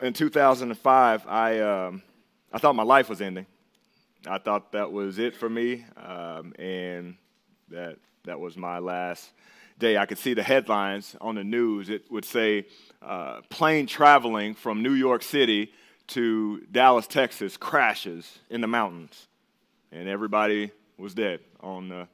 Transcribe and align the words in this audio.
in 0.00 0.12
2005, 0.12 1.26
I, 1.26 1.60
um, 1.60 2.02
I 2.52 2.58
thought 2.58 2.74
my 2.74 2.82
life 2.82 3.08
was 3.08 3.20
ending. 3.20 3.46
I 4.26 4.38
thought 4.38 4.72
that 4.72 4.90
was 4.92 5.18
it 5.18 5.34
for 5.34 5.48
me, 5.48 5.84
um, 5.96 6.52
and 6.58 7.16
that, 7.70 7.96
that 8.24 8.38
was 8.38 8.56
my 8.56 8.78
last 8.78 9.30
day. 9.78 9.96
I 9.96 10.06
could 10.06 10.18
see 10.18 10.34
the 10.34 10.42
headlines 10.42 11.16
on 11.20 11.36
the 11.36 11.44
news. 11.44 11.88
It 11.88 12.10
would 12.10 12.24
say, 12.24 12.66
uh, 13.00 13.40
plane 13.48 13.86
traveling 13.86 14.54
from 14.54 14.82
New 14.82 14.92
York 14.92 15.22
City 15.22 15.72
to 16.08 16.60
Dallas, 16.72 17.06
Texas 17.06 17.56
crashes 17.56 18.38
in 18.50 18.60
the 18.60 18.66
mountains. 18.66 19.28
And 19.92 20.08
everybody 20.08 20.72
was 20.96 21.14
dead 21.14 21.40
on 21.60 21.88
the, 21.88 22.08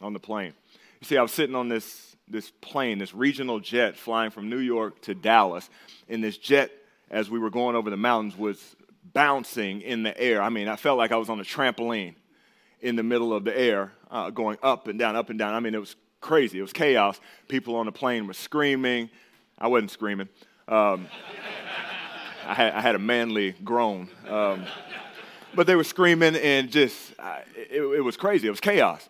on 0.00 0.12
the 0.12 0.20
plane. 0.20 0.54
You 1.00 1.06
see, 1.06 1.16
I 1.16 1.22
was 1.22 1.32
sitting 1.32 1.56
on 1.56 1.68
this, 1.68 2.16
this 2.28 2.50
plane, 2.60 2.98
this 2.98 3.14
regional 3.14 3.60
jet 3.60 3.96
flying 3.96 4.30
from 4.30 4.48
New 4.48 4.58
York 4.58 5.00
to 5.02 5.14
Dallas, 5.14 5.68
and 6.08 6.22
this 6.22 6.38
jet 6.38 6.70
as 7.10 7.28
we 7.28 7.38
were 7.38 7.50
going 7.50 7.76
over 7.76 7.90
the 7.90 7.96
mountains 7.96 8.36
was 8.36 8.76
bouncing 9.12 9.82
in 9.82 10.02
the 10.02 10.18
air. 10.18 10.40
I 10.40 10.48
mean, 10.48 10.68
I 10.68 10.76
felt 10.76 10.98
like 10.98 11.12
I 11.12 11.16
was 11.16 11.28
on 11.28 11.40
a 11.40 11.44
trampoline 11.44 12.14
in 12.80 12.96
the 12.96 13.02
middle 13.02 13.34
of 13.34 13.44
the 13.44 13.58
air, 13.58 13.92
uh, 14.10 14.30
going 14.30 14.58
up 14.62 14.88
and 14.88 14.98
down, 14.98 15.16
up 15.16 15.30
and 15.30 15.38
down. 15.38 15.54
I 15.54 15.60
mean, 15.60 15.74
it 15.74 15.80
was 15.80 15.96
crazy. 16.20 16.58
It 16.58 16.62
was 16.62 16.72
chaos. 16.72 17.20
People 17.48 17.76
on 17.76 17.86
the 17.86 17.92
plane 17.92 18.26
were 18.26 18.34
screaming. 18.34 19.10
I 19.58 19.68
wasn't 19.68 19.90
screaming. 19.90 20.28
Um, 20.68 21.08
I, 22.46 22.54
had, 22.54 22.72
I, 22.72 22.80
had, 22.80 22.94
a 22.94 22.98
manly 22.98 23.54
groan. 23.64 24.08
Um, 24.28 24.64
but 25.54 25.66
they 25.66 25.74
were 25.74 25.84
screaming 25.84 26.36
and 26.36 26.70
just, 26.70 27.12
it, 27.56 27.82
it, 27.82 28.04
was 28.04 28.16
crazy. 28.16 28.46
It 28.46 28.50
was 28.50 28.60
chaos. 28.60 29.08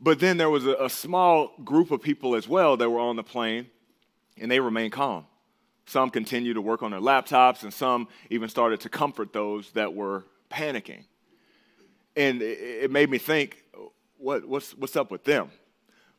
But 0.00 0.20
then 0.20 0.36
there 0.36 0.50
was 0.50 0.66
a, 0.66 0.74
a 0.74 0.90
small 0.90 1.52
group 1.64 1.90
of 1.90 2.02
people 2.02 2.34
as 2.34 2.46
well 2.46 2.76
that 2.76 2.90
were 2.90 3.00
on 3.00 3.16
the 3.16 3.22
plane, 3.22 3.68
and 4.38 4.50
they 4.50 4.60
remained 4.60 4.92
calm. 4.92 5.24
Some 5.86 6.10
continued 6.10 6.54
to 6.54 6.60
work 6.60 6.82
on 6.82 6.90
their 6.90 7.00
laptops, 7.00 7.62
and 7.62 7.72
some 7.72 8.08
even 8.30 8.48
started 8.48 8.80
to 8.80 8.88
comfort 8.88 9.32
those 9.32 9.70
that 9.72 9.94
were 9.94 10.24
panicking. 10.50 11.04
And 12.16 12.42
it 12.42 12.90
made 12.90 13.10
me 13.10 13.18
think, 13.18 13.64
what, 14.18 14.46
what's, 14.46 14.76
what's 14.76 14.96
up 14.96 15.10
with 15.10 15.24
them? 15.24 15.50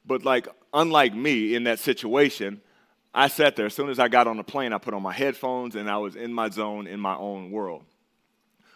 But 0.05 0.25
like, 0.25 0.47
unlike 0.73 1.13
me 1.13 1.55
in 1.55 1.63
that 1.63 1.79
situation, 1.79 2.61
I 3.13 3.27
sat 3.27 3.55
there. 3.55 3.67
As 3.67 3.73
soon 3.73 3.89
as 3.89 3.99
I 3.99 4.07
got 4.07 4.27
on 4.27 4.38
the 4.38 4.43
plane, 4.43 4.73
I 4.73 4.79
put 4.79 4.93
on 4.93 5.01
my 5.03 5.13
headphones 5.13 5.75
and 5.75 5.89
I 5.89 5.97
was 5.97 6.16
in 6.16 6.33
my 6.33 6.49
zone, 6.49 6.88
in 6.88 6.99
my 6.99 7.16
own 7.16 7.51
world. 7.51 7.83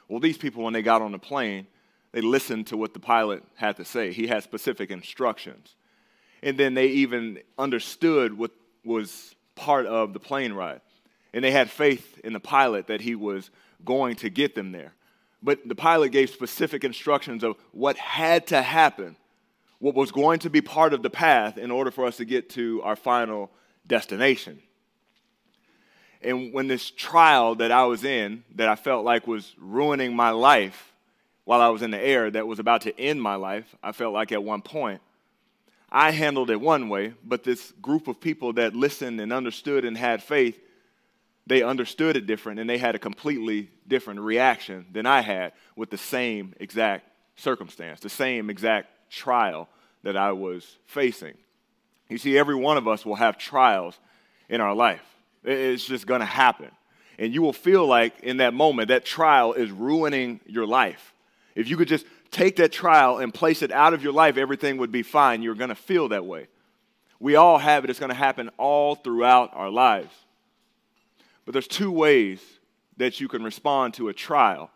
Well, 0.08 0.20
these 0.20 0.38
people, 0.38 0.64
when 0.64 0.74
they 0.74 0.84
got 0.84 1.02
on 1.02 1.12
the 1.12 1.20
plane, 1.20 1.68
they 2.12 2.22
listened 2.22 2.68
to 2.68 2.78
what 2.78 2.94
the 2.94 3.00
pilot 3.00 3.44
had 3.56 3.78
to 3.78 3.86
say. 3.86 4.14
He 4.14 4.28
had 4.28 4.44
specific 4.44 4.92
instructions. 4.92 5.76
And 6.42 6.58
then 6.58 6.76
they 6.76 6.88
even 6.88 7.40
understood 7.58 8.38
what 8.38 8.52
was 8.86 9.36
part 9.58 9.86
of 9.86 10.14
the 10.14 10.20
plane 10.20 10.54
ride. 10.54 10.80
And 11.34 11.44
they 11.44 11.52
had 11.52 11.70
faith 11.70 12.20
in 12.24 12.32
the 12.32 12.40
pilot 12.40 12.88
that 12.88 13.02
he 13.02 13.16
was 13.16 13.50
going 13.84 14.16
to 14.18 14.30
get 14.30 14.56
them 14.56 14.72
there. 14.72 14.94
But 15.44 15.68
the 15.68 15.76
pilot 15.76 16.12
gave 16.12 16.30
specific 16.30 16.84
instructions 16.84 17.44
of 17.44 17.58
what 17.72 17.98
had 17.98 18.48
to 18.48 18.62
happen, 18.62 19.18
what 19.80 19.94
was 19.94 20.12
going 20.12 20.40
to 20.40 20.50
be 20.50 20.62
part 20.62 20.94
of 20.94 21.04
the 21.04 21.10
path 21.10 21.58
in 21.58 21.70
order 21.70 21.92
for 21.92 22.06
us 22.06 22.18
to 22.18 22.26
get 22.26 22.50
to 22.52 22.82
our 22.84 22.96
final 22.96 23.52
destination. 23.86 24.62
And 26.22 26.52
when 26.54 26.68
this 26.68 26.90
trial 26.90 27.56
that 27.56 27.72
I 27.72 27.86
was 27.86 28.04
in, 28.04 28.44
that 28.56 28.68
I 28.68 28.76
felt 28.76 29.06
like 29.06 29.28
was 29.28 29.54
ruining 29.60 30.16
my 30.16 30.32
life 30.32 30.94
while 31.44 31.62
I 31.62 31.70
was 31.70 31.82
in 31.82 31.92
the 31.92 32.00
air, 32.00 32.32
that 32.32 32.48
was 32.48 32.60
about 32.60 32.82
to 32.82 33.00
end 33.00 33.22
my 33.22 33.36
life, 33.36 33.76
I 33.84 33.92
felt 33.92 34.14
like 34.14 34.32
at 34.32 34.44
one 34.44 34.62
point, 34.62 35.02
I 35.90 36.12
handled 36.12 36.50
it 36.50 36.60
one 36.60 36.90
way, 36.90 37.14
but 37.24 37.44
this 37.44 37.72
group 37.82 38.08
of 38.08 38.20
people 38.20 38.54
that 38.54 38.76
listened 38.76 39.22
and 39.22 39.32
understood 39.32 39.86
and 39.86 39.98
had 39.98 40.22
faith, 40.22 40.60
they 41.46 41.64
understood 41.64 42.18
it 42.18 42.28
different 42.28 42.60
and 42.60 42.70
they 42.70 42.78
had 42.78 42.96
a 42.96 43.00
completely 43.00 43.70
different 43.88 44.20
reaction 44.20 44.86
than 44.92 45.06
I 45.06 45.22
had 45.22 45.54
with 45.76 45.90
the 45.90 45.98
same 45.98 46.54
exact 46.60 47.10
circumstance, 47.38 48.02
the 48.02 48.10
same 48.10 48.50
exact 48.50 48.90
trial 49.10 49.70
that 50.04 50.18
I 50.18 50.34
was 50.34 50.78
facing. 50.86 51.36
You 52.10 52.18
see, 52.18 52.38
every 52.38 52.56
one 52.56 52.78
of 52.78 52.88
us 52.88 53.06
will 53.06 53.16
have 53.16 53.38
trials 53.38 53.98
in 54.50 54.62
our 54.62 54.76
life. 54.76 55.04
It's 55.44 55.86
just 55.86 56.06
going 56.06 56.20
to 56.20 56.26
happen. 56.26 56.72
And 57.20 57.34
you 57.34 57.42
will 57.42 57.54
feel 57.54 57.88
like 57.88 58.20
in 58.22 58.38
that 58.38 58.54
moment 58.54 58.90
that 58.90 59.06
trial 59.06 59.54
is 59.54 59.72
ruining 59.72 60.40
your 60.46 60.68
life. 60.68 61.14
If 61.56 61.70
you 61.70 61.78
could 61.78 61.88
just 61.88 62.06
take 62.38 62.58
that 62.58 62.72
trial 62.72 63.18
and 63.18 63.34
place 63.34 63.64
it 63.64 63.72
out 63.72 63.94
of 63.94 64.04
your 64.04 64.14
life, 64.14 64.38
everything 64.38 64.78
would 64.78 64.92
be 64.92 65.02
fine. 65.02 65.42
You're 65.42 65.56
going 65.56 65.70
to 65.70 65.76
feel 65.76 66.10
that 66.10 66.24
way. 66.24 66.48
We 67.20 67.36
all 67.36 67.58
have 67.58 67.84
it. 67.84 67.90
It's 67.90 68.00
going 68.00 68.12
to 68.12 68.16
happen 68.16 68.52
all 68.58 68.94
throughout 68.94 69.50
our 69.54 69.72
lives. 69.72 70.14
But 71.46 71.54
there's 71.54 71.68
two 71.68 71.92
ways 71.92 72.40
that 72.98 73.20
you 73.20 73.28
can 73.28 73.44
respond 73.44 73.96
to 73.96 74.10
a 74.10 74.14
trial 74.14 74.70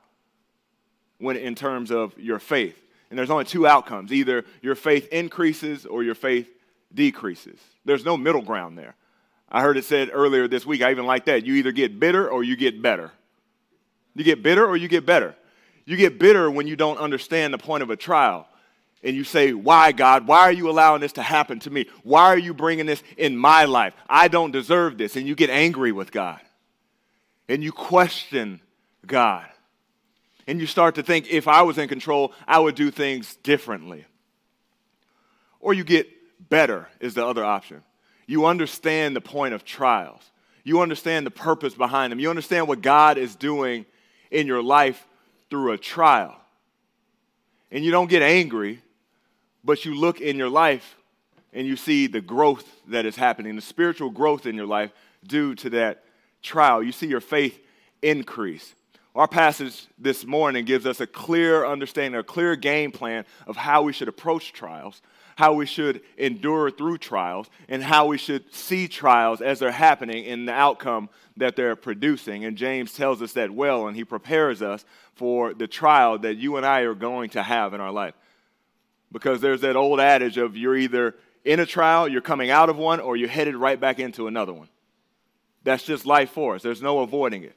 when 1.19 1.37
in 1.37 1.53
terms 1.53 1.91
of 1.91 2.17
your 2.17 2.39
faith. 2.39 2.77
And 3.09 3.19
there's 3.19 3.29
only 3.29 3.45
two 3.45 3.67
outcomes. 3.67 4.11
Either 4.11 4.43
your 4.61 4.73
faith 4.73 5.07
increases 5.09 5.85
or 5.85 6.01
your 6.01 6.15
faith 6.15 6.49
decreases. 6.93 7.59
There's 7.85 8.05
no 8.05 8.17
middle 8.17 8.41
ground 8.41 8.77
there. 8.77 8.95
I 9.51 9.61
heard 9.61 9.77
it 9.77 9.85
said 9.85 10.09
earlier 10.11 10.47
this 10.47 10.65
week, 10.65 10.81
I 10.81 10.91
even 10.91 11.05
like 11.05 11.25
that. 11.25 11.45
You 11.45 11.55
either 11.55 11.71
get 11.71 11.99
bitter 11.99 12.27
or 12.27 12.43
you 12.43 12.55
get 12.55 12.81
better. 12.81 13.11
You 14.15 14.23
get 14.23 14.41
bitter 14.41 14.65
or 14.65 14.77
you 14.77 14.87
get 14.87 15.05
better. 15.05 15.35
You 15.85 15.97
get 15.97 16.19
bitter 16.19 16.49
when 16.49 16.67
you 16.67 16.75
don't 16.75 16.97
understand 16.97 17.53
the 17.53 17.57
point 17.57 17.83
of 17.83 17.89
a 17.89 17.95
trial. 17.95 18.47
And 19.03 19.15
you 19.15 19.23
say, 19.23 19.53
Why, 19.53 19.91
God? 19.91 20.27
Why 20.27 20.41
are 20.41 20.51
you 20.51 20.69
allowing 20.69 21.01
this 21.01 21.13
to 21.13 21.23
happen 21.23 21.59
to 21.61 21.69
me? 21.69 21.87
Why 22.03 22.25
are 22.25 22.37
you 22.37 22.53
bringing 22.53 22.85
this 22.85 23.01
in 23.17 23.35
my 23.35 23.65
life? 23.65 23.93
I 24.07 24.27
don't 24.27 24.51
deserve 24.51 24.97
this. 24.97 25.15
And 25.15 25.27
you 25.27 25.35
get 25.35 25.49
angry 25.49 25.91
with 25.91 26.11
God. 26.11 26.39
And 27.49 27.63
you 27.63 27.71
question 27.71 28.61
God. 29.05 29.47
And 30.47 30.59
you 30.59 30.67
start 30.67 30.95
to 30.95 31.03
think, 31.03 31.29
if 31.29 31.47
I 31.47 31.63
was 31.63 31.77
in 31.77 31.87
control, 31.87 32.33
I 32.47 32.59
would 32.59 32.75
do 32.75 32.91
things 32.91 33.35
differently. 33.37 34.05
Or 35.59 35.73
you 35.73 35.83
get 35.83 36.07
better, 36.49 36.87
is 36.99 37.13
the 37.13 37.25
other 37.25 37.43
option. 37.43 37.83
You 38.27 38.45
understand 38.45 39.15
the 39.15 39.21
point 39.21 39.53
of 39.53 39.63
trials. 39.63 40.21
You 40.63 40.81
understand 40.81 41.25
the 41.25 41.31
purpose 41.31 41.73
behind 41.73 42.11
them. 42.11 42.19
You 42.19 42.29
understand 42.29 42.67
what 42.67 42.81
God 42.81 43.17
is 43.17 43.35
doing 43.35 43.85
in 44.29 44.47
your 44.47 44.63
life 44.63 45.05
through 45.51 45.73
a 45.73 45.77
trial. 45.77 46.35
And 47.71 47.85
you 47.85 47.91
don't 47.91 48.09
get 48.09 48.23
angry, 48.23 48.81
but 49.63 49.85
you 49.85 49.93
look 49.93 50.19
in 50.19 50.37
your 50.37 50.49
life 50.49 50.95
and 51.53 51.67
you 51.67 51.75
see 51.75 52.07
the 52.07 52.21
growth 52.21 52.65
that 52.87 53.05
is 53.05 53.15
happening, 53.15 53.55
the 53.55 53.61
spiritual 53.61 54.09
growth 54.09 54.47
in 54.47 54.55
your 54.55 54.65
life 54.65 54.91
due 55.27 55.53
to 55.55 55.69
that 55.71 56.03
trial. 56.41 56.81
You 56.81 56.91
see 56.91 57.07
your 57.07 57.21
faith 57.21 57.59
increase. 58.01 58.73
Our 59.13 59.27
passage 59.27 59.87
this 59.99 60.25
morning 60.25 60.63
gives 60.63 60.85
us 60.85 61.01
a 61.01 61.07
clear 61.07 61.65
understanding, 61.65 62.19
a 62.19 62.23
clear 62.23 62.55
game 62.55 62.91
plan 62.91 63.25
of 63.45 63.57
how 63.57 63.81
we 63.81 63.91
should 63.91 64.07
approach 64.07 64.53
trials, 64.53 65.01
how 65.35 65.53
we 65.53 65.65
should 65.65 66.01
endure 66.17 66.69
through 66.71 66.97
trials, 66.97 67.49
and 67.67 67.83
how 67.83 68.05
we 68.05 68.17
should 68.17 68.53
see 68.53 68.87
trials 68.87 69.41
as 69.41 69.59
they're 69.59 69.71
happening 69.71 70.25
in 70.25 70.45
the 70.45 70.53
outcome 70.53 71.09
that 71.37 71.55
they're 71.55 71.75
producing. 71.75 72.45
And 72.45 72.57
James 72.57 72.93
tells 72.93 73.21
us 73.21 73.33
that 73.33 73.51
well, 73.51 73.87
and 73.87 73.95
he 73.95 74.03
prepares 74.03 74.61
us 74.61 74.85
for 75.15 75.53
the 75.53 75.67
trial 75.67 76.19
that 76.19 76.37
you 76.37 76.57
and 76.57 76.65
I 76.65 76.81
are 76.81 76.95
going 76.95 77.29
to 77.31 77.43
have 77.43 77.73
in 77.73 77.81
our 77.81 77.91
life. 77.91 78.13
Because 79.11 79.41
there's 79.41 79.61
that 79.61 79.75
old 79.75 79.99
adage 79.99 80.37
of 80.37 80.55
you're 80.55 80.75
either 80.75 81.15
in 81.43 81.59
a 81.59 81.65
trial, 81.65 82.07
you're 82.07 82.21
coming 82.21 82.49
out 82.49 82.69
of 82.69 82.77
one, 82.77 82.99
or 82.99 83.15
you're 83.15 83.29
headed 83.29 83.55
right 83.55 83.79
back 83.79 83.99
into 83.99 84.27
another 84.27 84.53
one. 84.53 84.69
That's 85.63 85.83
just 85.83 86.05
life 86.05 86.31
for 86.31 86.55
us. 86.55 86.63
There's 86.63 86.81
no 86.81 86.99
avoiding 86.99 87.43
it. 87.43 87.55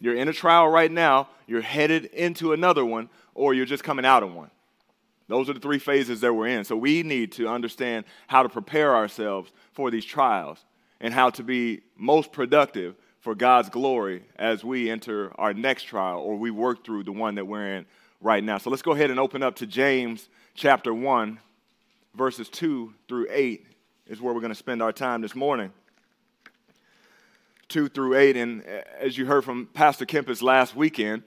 You're 0.00 0.16
in 0.16 0.28
a 0.28 0.32
trial 0.32 0.68
right 0.68 0.90
now, 0.90 1.28
you're 1.46 1.60
headed 1.60 2.06
into 2.06 2.52
another 2.52 2.84
one, 2.84 3.10
or 3.34 3.52
you're 3.52 3.66
just 3.66 3.84
coming 3.84 4.06
out 4.06 4.22
of 4.22 4.32
one. 4.32 4.50
Those 5.30 5.48
are 5.48 5.52
the 5.52 5.60
three 5.60 5.78
phases 5.78 6.20
that 6.20 6.34
we're 6.34 6.48
in. 6.48 6.64
So 6.64 6.76
we 6.76 7.02
need 7.02 7.32
to 7.32 7.48
understand 7.48 8.04
how 8.26 8.42
to 8.42 8.48
prepare 8.48 8.96
ourselves 8.96 9.52
for 9.72 9.90
these 9.90 10.04
trials 10.04 10.58
and 11.00 11.14
how 11.14 11.30
to 11.30 11.42
be 11.44 11.82
most 11.96 12.32
productive 12.32 12.96
for 13.20 13.34
God's 13.34 13.68
glory 13.68 14.24
as 14.36 14.64
we 14.64 14.90
enter 14.90 15.32
our 15.38 15.54
next 15.54 15.84
trial 15.84 16.18
or 16.18 16.36
we 16.36 16.50
work 16.50 16.84
through 16.84 17.04
the 17.04 17.12
one 17.12 17.36
that 17.36 17.46
we're 17.46 17.76
in 17.76 17.86
right 18.20 18.42
now. 18.42 18.58
So 18.58 18.70
let's 18.70 18.82
go 18.82 18.92
ahead 18.92 19.10
and 19.10 19.20
open 19.20 19.42
up 19.42 19.56
to 19.56 19.66
James 19.66 20.28
chapter 20.54 20.92
1, 20.92 21.38
verses 22.14 22.48
2 22.48 22.92
through 23.06 23.28
8 23.30 23.66
is 24.08 24.20
where 24.20 24.34
we're 24.34 24.40
going 24.40 24.52
to 24.52 24.56
spend 24.56 24.82
our 24.82 24.92
time 24.92 25.20
this 25.20 25.36
morning. 25.36 25.70
2 27.68 27.88
through 27.88 28.16
8. 28.16 28.36
And 28.36 28.64
as 28.98 29.16
you 29.16 29.26
heard 29.26 29.44
from 29.44 29.66
Pastor 29.66 30.04
Kempis 30.04 30.42
last 30.42 30.74
weekend, 30.74 31.22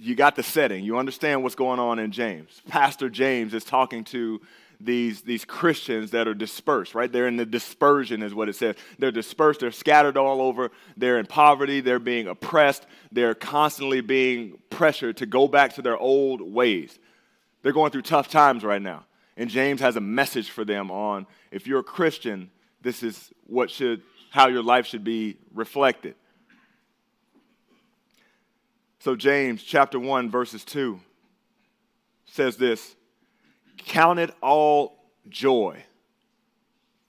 you 0.00 0.14
got 0.14 0.34
the 0.34 0.42
setting. 0.42 0.82
You 0.84 0.98
understand 0.98 1.42
what's 1.42 1.54
going 1.54 1.78
on 1.78 1.98
in 1.98 2.10
James. 2.10 2.62
Pastor 2.68 3.10
James 3.10 3.52
is 3.52 3.64
talking 3.64 4.02
to 4.04 4.40
these, 4.80 5.20
these 5.20 5.44
Christians 5.44 6.12
that 6.12 6.26
are 6.26 6.34
dispersed, 6.34 6.94
right? 6.94 7.12
They're 7.12 7.28
in 7.28 7.36
the 7.36 7.44
dispersion, 7.44 8.22
is 8.22 8.34
what 8.34 8.48
it 8.48 8.56
says. 8.56 8.76
They're 8.98 9.12
dispersed, 9.12 9.60
they're 9.60 9.70
scattered 9.70 10.16
all 10.16 10.40
over, 10.40 10.70
they're 10.96 11.18
in 11.18 11.26
poverty, 11.26 11.80
they're 11.80 11.98
being 11.98 12.28
oppressed, 12.28 12.86
they're 13.12 13.34
constantly 13.34 14.00
being 14.00 14.58
pressured 14.70 15.18
to 15.18 15.26
go 15.26 15.46
back 15.46 15.74
to 15.74 15.82
their 15.82 15.98
old 15.98 16.40
ways. 16.40 16.98
They're 17.62 17.72
going 17.72 17.90
through 17.90 18.02
tough 18.02 18.28
times 18.30 18.64
right 18.64 18.80
now. 18.80 19.04
And 19.36 19.50
James 19.50 19.82
has 19.82 19.96
a 19.96 20.00
message 20.00 20.50
for 20.50 20.64
them 20.64 20.90
on 20.90 21.26
if 21.50 21.66
you're 21.66 21.80
a 21.80 21.84
Christian, 21.84 22.50
this 22.80 23.02
is 23.02 23.32
what 23.46 23.70
should 23.70 24.02
how 24.30 24.48
your 24.48 24.62
life 24.62 24.86
should 24.86 25.04
be 25.04 25.36
reflected. 25.52 26.14
So, 29.00 29.16
James 29.16 29.62
chapter 29.62 29.98
1, 29.98 30.30
verses 30.30 30.62
2 30.64 31.00
says 32.26 32.56
this 32.56 32.94
Count 33.78 34.18
it 34.18 34.30
all 34.42 35.04
joy. 35.28 35.82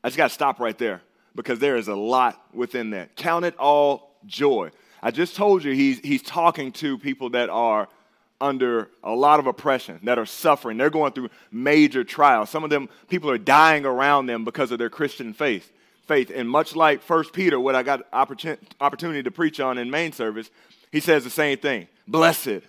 I 0.04 0.08
just 0.08 0.18
got 0.18 0.30
to 0.30 0.34
stop 0.34 0.60
right 0.60 0.78
there 0.78 1.02
because 1.36 1.60
there 1.60 1.76
is 1.76 1.90
a 1.90 1.96
lot 1.96 2.42
within 2.54 2.92
that. 2.92 3.16
Count 3.18 3.44
it 3.44 3.58
all 3.58 4.16
joy. 4.26 4.72
I 5.04 5.12
just 5.12 5.36
told 5.36 5.66
you 5.66 5.74
he's, 5.74 6.00
he's 6.00 6.22
talking 6.22 6.72
to 6.74 6.98
people 6.98 7.32
that 7.32 7.50
are 7.50 7.90
under 8.40 8.90
a 9.04 9.14
lot 9.14 9.40
of 9.40 9.48
oppression, 9.48 10.00
that 10.04 10.18
are 10.18 10.26
suffering. 10.26 10.78
They're 10.78 10.90
going 10.90 11.12
through 11.12 11.30
major 11.52 12.04
trials. 12.06 12.50
Some 12.50 12.64
of 12.64 12.70
them, 12.70 12.88
people 13.10 13.30
are 13.30 13.38
dying 13.38 13.86
around 13.86 14.28
them 14.28 14.46
because 14.46 14.72
of 14.72 14.80
their 14.80 14.90
Christian 14.90 15.34
faith. 15.34 15.72
Faith. 16.08 16.32
And 16.34 16.50
much 16.50 16.76
like 16.76 17.02
First 17.02 17.34
Peter, 17.34 17.60
what 17.60 17.76
I 17.76 17.84
got 17.84 18.08
opportunity 18.12 19.24
to 19.24 19.32
preach 19.32 19.60
on 19.60 19.78
in 19.78 19.92
main 19.92 20.12
service, 20.14 20.50
he 20.92 21.00
says 21.00 21.24
the 21.24 21.30
same 21.30 21.58
thing. 21.58 21.88
Blessed. 22.08 22.62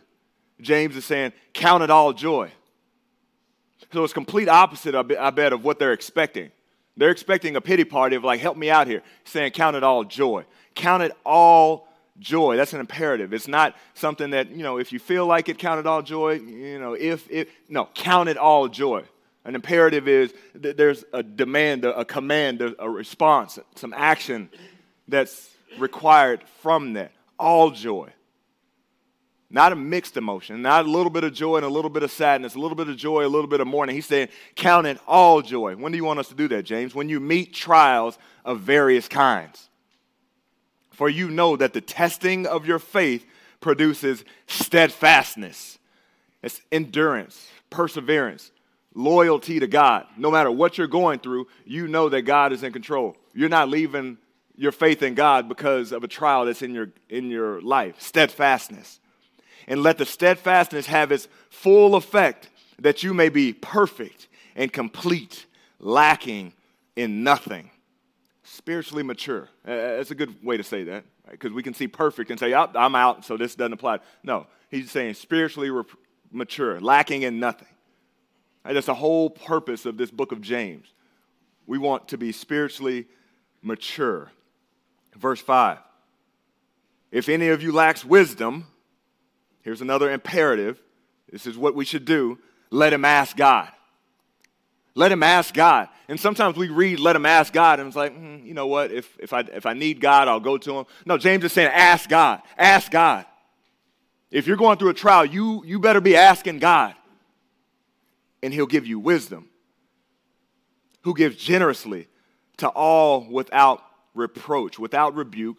James 0.61 0.97
is 0.97 1.05
saying, 1.05 1.33
count 1.53 1.83
it 1.83 1.91
all 1.91 2.13
joy. 2.13 2.51
So 3.93 4.05
it's 4.05 4.13
complete 4.13 4.49
opposite, 4.49 4.95
I 4.95 5.31
bet, 5.31 5.53
of 5.53 5.65
what 5.65 5.79
they're 5.79 5.93
expecting. 5.93 6.51
They're 6.97 7.11
expecting 7.11 7.57
a 7.57 7.61
pity 7.61 7.85
party 7.85 8.17
of 8.17 8.25
like, 8.25 8.41
help 8.41 8.57
me 8.57 8.71
out 8.71 8.87
here, 8.87 9.03
saying, 9.25 9.53
count 9.53 9.77
it 9.77 9.83
all 9.83 10.05
joy. 10.05 10.45
Count 10.75 11.03
it 11.03 11.13
all 11.25 11.89
joy. 12.19 12.57
That's 12.57 12.73
an 12.73 12.81
imperative. 12.81 13.33
It's 13.33 13.49
not 13.49 13.77
something 13.95 14.31
that, 14.31 14.51
you 14.51 14.63
know, 14.63 14.79
if 14.79 14.93
you 14.93 14.99
feel 14.99 15.27
like 15.27 15.49
it, 15.49 15.59
count 15.59 15.81
it 15.81 15.87
all 15.87 16.03
joy. 16.03 16.35
You 16.35 16.79
know, 16.79 16.95
if 16.95 17.29
it, 17.31 17.49
no, 17.69 17.89
count 17.95 18.29
it 18.29 18.37
all 18.37 18.69
joy. 18.69 19.03
An 19.45 19.55
imperative 19.57 20.07
is 20.07 20.33
that 20.55 20.77
there's 20.77 21.05
a 21.13 21.23
demand, 21.23 21.85
a, 21.85 22.05
command, 22.05 22.63
a 22.79 22.89
response, 22.89 23.59
some 23.75 23.93
action 23.93 24.49
that's 25.09 25.51
required 25.79 26.45
from 26.61 26.93
that. 26.93 27.11
All 27.38 27.70
joy. 27.70 28.11
Not 29.50 29.73
a 29.73 29.76
mixed 29.76 30.17
emotion, 30.17 30.62
not 30.62 30.87
a 30.87 30.90
little 30.90 31.11
bit 31.11 31.25
of 31.25 31.34
joy 31.34 31.56
and 31.56 31.67
a 31.67 31.69
little 31.69 31.90
bit 31.90 32.02
of 32.02 32.11
sadness, 32.11 32.55
a 32.55 32.58
little 32.58 32.75
bit 32.75 32.88
of 32.88 32.96
joy, 32.96 33.26
a 33.26 33.29
little 33.29 33.46
bit 33.46 33.61
of 33.61 33.67
mourning. 33.67 33.94
He's 33.94 34.06
saying, 34.06 34.29
count 34.56 34.87
it 34.87 34.99
all 35.06 35.43
joy. 35.43 35.76
When 35.76 35.93
do 35.93 35.99
you 35.99 36.05
want 36.05 36.20
us 36.20 36.29
to 36.29 36.34
do 36.34 36.49
that, 36.49 36.62
James? 36.62 36.94
When 36.94 37.11
you 37.11 37.20
meet 37.20 37.52
trials 37.52 38.17
of 38.46 38.61
various 38.61 39.08
kinds. 39.08 39.69
For 40.90 41.08
you 41.08 41.31
know 41.31 41.56
that 41.56 41.75
the 41.75 41.82
testing 41.82 42.46
of 42.46 42.67
your 42.67 42.79
faith 42.79 43.26
produces 43.61 44.25
steadfastness, 44.46 45.79
it's 46.43 46.61
endurance, 46.73 47.46
perseverance, 47.70 48.50
loyalty 48.94 49.61
to 49.61 49.67
God. 49.67 50.06
No 50.17 50.31
matter 50.31 50.50
what 50.50 50.76
you're 50.76 50.87
going 50.87 51.20
through, 51.20 51.46
you 51.64 51.88
know 51.88 52.08
that 52.08 52.23
God 52.23 52.52
is 52.52 52.62
in 52.62 52.73
control. 52.73 53.17
You're 53.34 53.49
not 53.49 53.69
leaving 53.69 54.19
your 54.57 54.73
faith 54.73 55.03
in 55.03 55.15
God 55.15 55.49
because 55.49 55.93
of 55.93 56.05
a 56.05 56.09
trial 56.09 56.45
that's 56.45 56.63
in 56.63 56.75
your, 56.75 56.91
in 57.09 57.31
your 57.31 57.61
life. 57.61 58.01
Steadfastness. 58.01 59.01
And 59.67 59.83
let 59.83 59.99
the 59.99 60.07
steadfastness 60.07 60.87
have 60.87 61.13
its 61.13 61.29
full 61.49 61.95
effect 61.95 62.51
that 62.79 63.03
you 63.03 63.15
may 63.15 63.29
be 63.29 63.53
perfect 63.53 64.29
and 64.57 64.73
complete, 64.73 65.47
lacking 65.79 66.53
in 66.97 67.23
nothing 67.23 67.71
spiritually 68.43 69.03
mature. 69.03 69.49
That's 69.65 70.11
a 70.11 70.15
good 70.15 70.45
way 70.45 70.57
to 70.57 70.63
say 70.63 70.85
that, 70.85 71.05
because 71.31 71.51
right? 71.51 71.57
we 71.57 71.63
can 71.63 71.75
see 71.75 71.89
perfect 71.89 72.31
and 72.31 72.39
say, 72.39 72.53
I'm 72.53 72.95
out, 72.95 73.25
so 73.25 73.37
this 73.37 73.55
doesn't 73.55 73.73
apply. 73.73 74.01
No, 74.23 74.47
he's 74.69 74.91
saying 74.91 75.15
spiritually 75.15 75.71
mature, 76.31 76.81
lacking 76.81 77.23
in 77.23 77.41
nothing. 77.41 77.69
Right? 78.65 78.75
That's 78.75 78.87
the 78.87 78.95
whole 78.95 79.31
purpose 79.31 79.87
of 79.87 79.97
this 79.97 80.11
book 80.11 80.33
of 80.33 80.41
James. 80.41 80.93
We 81.67 81.79
want 81.79 82.09
to 82.09 82.19
be 82.19 82.33
spiritually 82.33 83.07
mature. 83.63 84.33
Verse 85.17 85.41
5 85.41 85.79
If 87.11 87.29
any 87.29 87.49
of 87.49 87.62
you 87.62 87.73
lacks 87.73 88.05
wisdom, 88.05 88.67
here's 89.62 89.81
another 89.81 90.11
imperative. 90.11 90.81
This 91.31 91.47
is 91.47 91.56
what 91.56 91.75
we 91.75 91.85
should 91.85 92.05
do. 92.05 92.38
Let 92.70 92.93
him 92.93 93.05
ask 93.05 93.37
God. 93.37 93.70
Let 94.94 95.11
him 95.11 95.23
ask 95.23 95.55
God. 95.55 95.88
And 96.09 96.20
sometimes 96.20 96.56
we 96.56 96.69
read, 96.69 97.00
let 97.00 97.17
him 97.17 97.25
ask 97.25 97.53
God, 97.53 97.81
and 97.81 97.87
it's 97.87 97.97
like, 97.97 98.14
mm, 98.14 98.44
you 98.44 98.53
know 98.53 98.67
what? 98.67 98.93
If, 98.93 99.17
if, 99.19 99.32
I, 99.32 99.41
if 99.41 99.64
I 99.64 99.73
need 99.73 100.00
God, 100.00 100.29
I'll 100.29 100.41
go 100.41 100.59
to 100.59 100.79
him. 100.81 100.87
No, 101.06 101.17
James 101.17 101.44
is 101.44 101.53
saying, 101.53 101.70
ask 101.73 102.08
God. 102.08 102.43
Ask 102.58 102.91
God. 102.91 103.25
If 104.31 104.47
you're 104.47 104.56
going 104.56 104.79
through 104.79 104.91
a 104.91 104.94
trial, 104.94 105.25
you, 105.25 105.62
you 105.65 105.79
better 105.79 106.00
be 106.00 106.17
asking 106.17 106.58
God, 106.58 106.94
and 108.43 108.53
he'll 108.53 108.67
give 108.67 108.87
you 108.87 108.99
wisdom. 108.99 109.49
Who 111.03 111.15
gives 111.15 111.37
generously 111.37 112.08
to 112.58 112.69
all 112.69 113.26
without 113.29 113.82
reproach, 114.14 114.79
without 114.79 115.14
rebuke. 115.14 115.59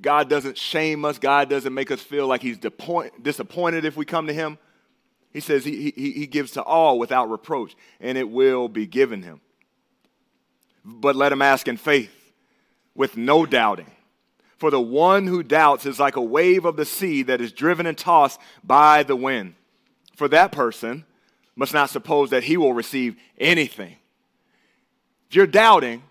God 0.00 0.28
doesn't 0.28 0.58
shame 0.58 1.04
us, 1.04 1.18
God 1.18 1.48
doesn't 1.48 1.74
make 1.74 1.90
us 1.90 2.00
feel 2.00 2.26
like 2.26 2.42
he's 2.42 2.58
disappointed 2.58 3.84
if 3.84 3.96
we 3.96 4.04
come 4.04 4.26
to 4.26 4.32
him. 4.32 4.58
He 5.32 5.40
says 5.40 5.64
he, 5.64 5.92
he, 5.96 6.12
he 6.12 6.26
gives 6.26 6.52
to 6.52 6.62
all 6.62 6.98
without 6.98 7.30
reproach, 7.30 7.76
and 8.00 8.18
it 8.18 8.28
will 8.28 8.68
be 8.68 8.86
given 8.86 9.22
him. 9.22 9.40
But 10.84 11.16
let 11.16 11.32
him 11.32 11.42
ask 11.42 11.68
in 11.68 11.76
faith, 11.76 12.32
with 12.94 13.16
no 13.16 13.46
doubting. 13.46 13.90
For 14.58 14.70
the 14.70 14.80
one 14.80 15.26
who 15.26 15.42
doubts 15.42 15.86
is 15.86 15.98
like 15.98 16.16
a 16.16 16.22
wave 16.22 16.64
of 16.64 16.76
the 16.76 16.84
sea 16.84 17.22
that 17.22 17.40
is 17.40 17.52
driven 17.52 17.86
and 17.86 17.96
tossed 17.96 18.40
by 18.62 19.02
the 19.02 19.16
wind. 19.16 19.54
For 20.16 20.28
that 20.28 20.52
person 20.52 21.06
must 21.56 21.72
not 21.72 21.90
suppose 21.90 22.30
that 22.30 22.44
he 22.44 22.56
will 22.56 22.74
receive 22.74 23.16
anything. 23.38 23.96
If 25.28 25.36
you're 25.36 25.46
doubting, 25.46 26.02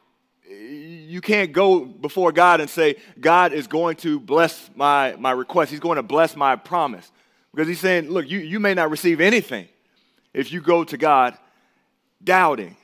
you 1.09 1.21
can't 1.21 1.51
go 1.51 1.85
before 1.85 2.31
God 2.31 2.61
and 2.61 2.69
say, 2.69 2.97
God 3.19 3.51
is 3.51 3.65
going 3.65 3.95
to 3.97 4.19
bless 4.19 4.69
my, 4.75 5.15
my 5.17 5.31
request. 5.31 5.71
He's 5.71 5.79
going 5.79 5.95
to 5.95 6.03
bless 6.03 6.35
my 6.35 6.55
promise. 6.55 7.11
Because 7.51 7.67
he's 7.67 7.79
saying, 7.79 8.11
look, 8.11 8.29
you, 8.29 8.37
you 8.37 8.59
may 8.59 8.75
not 8.75 8.91
receive 8.91 9.19
anything 9.19 9.67
if 10.35 10.53
you 10.53 10.61
go 10.61 10.83
to 10.83 10.97
God 10.97 11.35
doubting. 12.23 12.77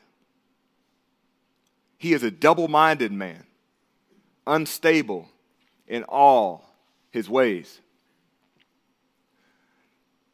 He 1.99 2.13
is 2.13 2.23
a 2.23 2.31
double 2.31 2.67
minded 2.67 3.11
man, 3.11 3.43
unstable 4.47 5.29
in 5.87 6.03
all 6.03 6.67
his 7.11 7.29
ways. 7.29 7.79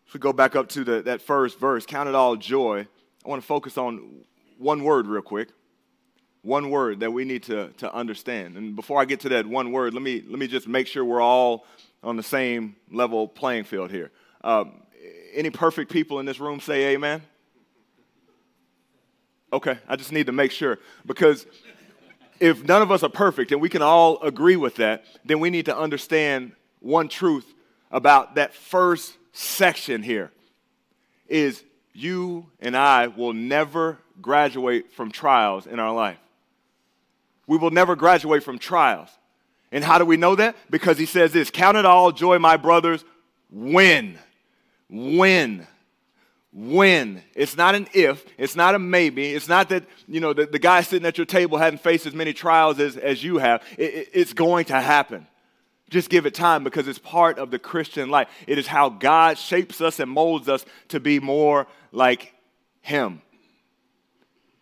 If 0.08 0.14
we 0.14 0.22
go 0.22 0.32
back 0.32 0.56
up 0.56 0.70
to 0.70 0.86
the, 0.86 1.02
that 1.02 1.22
first 1.22 1.60
verse, 1.60 1.86
count 1.86 2.08
it 2.08 2.16
all 2.16 2.38
joy, 2.38 2.88
I 3.26 3.30
want 3.30 3.42
to 3.42 3.46
focus 3.46 3.78
on 3.78 4.22
one 4.58 4.82
word 4.86 5.08
real 5.08 5.22
quick. 5.22 5.50
One 6.44 6.70
word 6.70 7.02
that 7.02 7.12
we 7.12 7.24
need 7.24 7.44
to, 7.44 7.70
to 7.78 7.94
understand. 7.94 8.58
And 8.58 8.76
before 8.76 9.00
I 9.00 9.06
get 9.06 9.20
to 9.22 9.30
that 9.30 9.46
one 9.46 9.72
word, 9.72 9.94
let 9.94 10.02
me, 10.02 10.24
let 10.28 10.40
me 10.40 10.48
just 10.48 10.68
make 10.68 10.88
sure 10.88 11.06
we're 11.06 11.22
all 11.22 11.66
on 12.04 12.18
the 12.18 12.24
same 12.24 12.76
level 12.92 13.28
playing 13.28 13.66
field 13.66 13.92
here. 13.92 14.12
Um, 14.44 14.82
any 15.34 15.50
perfect 15.50 15.92
people 15.92 16.20
in 16.20 16.26
this 16.26 16.40
room 16.40 16.60
say 16.60 16.94
amen? 16.94 17.22
Okay, 19.54 19.78
I 19.88 19.96
just 19.96 20.12
need 20.12 20.28
to 20.28 20.32
make 20.32 20.52
sure 20.52 20.80
because 21.06 21.46
if 22.40 22.64
none 22.64 22.82
of 22.82 22.92
us 22.92 23.04
are 23.04 23.10
perfect 23.10 23.52
and 23.52 23.62
we 23.62 23.70
can 23.70 23.82
all 23.82 24.22
agree 24.22 24.56
with 24.56 24.78
that, 24.78 25.06
then 25.26 25.40
we 25.40 25.50
need 25.50 25.66
to 25.66 25.78
understand 25.78 26.54
one 26.80 27.08
truth 27.08 27.54
about 27.92 28.36
that 28.36 28.54
first 28.54 29.14
section 29.34 30.02
here 30.02 30.32
is 31.28 31.64
you 31.94 32.48
and 32.60 32.76
I 32.76 33.08
will 33.08 33.34
never 33.34 34.00
graduate 34.22 34.92
from 34.94 35.12
trials 35.12 35.68
in 35.68 35.80
our 35.80 35.94
life. 35.94 36.18
We 37.52 37.58
will 37.58 37.70
never 37.70 37.98
graduate 37.98 38.44
from 38.44 38.60
trials. 38.60 39.10
And 39.74 39.84
how 39.84 39.98
do 39.98 40.06
we 40.06 40.16
know 40.16 40.36
that? 40.36 40.56
Because 40.70 40.98
he 40.98 41.06
says 41.06 41.34
this 41.34 41.50
Count 41.50 41.76
it 41.76 41.86
all 41.86 42.14
joy, 42.14 42.40
my 42.40 42.56
brothers, 42.56 43.04
when 43.50 44.18
when. 44.88 45.68
When. 46.54 47.24
It's 47.36 47.58
not 47.58 47.76
an 47.76 47.90
if. 47.94 48.24
It's 48.38 48.56
not 48.56 48.74
a 48.74 48.80
maybe. 48.80 49.34
It's 49.34 49.50
not 49.50 49.68
that, 49.68 49.84
you 50.08 50.22
know, 50.22 50.32
the, 50.32 50.46
the 50.46 50.60
guy 50.60 50.80
sitting 50.80 51.06
at 51.06 51.18
your 51.18 51.26
table 51.26 51.58
hadn't 51.58 51.80
faced 51.80 52.06
as 52.06 52.14
many 52.14 52.32
trials 52.32 52.80
as, 52.80 52.96
as 52.96 53.22
you 53.22 53.38
have. 53.40 53.62
It, 53.78 53.94
it, 53.94 54.10
it's 54.14 54.32
going 54.32 54.64
to 54.66 54.80
happen. 54.80 55.28
Just 55.90 56.10
give 56.10 56.26
it 56.26 56.34
time 56.34 56.64
because 56.64 56.88
it's 56.88 57.00
part 57.00 57.38
of 57.38 57.52
the 57.52 57.60
Christian 57.60 58.10
life. 58.10 58.30
It 58.48 58.58
is 58.60 58.68
how 58.68 58.88
God 58.88 59.38
shapes 59.38 59.82
us 59.82 60.00
and 60.00 60.10
molds 60.10 60.48
us 60.48 60.64
to 60.88 61.02
be 61.02 61.20
more 61.20 61.68
like 61.92 62.34
Him. 62.80 63.22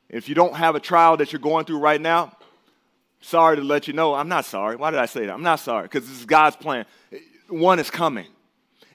If 0.10 0.28
you 0.28 0.34
don't 0.34 0.56
have 0.56 0.74
a 0.74 0.80
trial 0.80 1.18
that 1.18 1.32
you're 1.32 1.40
going 1.40 1.66
through 1.66 1.78
right 1.78 2.02
now, 2.02 2.34
sorry 3.22 3.58
to 3.58 3.64
let 3.64 3.88
you 3.88 3.94
know, 3.94 4.14
I'm 4.14 4.30
not 4.30 4.46
sorry. 4.46 4.76
Why 4.76 4.92
did 4.92 5.00
I 5.00 5.06
say 5.06 5.26
that? 5.26 5.34
I'm 5.34 5.44
not 5.44 5.60
sorry 5.60 5.84
because 5.84 6.08
this 6.08 6.20
is 6.20 6.26
God's 6.26 6.56
plan. 6.56 6.86
One 7.48 7.80
is 7.80 7.90
coming. 7.90 8.28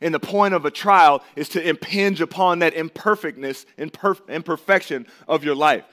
And 0.00 0.12
the 0.12 0.20
point 0.20 0.54
of 0.54 0.64
a 0.64 0.70
trial 0.70 1.22
is 1.34 1.48
to 1.50 1.66
impinge 1.66 2.20
upon 2.20 2.58
that 2.58 2.74
imperfectness, 2.74 3.64
imperfection 3.78 5.06
of 5.26 5.44
your 5.44 5.54
life. 5.54 5.84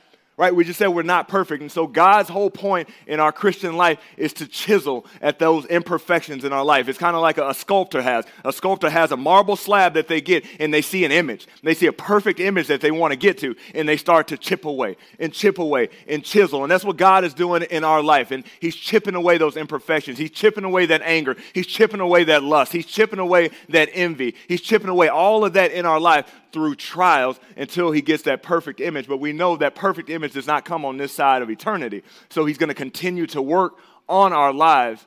Right? 0.41 0.55
We 0.55 0.63
just 0.63 0.79
said 0.79 0.87
we're 0.87 1.03
not 1.03 1.27
perfect. 1.27 1.61
And 1.61 1.71
so 1.71 1.85
God's 1.85 2.27
whole 2.27 2.49
point 2.49 2.89
in 3.05 3.19
our 3.19 3.31
Christian 3.31 3.77
life 3.77 3.99
is 4.17 4.33
to 4.33 4.47
chisel 4.47 5.05
at 5.21 5.37
those 5.37 5.67
imperfections 5.67 6.43
in 6.43 6.51
our 6.51 6.65
life. 6.65 6.89
It's 6.89 6.97
kind 6.97 7.15
of 7.15 7.21
like 7.21 7.37
a, 7.37 7.49
a, 7.49 7.53
sculptor 7.53 8.01
has. 8.01 8.25
A 8.43 8.51
sculptor 8.51 8.89
has 8.89 9.11
a 9.11 9.17
marble 9.17 9.55
slab 9.55 9.93
that 9.93 10.07
they 10.07 10.19
get 10.19 10.43
and 10.59 10.73
they 10.73 10.81
see 10.81 11.05
an 11.05 11.11
image. 11.11 11.45
They 11.61 11.75
see 11.75 11.85
a 11.85 11.93
perfect 11.93 12.39
image 12.39 12.65
that 12.69 12.81
they 12.81 12.89
want 12.89 13.11
to 13.11 13.17
get 13.17 13.37
to 13.37 13.55
and 13.75 13.87
they 13.87 13.97
start 13.97 14.29
to 14.29 14.37
chip 14.37 14.65
away 14.65 14.97
and 15.19 15.31
chip 15.31 15.59
away 15.59 15.89
and 16.07 16.23
chisel. 16.23 16.63
And 16.63 16.71
that's 16.71 16.83
what 16.83 16.97
God 16.97 17.23
is 17.23 17.35
doing 17.35 17.61
in 17.61 17.83
our 17.83 18.01
life. 18.01 18.31
And 18.31 18.43
He's 18.59 18.75
chipping 18.75 19.13
away 19.13 19.37
those 19.37 19.57
imperfections. 19.57 20.17
He's 20.17 20.31
chipping 20.31 20.63
away 20.63 20.87
that 20.87 21.03
anger. 21.03 21.37
He's 21.53 21.67
chipping 21.67 21.99
away 21.99 22.23
that 22.23 22.41
lust. 22.41 22.73
He's 22.73 22.87
chipping 22.87 23.19
away 23.19 23.51
that 23.69 23.89
envy. 23.93 24.33
He's 24.47 24.61
chipping 24.61 24.89
away 24.89 25.07
all 25.07 25.45
of 25.45 25.53
that 25.53 25.71
in 25.71 25.85
our 25.85 25.99
life 25.99 26.40
through 26.51 26.75
trials 26.75 27.39
until 27.55 27.91
he 27.91 28.01
gets 28.01 28.23
that 28.23 28.43
perfect 28.43 28.79
image. 28.79 29.07
But 29.07 29.17
we 29.17 29.33
know 29.33 29.57
that 29.57 29.75
perfect 29.75 30.09
image 30.09 30.33
does 30.33 30.47
not 30.47 30.65
come 30.65 30.85
on 30.85 30.97
this 30.97 31.11
side 31.11 31.41
of 31.41 31.49
eternity. 31.49 32.03
So 32.29 32.45
he's 32.45 32.57
going 32.57 32.69
to 32.69 32.75
continue 32.75 33.27
to 33.27 33.41
work 33.41 33.77
on 34.07 34.33
our 34.33 34.53
lives 34.53 35.05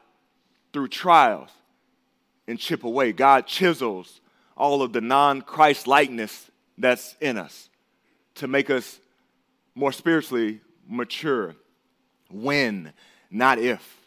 through 0.72 0.88
trials 0.88 1.50
and 2.46 2.58
chip 2.58 2.84
away. 2.84 3.12
God 3.12 3.46
chisels 3.46 4.20
all 4.56 4.82
of 4.82 4.92
the 4.92 5.00
non 5.00 5.42
Christ 5.42 5.86
likeness 5.86 6.50
that's 6.78 7.16
in 7.20 7.38
us 7.38 7.68
to 8.36 8.48
make 8.48 8.70
us 8.70 8.98
more 9.74 9.92
spiritually 9.92 10.60
mature. 10.88 11.54
When, 12.30 12.92
not 13.30 13.58
if. 13.58 14.03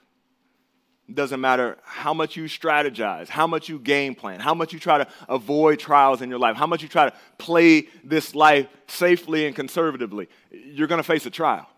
Doesn't 1.13 1.39
matter 1.39 1.77
how 1.83 2.13
much 2.13 2.35
you 2.35 2.45
strategize, 2.45 3.29
how 3.29 3.47
much 3.47 3.69
you 3.69 3.79
game 3.79 4.13
plan, 4.13 4.41
how 4.41 4.53
much 4.53 4.73
you 4.73 4.79
try 4.79 4.97
to 4.97 5.07
avoid 5.29 5.79
trials 5.79 6.21
in 6.21 6.29
your 6.29 6.39
life, 6.39 6.57
how 6.57 6.67
much 6.67 6.81
you 6.81 6.89
try 6.89 7.09
to 7.09 7.15
play 7.37 7.87
this 8.03 8.35
life 8.35 8.67
safely 8.87 9.45
and 9.45 9.55
conservatively. 9.55 10.27
You're 10.51 10.87
going 10.87 10.99
to 10.99 11.07
face 11.07 11.25
a 11.25 11.29
trial. 11.29 11.69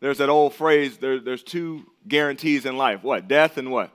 There's 0.00 0.18
that 0.18 0.28
old 0.28 0.54
phrase 0.54 0.98
there, 0.98 1.20
there's 1.20 1.42
two 1.42 1.86
guarantees 2.06 2.66
in 2.66 2.76
life 2.76 3.02
what? 3.02 3.28
Death 3.28 3.58
and 3.58 3.70
what? 3.70 3.90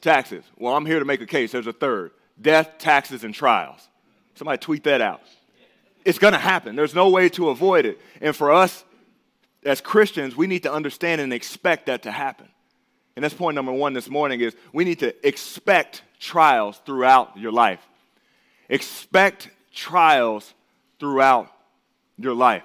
Taxes. 0.00 0.44
Well, 0.56 0.76
I'm 0.76 0.86
here 0.86 0.98
to 0.98 1.04
make 1.04 1.22
a 1.22 1.26
case. 1.26 1.52
There's 1.52 1.66
a 1.66 1.72
third 1.72 2.12
death, 2.40 2.78
taxes, 2.78 3.24
and 3.24 3.34
trials. 3.34 3.88
Somebody 4.34 4.58
tweet 4.58 4.84
that 4.84 5.00
out. 5.00 5.22
It's 6.04 6.18
going 6.18 6.32
to 6.32 6.38
happen. 6.38 6.76
There's 6.76 6.94
no 6.94 7.08
way 7.08 7.28
to 7.30 7.48
avoid 7.48 7.84
it. 7.84 8.00
And 8.20 8.36
for 8.36 8.52
us 8.52 8.84
as 9.64 9.80
Christians, 9.80 10.36
we 10.36 10.46
need 10.46 10.62
to 10.62 10.72
understand 10.72 11.20
and 11.20 11.32
expect 11.32 11.86
that 11.86 12.02
to 12.02 12.12
happen. 12.12 12.48
And 13.18 13.24
that's 13.24 13.34
point 13.34 13.56
number 13.56 13.72
one 13.72 13.94
this 13.94 14.08
morning 14.08 14.40
is 14.42 14.54
we 14.72 14.84
need 14.84 15.00
to 15.00 15.12
expect 15.26 16.02
trials 16.20 16.80
throughout 16.86 17.36
your 17.36 17.50
life. 17.50 17.84
Expect 18.68 19.50
trials 19.74 20.54
throughout 21.00 21.50
your 22.16 22.34
life. 22.34 22.62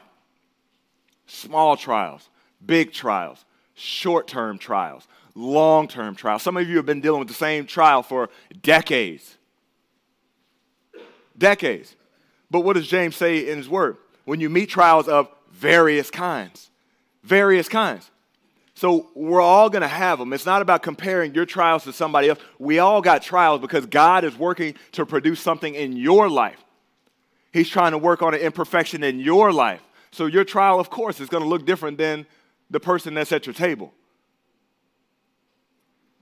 Small 1.26 1.76
trials, 1.76 2.30
big 2.64 2.94
trials, 2.94 3.44
short 3.74 4.28
term 4.28 4.60
trials, 4.60 5.08
long 5.34 5.88
term 5.88 6.14
trials. 6.14 6.44
Some 6.44 6.56
of 6.56 6.70
you 6.70 6.78
have 6.78 6.86
been 6.86 7.02
dealing 7.02 7.18
with 7.18 7.30
the 7.30 7.34
same 7.34 7.66
trial 7.66 8.04
for 8.04 8.30
decades. 8.62 9.40
Decades. 11.36 11.96
But 12.52 12.60
what 12.60 12.74
does 12.74 12.88
James 12.88 13.16
say 13.16 13.50
in 13.50 13.58
his 13.58 13.68
word? 13.68 13.98
When 14.26 14.40
you 14.40 14.52
meet 14.52 14.70
trials 14.70 15.08
of 15.08 15.30
various 15.52 16.12
kinds, 16.12 16.70
various 17.24 17.68
kinds. 17.68 18.12
So 18.76 19.10
we're 19.14 19.42
all 19.42 19.70
going 19.70 19.84
to 19.84 19.88
have 19.88 20.20
them. 20.20 20.34
It's 20.34 20.46
not 20.46 20.62
about 20.62 20.82
comparing 20.82 21.36
your 21.36 21.46
trials 21.46 21.84
to 21.84 21.94
somebody 21.94 22.30
else. 22.30 22.40
We 22.58 22.80
all 22.80 23.02
got 23.02 23.22
trials 23.22 23.62
because 23.62 23.86
God 23.86 24.24
is 24.24 24.36
working 24.38 24.76
to 24.94 25.06
produce 25.06 25.40
something 25.40 25.76
in 25.76 25.96
your 25.96 26.30
life. 26.30 26.64
He's 27.52 27.70
trying 27.70 27.92
to 27.92 28.00
work 28.00 28.24
on 28.24 28.34
an 28.34 28.40
imperfection 28.40 29.04
in 29.04 29.20
your 29.20 29.54
life. 29.54 29.82
So 30.12 30.26
your 30.26 30.44
trial, 30.44 30.80
of 30.80 30.90
course, 30.90 31.20
is 31.20 31.30
going 31.30 31.44
to 31.44 31.50
look 31.50 31.66
different 31.66 31.98
than 31.98 32.26
the 32.70 32.80
person 32.80 33.14
that's 33.14 33.32
at 33.32 33.46
your 33.46 33.54
table 33.54 33.94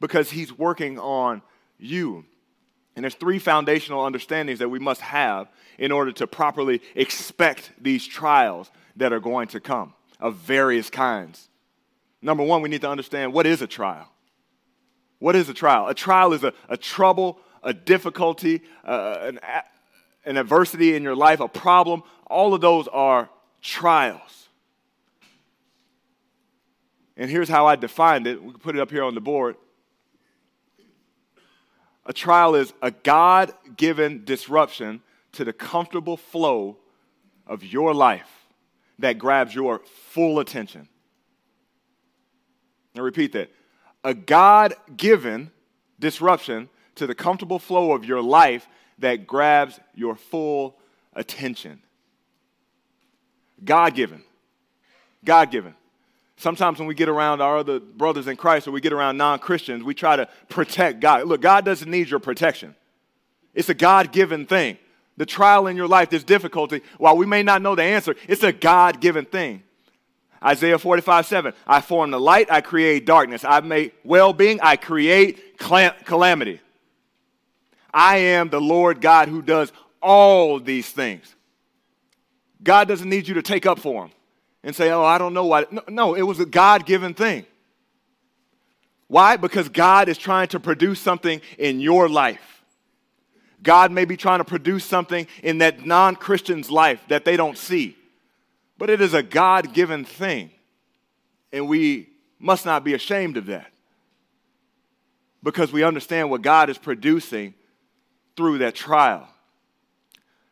because 0.02 0.32
he's 0.32 0.58
working 0.58 1.00
on 1.00 1.42
you. 1.78 2.26
And 2.96 3.04
there's 3.04 3.16
three 3.16 3.40
foundational 3.40 4.04
understandings 4.04 4.60
that 4.60 4.68
we 4.68 4.80
must 4.80 5.00
have 5.00 5.48
in 5.78 5.92
order 5.94 6.12
to 6.12 6.28
properly 6.28 6.82
expect 6.96 7.72
these 7.80 8.06
trials 8.06 8.70
that 8.98 9.14
are 9.14 9.22
going 9.22 9.48
to 9.50 9.62
come 9.62 9.94
of 10.20 10.36
various 10.36 10.90
kinds. 10.90 11.48
Number 12.22 12.44
one, 12.44 12.62
we 12.62 12.70
need 12.70 12.82
to 12.82 12.90
understand 12.90 13.34
what 13.34 13.48
is 13.48 13.62
a 13.62 13.68
trial? 13.68 14.08
What 15.20 15.36
is 15.36 15.50
a 15.50 15.54
trial? 15.54 15.88
A 15.88 15.94
trial 15.94 16.34
is 16.34 16.44
a, 16.44 16.54
a 16.70 16.78
trouble, 16.78 17.40
a 17.64 17.74
difficulty, 17.74 18.62
uh, 18.84 19.18
an, 19.22 19.40
an 20.26 20.38
adversity 20.38 20.96
in 20.96 21.04
your 21.04 21.16
life, 21.16 21.40
a 21.40 21.48
problem. 21.48 22.04
All 22.28 22.54
of 22.54 22.62
those 22.62 22.88
are 22.88 23.30
trials. 23.62 24.50
And 27.18 27.30
here's 27.30 27.50
how 27.50 27.68
I 27.68 27.76
defined 27.76 28.26
it. 28.26 28.42
We 28.42 28.52
can 28.52 28.60
put 28.60 28.76
it 28.76 28.82
up 28.82 28.90
here 28.90 29.04
on 29.04 29.14
the 29.14 29.22
board. 29.22 29.56
A 32.06 32.14
trial 32.14 32.56
is 32.56 32.74
a 32.82 32.90
God 32.90 33.54
given 33.78 34.26
disruption 34.26 35.02
to 35.34 35.46
the 35.46 35.54
comfortable 35.54 36.18
flow 36.18 36.78
of 37.46 37.64
your 37.64 37.94
life 37.94 38.30
that 39.00 39.18
grabs 39.20 39.54
your 39.54 39.82
full 40.10 40.40
attention. 40.40 40.88
Now, 42.96 43.04
repeat 43.04 43.34
that. 43.34 43.50
A 44.04 44.14
God 44.14 44.74
given 44.98 45.52
disruption 46.00 46.70
to 46.96 47.08
the 47.08 47.16
comfortable 47.16 47.60
flow 47.60 47.94
of 47.94 48.04
your 48.04 48.22
life 48.22 48.68
that 49.00 49.28
grabs 49.28 49.80
your 49.96 50.16
full 50.16 50.78
attention. 51.14 51.82
God 53.64 53.94
given. 53.94 54.24
God 55.24 55.52
given. 55.52 55.76
Sometimes 56.36 56.80
when 56.80 56.88
we 56.88 56.96
get 56.96 57.08
around 57.08 57.42
our 57.42 57.60
other 57.60 57.80
brothers 57.80 58.28
in 58.28 58.36
Christ 58.36 58.68
or 58.68 58.72
we 58.72 58.82
get 58.82 58.94
around 58.94 59.18
non 59.18 59.38
Christians, 59.38 59.84
we 59.84 59.94
try 59.94 60.16
to 60.16 60.28
protect 60.50 61.00
God. 61.00 61.28
Look, 61.28 61.42
God 61.42 61.64
doesn't 61.64 61.90
need 61.90 62.10
your 62.10 62.20
protection, 62.20 62.76
it's 63.54 63.70
a 63.70 63.76
God 63.76 64.12
given 64.12 64.46
thing. 64.46 64.78
The 65.18 65.26
trial 65.26 65.68
in 65.68 65.76
your 65.76 65.88
life, 65.88 66.10
this 66.10 66.24
difficulty, 66.24 66.82
while 66.98 67.16
we 67.16 67.28
may 67.28 67.44
not 67.44 67.62
know 67.62 67.76
the 67.76 67.84
answer, 67.84 68.16
it's 68.28 68.44
a 68.44 68.52
God 68.52 69.02
given 69.02 69.26
thing. 69.26 69.62
Isaiah 70.44 70.80
45, 70.80 71.26
7. 71.26 71.54
I 71.68 71.82
form 71.82 72.12
the 72.12 72.20
light, 72.20 72.52
I 72.52 72.62
create 72.62 73.06
darkness. 73.06 73.44
I 73.46 73.60
make 73.60 73.94
well 74.04 74.34
being, 74.34 74.60
I 74.62 74.76
create 74.76 75.58
calamity. 75.58 76.60
I 77.94 78.18
am 78.18 78.50
the 78.50 78.62
Lord 78.62 79.02
God 79.02 79.28
who 79.28 79.42
does 79.42 79.72
all 80.02 80.60
these 80.60 80.90
things. 80.90 81.36
God 82.64 82.88
doesn't 82.88 83.10
need 83.10 83.28
you 83.28 83.36
to 83.36 83.42
take 83.42 83.66
up 83.66 83.80
for 83.80 84.06
him 84.06 84.12
and 84.64 84.76
say, 84.76 84.92
Oh, 84.92 85.04
I 85.04 85.18
don't 85.18 85.34
know 85.34 85.46
why. 85.46 85.66
No, 85.72 85.84
no 85.88 86.14
it 86.16 86.22
was 86.22 86.40
a 86.40 86.46
God 86.46 86.86
given 86.86 87.14
thing. 87.14 87.46
Why? 89.08 89.36
Because 89.36 89.68
God 89.68 90.08
is 90.10 90.18
trying 90.18 90.48
to 90.50 90.60
produce 90.60 91.00
something 91.00 91.42
in 91.58 91.82
your 91.82 92.08
life. 92.08 92.64
God 93.62 93.92
may 93.92 94.06
be 94.06 94.18
trying 94.18 94.40
to 94.40 94.46
produce 94.46 94.86
something 94.86 95.28
in 95.44 95.60
that 95.60 95.86
non 95.86 96.16
Christian's 96.16 96.72
life 96.72 97.02
that 97.10 97.26
they 97.26 97.38
don't 97.38 97.58
see. 97.58 97.98
But 98.82 98.90
it 98.90 99.00
is 99.00 99.14
a 99.14 99.22
God 99.22 99.76
given 99.76 100.04
thing. 100.06 100.50
And 101.54 101.68
we 101.68 102.10
must 102.40 102.66
not 102.66 102.84
be 102.84 102.96
ashamed 102.96 103.38
of 103.38 103.46
that 103.46 103.72
because 105.44 105.72
we 105.72 105.84
understand 105.84 106.32
what 106.32 106.42
God 106.42 106.68
is 106.68 106.80
producing 106.80 107.54
through 108.36 108.58
that 108.58 108.74
trial. 108.74 109.28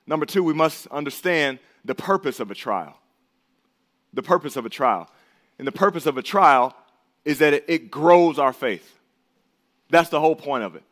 Number 0.05 0.27
two, 0.27 0.43
we 0.43 0.53
must 0.53 0.86
understand 0.89 1.57
the 1.83 1.95
purpose 1.95 2.39
of 2.39 2.51
a 2.51 2.53
trial. 2.53 3.00
The 4.13 4.21
purpose 4.21 4.55
of 4.55 4.63
a 4.63 4.69
trial. 4.69 5.09
And 5.57 5.67
the 5.67 5.71
purpose 5.71 6.05
of 6.05 6.15
a 6.19 6.21
trial 6.21 6.75
is 7.25 7.39
that 7.39 7.53
it, 7.53 7.65
it 7.67 7.89
grows 7.89 8.38
our 8.38 8.53
faith. 8.53 9.00
That's 9.89 10.09
the 10.09 10.19
whole 10.19 10.36
point 10.36 10.63
of 10.63 10.75
it. 10.75 10.83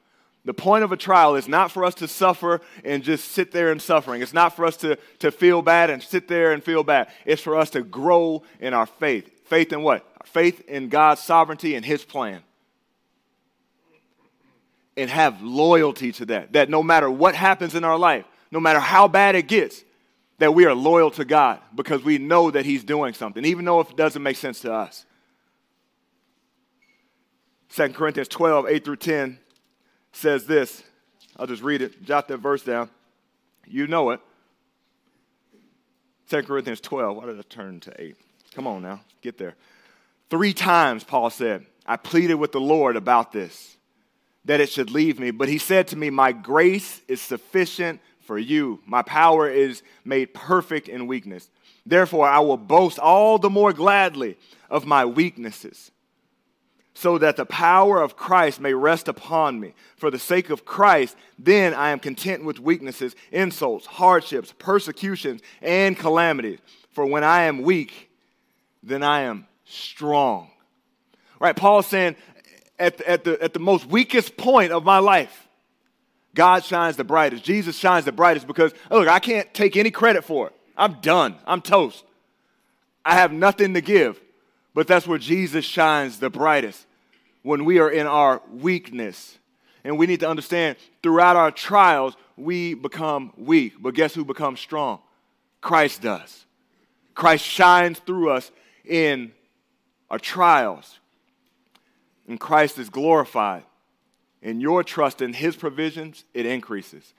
The 0.47 0.53
point 0.53 0.85
of 0.85 0.93
a 0.93 0.97
trial 0.97 1.35
is 1.35 1.49
not 1.49 1.73
for 1.73 1.83
us 1.83 1.93
to 1.95 2.07
suffer 2.07 2.61
and 2.85 3.03
just 3.03 3.33
sit 3.33 3.51
there 3.51 3.69
in 3.69 3.81
suffering. 3.81 4.21
It's 4.21 4.31
not 4.31 4.55
for 4.55 4.65
us 4.65 4.77
to, 4.77 4.97
to 5.19 5.29
feel 5.29 5.61
bad 5.61 5.89
and 5.89 6.01
sit 6.01 6.29
there 6.29 6.53
and 6.53 6.63
feel 6.63 6.85
bad. 6.85 7.09
It's 7.25 7.41
for 7.41 7.57
us 7.57 7.69
to 7.71 7.81
grow 7.81 8.43
in 8.61 8.73
our 8.73 8.85
faith. 8.85 9.29
Faith 9.43 9.73
in 9.73 9.81
what? 9.81 10.09
Faith 10.25 10.61
in 10.69 10.87
God's 10.87 11.19
sovereignty 11.19 11.75
and 11.75 11.85
His 11.85 12.05
plan. 12.05 12.43
And 14.95 15.09
have 15.09 15.41
loyalty 15.41 16.13
to 16.13 16.25
that. 16.27 16.53
That 16.53 16.69
no 16.69 16.81
matter 16.81 17.11
what 17.11 17.35
happens 17.35 17.75
in 17.75 17.83
our 17.83 17.97
life, 17.97 18.23
no 18.49 18.61
matter 18.61 18.79
how 18.79 19.09
bad 19.09 19.35
it 19.35 19.49
gets, 19.49 19.83
that 20.37 20.55
we 20.55 20.63
are 20.63 20.73
loyal 20.73 21.11
to 21.11 21.25
God 21.25 21.59
because 21.75 22.05
we 22.05 22.19
know 22.19 22.51
that 22.51 22.65
He's 22.65 22.85
doing 22.85 23.13
something, 23.13 23.43
even 23.43 23.65
though 23.65 23.81
it 23.81 23.97
doesn't 23.97 24.23
make 24.23 24.37
sense 24.37 24.61
to 24.61 24.71
us. 24.71 25.05
2 27.75 27.89
Corinthians 27.89 28.29
12, 28.29 28.67
8 28.69 28.85
through 28.85 28.95
10 28.95 29.39
says 30.17 30.45
this. 30.45 30.83
I'll 31.37 31.47
just 31.47 31.63
read 31.63 31.81
it, 31.81 32.03
jot 32.03 32.27
that 32.27 32.37
verse 32.37 32.63
down. 32.63 32.89
You 33.65 33.87
know 33.87 34.11
it. 34.11 34.19
2 36.29 36.43
Corinthians 36.43 36.81
12. 36.81 37.15
Why 37.15 37.25
did 37.25 37.39
I 37.39 37.43
turn 37.43 37.79
to 37.81 38.01
8? 38.01 38.15
Come 38.53 38.67
on 38.67 38.81
now, 38.81 39.01
get 39.21 39.37
there. 39.37 39.55
Three 40.29 40.53
times, 40.53 41.03
Paul 41.03 41.29
said, 41.29 41.65
I 41.85 41.95
pleaded 41.95 42.35
with 42.35 42.51
the 42.51 42.59
Lord 42.59 42.95
about 42.95 43.31
this, 43.31 43.77
that 44.45 44.59
it 44.59 44.69
should 44.69 44.91
leave 44.91 45.19
me. 45.19 45.31
But 45.31 45.47
he 45.47 45.57
said 45.57 45.87
to 45.89 45.95
me, 45.95 46.09
My 46.09 46.31
grace 46.31 47.01
is 47.07 47.21
sufficient 47.21 48.01
for 48.21 48.37
you. 48.37 48.81
My 48.85 49.03
power 49.03 49.49
is 49.49 49.83
made 50.03 50.33
perfect 50.33 50.89
in 50.89 51.07
weakness. 51.07 51.49
Therefore, 51.85 52.27
I 52.27 52.39
will 52.39 52.57
boast 52.57 52.99
all 52.99 53.37
the 53.37 53.49
more 53.49 53.71
gladly 53.71 54.37
of 54.69 54.85
my 54.85 55.05
weaknesses, 55.05 55.91
so 56.99 57.19
that 57.19 57.35
the 57.35 57.45
power 57.45 58.01
of 58.01 58.17
Christ 58.17 58.59
may 58.59 58.73
rest 58.73 59.07
upon 59.07 59.59
me. 59.59 59.75
For 59.97 60.09
the 60.09 60.17
sake 60.17 60.49
of 60.49 60.65
Christ, 60.65 61.15
then 61.37 61.75
I 61.75 61.91
am 61.91 61.99
content 61.99 62.43
with 62.43 62.59
weaknesses, 62.59 63.15
insults, 63.31 63.85
hardships, 63.85 64.51
persecutions, 64.57 65.41
and 65.61 65.95
calamities. 65.95 66.57
For 66.89 67.05
when 67.05 67.23
I 67.23 67.43
am 67.43 67.61
weak, 67.61 68.09
then 68.81 69.03
I 69.03 69.21
am 69.21 69.45
strong. 69.63 70.49
Right? 71.39 71.55
Paul's 71.55 71.85
saying, 71.85 72.15
at, 72.79 72.99
at, 73.01 73.23
the, 73.23 73.39
at 73.43 73.53
the 73.53 73.59
most 73.59 73.85
weakest 73.85 74.35
point 74.35 74.71
of 74.71 74.83
my 74.83 74.97
life, 74.97 75.47
God 76.33 76.63
shines 76.63 76.95
the 76.95 77.03
brightest. 77.03 77.43
Jesus 77.43 77.77
shines 77.77 78.05
the 78.05 78.11
brightest 78.11 78.47
because, 78.47 78.73
look, 78.89 79.07
I 79.07 79.19
can't 79.19 79.53
take 79.53 79.77
any 79.77 79.91
credit 79.91 80.23
for 80.23 80.47
it. 80.47 80.53
I'm 80.75 80.93
done. 81.01 81.35
I'm 81.45 81.61
toast. 81.61 82.03
I 83.05 83.13
have 83.13 83.31
nothing 83.31 83.75
to 83.75 83.81
give. 83.81 84.19
But 84.77 84.85
that's 84.85 85.07
where 85.07 85.17
Jesus 85.17 85.65
shines 85.65 86.19
the 86.19 86.29
brightest 86.29 86.85
when 87.41 87.65
we 87.65 87.79
are 87.79 87.89
in 87.89 88.05
our 88.05 88.43
weakness. 88.53 89.39
And 89.83 89.97
we 89.97 90.05
need 90.05 90.19
to 90.19 90.29
understand 90.29 90.77
throughout 91.01 91.35
our 91.35 91.49
trials, 91.49 92.15
we 92.35 92.75
become 92.75 93.33
weak. 93.37 93.73
But 93.81 93.95
guess 93.95 94.13
who 94.13 94.23
becomes 94.23 94.59
strong? 94.59 94.99
Christ 95.61 96.03
does. 96.03 96.45
Christ 97.15 97.43
shines 97.43 97.97
through 97.97 98.29
us 98.29 98.51
in 98.85 99.31
our 100.11 100.19
trials. 100.19 100.99
And 102.27 102.39
Christ 102.39 102.77
is 102.77 102.91
glorified. 102.91 103.63
And 104.43 104.61
your 104.61 104.83
trust 104.83 105.23
in 105.23 105.33
his 105.33 105.55
provisions, 105.55 106.23
it 106.35 106.45
increases. 106.45 107.15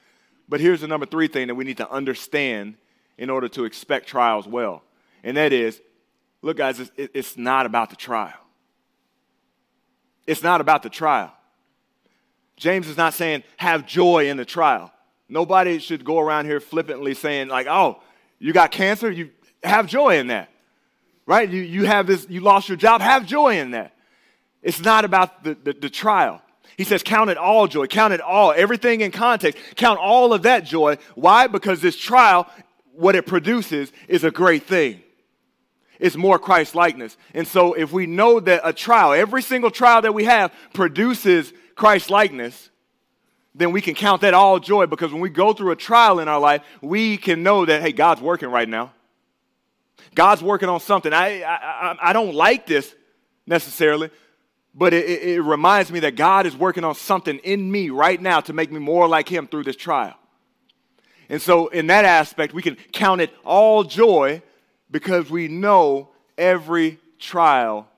But 0.49 0.61
here's 0.61 0.83
the 0.83 0.87
number 0.87 1.07
three 1.07 1.27
thing 1.27 1.49
that 1.49 1.57
we 1.57 1.65
need 1.65 1.79
to 1.79 1.91
understand 1.91 2.77
in 3.17 3.31
order 3.31 3.49
to 3.49 3.65
expect 3.65 4.07
trials 4.07 4.47
well. 4.47 4.85
And 5.25 5.37
that 5.37 5.53
is 5.53 5.81
look, 6.43 6.57
guys, 6.57 6.81
it's, 6.81 6.91
it's 6.97 7.37
not 7.37 7.67
about 7.67 7.91
the 7.91 7.97
trial. 7.97 8.33
It's 10.27 10.43
not 10.43 10.61
about 10.61 10.83
the 10.83 10.91
trial. 10.91 11.33
James 12.57 12.89
is 12.89 12.97
not 12.97 13.15
saying 13.15 13.45
have 13.57 13.87
joy 13.87 14.29
in 14.29 14.37
the 14.37 14.45
trial. 14.45 14.93
Nobody 15.29 15.79
should 15.79 16.05
go 16.05 16.19
around 16.19 16.47
here 16.47 16.61
flippantly 16.61 17.15
saying, 17.15 17.49
like, 17.49 17.67
oh, 17.67 18.01
you 18.39 18.53
got 18.53 18.71
cancer? 18.71 19.11
You 19.11 19.31
have 19.63 19.87
joy 19.87 20.19
in 20.19 20.29
that. 20.29 20.51
Right? 21.27 21.49
You, 21.49 21.61
you 21.61 21.85
have 21.85 22.07
this, 22.07 22.27
you 22.29 22.41
lost 22.41 22.69
your 22.69 22.77
job, 22.77 23.01
have 23.01 23.27
joy 23.27 23.59
in 23.59 23.73
that. 23.73 23.95
It's 24.63 24.81
not 24.81 25.05
about 25.05 25.45
the, 25.45 25.55
the, 25.63 25.73
the 25.73 25.91
trial. 25.91 26.43
He 26.77 26.85
says, 26.85 27.03
Count 27.03 27.31
it 27.31 27.37
all 27.37 27.67
joy, 27.67 27.87
count 27.87 28.13
it 28.13 28.21
all, 28.21 28.53
everything 28.53 29.01
in 29.03 29.11
context, 29.11 29.59
count 29.77 29.99
all 29.99 30.33
of 30.33 30.43
that 30.43 30.65
joy. 30.65 30.97
Why? 31.15 31.47
Because 31.47 31.81
this 31.81 31.97
trial 31.97 32.49
what 32.93 33.15
it 33.15 33.27
produces 33.27 33.93
is 34.09 34.25
a 34.25 34.31
great 34.31 34.65
thing. 34.65 35.03
It's 35.99 36.17
more 36.17 36.39
Christ 36.39 36.75
likeness. 36.75 37.17
And 37.35 37.47
so, 37.47 37.73
if 37.73 37.93
we 37.93 38.07
know 38.07 38.41
that 38.41 38.61
a 38.65 38.73
trial, 38.73 39.13
every 39.13 39.43
single 39.43 39.71
trial 39.71 40.03
that 40.03 40.15
we 40.15 40.25
have, 40.25 40.53
produces 40.73 41.53
Christ 41.75 42.11
likeness, 42.11 42.71
then 43.55 43.73
we 43.73 43.81
can 43.81 43.95
count 43.95 44.21
that 44.21 44.35
all 44.35 44.61
joy 44.61 44.87
because 44.87 45.13
when 45.13 45.21
we 45.21 45.31
go 45.31 45.53
through 45.53 45.73
a 45.73 45.77
trial 45.77 46.21
in 46.21 46.29
our 46.29 46.39
life, 46.39 46.63
we 46.81 47.17
can 47.17 47.43
know 47.43 47.65
that, 47.65 47.83
hey, 47.83 47.93
God's 47.93 48.21
working 48.21 48.49
right 48.49 48.69
now. 48.69 48.93
God's 50.15 50.43
working 50.43 50.69
on 50.69 50.81
something. 50.81 51.13
I, 51.13 51.43
I, 51.43 51.97
I 52.01 52.13
don't 52.13 52.35
like 52.35 52.67
this 52.67 52.95
necessarily, 53.47 54.11
but 54.75 54.93
it, 54.93 55.09
it, 55.09 55.23
it 55.23 55.43
reminds 55.43 55.91
me 55.91 56.01
that 56.01 56.15
God 56.15 56.47
is 56.47 56.57
working 56.57 56.85
on 56.85 56.95
something 56.95 57.39
in 57.39 57.71
me 57.71 57.91
right 57.91 58.21
now 58.21 58.41
to 58.43 58.53
make 58.53 58.71
me 58.71 58.79
more 58.79 59.09
like 59.09 59.29
Him 59.29 59.49
through 59.49 59.65
this 59.65 59.77
trial. 59.77 60.15
And 61.29 61.43
so, 61.43 61.67
in 61.69 61.89
that 61.89 62.05
aspect, 62.05 62.55
we 62.55 62.63
can 62.63 62.77
count 62.93 63.21
it 63.21 63.31
all 63.45 63.85
joy 63.85 64.43
because 64.91 65.31
we 65.31 65.49
know 65.49 66.11
every 66.37 66.99
trial 67.19 67.89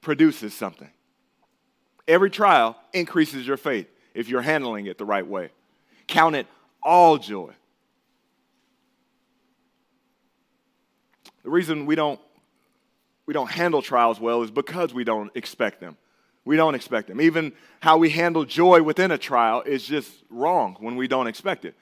produces 0.00 0.54
something. 0.54 0.90
Every 2.06 2.30
trial 2.30 2.76
increases 2.92 3.46
your 3.46 3.56
faith 3.56 3.88
if 4.14 4.28
you're 4.28 4.42
handling 4.42 4.86
it 4.86 4.98
the 4.98 5.04
right 5.04 5.26
way. 5.26 5.50
Count 6.06 6.36
it 6.36 6.46
all 6.82 7.18
joy. 7.18 7.52
The 11.42 11.50
reason 11.50 11.86
we 11.86 11.94
don't, 11.94 12.20
we 13.26 13.34
don't 13.34 13.50
handle 13.50 13.82
trials 13.82 14.20
well 14.20 14.42
is 14.42 14.50
because 14.50 14.94
we 14.94 15.04
don't 15.04 15.30
expect 15.34 15.80
them. 15.80 15.96
We 16.44 16.56
don't 16.56 16.74
expect 16.74 17.08
them. 17.08 17.20
Even 17.20 17.52
how 17.80 17.98
we 17.98 18.08
handle 18.08 18.44
joy 18.46 18.82
within 18.82 19.10
a 19.10 19.18
trial 19.18 19.62
is 19.62 19.84
just 19.84 20.10
wrong 20.30 20.76
when 20.80 20.96
we 20.96 21.06
don't 21.06 21.26
expect 21.26 21.66
it. 21.66 21.74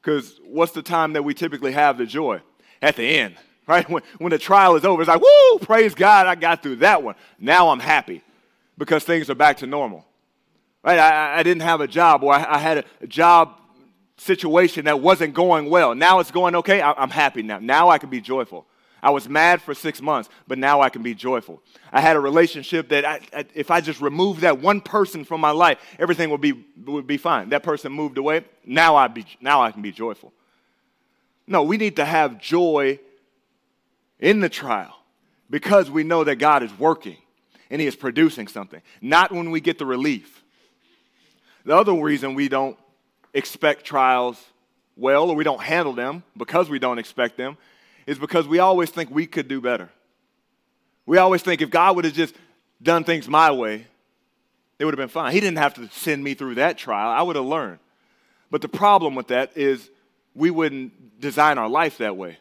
Because 0.00 0.40
what's 0.44 0.72
the 0.72 0.82
time 0.82 1.12
that 1.12 1.22
we 1.22 1.34
typically 1.34 1.72
have 1.72 1.98
the 1.98 2.06
joy? 2.06 2.40
At 2.80 2.96
the 2.96 3.04
end, 3.04 3.36
right? 3.68 3.88
When, 3.88 4.02
when 4.18 4.30
the 4.30 4.38
trial 4.38 4.76
is 4.76 4.84
over, 4.84 5.02
it's 5.02 5.08
like, 5.08 5.20
woo, 5.20 5.58
praise 5.60 5.94
God, 5.94 6.26
I 6.26 6.34
got 6.34 6.62
through 6.62 6.76
that 6.76 7.02
one. 7.02 7.14
Now 7.38 7.70
I'm 7.70 7.80
happy 7.80 8.22
because 8.76 9.04
things 9.04 9.30
are 9.30 9.34
back 9.34 9.58
to 9.58 9.66
normal. 9.66 10.04
Right? 10.82 10.98
I, 10.98 11.38
I 11.38 11.42
didn't 11.42 11.62
have 11.62 11.80
a 11.80 11.88
job 11.88 12.22
or 12.22 12.34
I, 12.34 12.56
I 12.56 12.58
had 12.58 12.84
a 13.00 13.06
job 13.06 13.58
situation 14.16 14.84
that 14.84 15.00
wasn't 15.00 15.34
going 15.34 15.70
well. 15.70 15.94
Now 15.94 16.20
it's 16.20 16.30
going 16.30 16.54
okay. 16.56 16.82
I, 16.82 16.92
I'm 16.92 17.10
happy 17.10 17.42
now. 17.42 17.58
Now 17.58 17.88
I 17.88 17.98
can 17.98 18.10
be 18.10 18.20
joyful. 18.20 18.66
I 19.02 19.10
was 19.10 19.28
mad 19.28 19.60
for 19.60 19.74
six 19.74 20.00
months, 20.00 20.30
but 20.48 20.56
now 20.56 20.80
I 20.80 20.88
can 20.88 21.02
be 21.02 21.14
joyful. 21.14 21.62
I 21.92 22.00
had 22.00 22.16
a 22.16 22.20
relationship 22.20 22.88
that 22.88 23.04
I, 23.04 23.20
I, 23.34 23.44
if 23.54 23.70
I 23.70 23.82
just 23.82 24.00
removed 24.00 24.40
that 24.42 24.60
one 24.60 24.80
person 24.80 25.24
from 25.24 25.42
my 25.42 25.50
life, 25.50 25.78
everything 25.98 26.30
would 26.30 26.40
be, 26.40 26.64
would 26.86 27.06
be 27.06 27.18
fine. 27.18 27.50
That 27.50 27.62
person 27.62 27.92
moved 27.92 28.16
away. 28.16 28.44
Now 28.64 28.96
I, 28.96 29.08
be, 29.08 29.26
now 29.42 29.62
I 29.62 29.72
can 29.72 29.82
be 29.82 29.92
joyful. 29.92 30.32
No, 31.46 31.62
we 31.62 31.76
need 31.76 31.96
to 31.96 32.04
have 32.04 32.40
joy 32.40 32.98
in 34.18 34.40
the 34.40 34.48
trial 34.48 34.96
because 35.50 35.90
we 35.90 36.04
know 36.04 36.24
that 36.24 36.36
God 36.36 36.62
is 36.62 36.76
working 36.78 37.16
and 37.70 37.80
He 37.80 37.86
is 37.86 37.96
producing 37.96 38.48
something, 38.48 38.82
not 39.00 39.32
when 39.32 39.50
we 39.50 39.60
get 39.60 39.78
the 39.78 39.86
relief. 39.86 40.42
The 41.64 41.76
other 41.76 41.94
reason 41.94 42.34
we 42.34 42.48
don't 42.48 42.76
expect 43.32 43.84
trials 43.84 44.42
well 44.96 45.30
or 45.30 45.36
we 45.36 45.44
don't 45.44 45.62
handle 45.62 45.92
them 45.92 46.22
because 46.36 46.70
we 46.70 46.78
don't 46.78 46.98
expect 46.98 47.36
them 47.36 47.56
is 48.06 48.18
because 48.18 48.46
we 48.46 48.58
always 48.58 48.90
think 48.90 49.10
we 49.10 49.26
could 49.26 49.48
do 49.48 49.60
better. 49.60 49.90
We 51.06 51.18
always 51.18 51.42
think 51.42 51.60
if 51.60 51.70
God 51.70 51.96
would 51.96 52.04
have 52.04 52.14
just 52.14 52.34
done 52.82 53.04
things 53.04 53.28
my 53.28 53.50
way, 53.50 53.86
it 54.78 54.84
would 54.84 54.92
have 54.92 54.98
been 54.98 55.08
fine. 55.08 55.32
He 55.32 55.40
didn't 55.40 55.58
have 55.58 55.74
to 55.74 55.88
send 55.90 56.22
me 56.22 56.34
through 56.34 56.56
that 56.56 56.78
trial. 56.78 57.10
I 57.10 57.22
would 57.22 57.36
have 57.36 57.44
learned. 57.44 57.78
But 58.50 58.62
the 58.62 58.68
problem 58.68 59.14
with 59.14 59.28
that 59.28 59.56
is 59.56 59.90
we 60.34 60.50
wouldn't 60.50 61.20
design 61.20 61.58
our 61.58 61.68
life 61.68 61.98
that 61.98 62.16
way. 62.16 62.38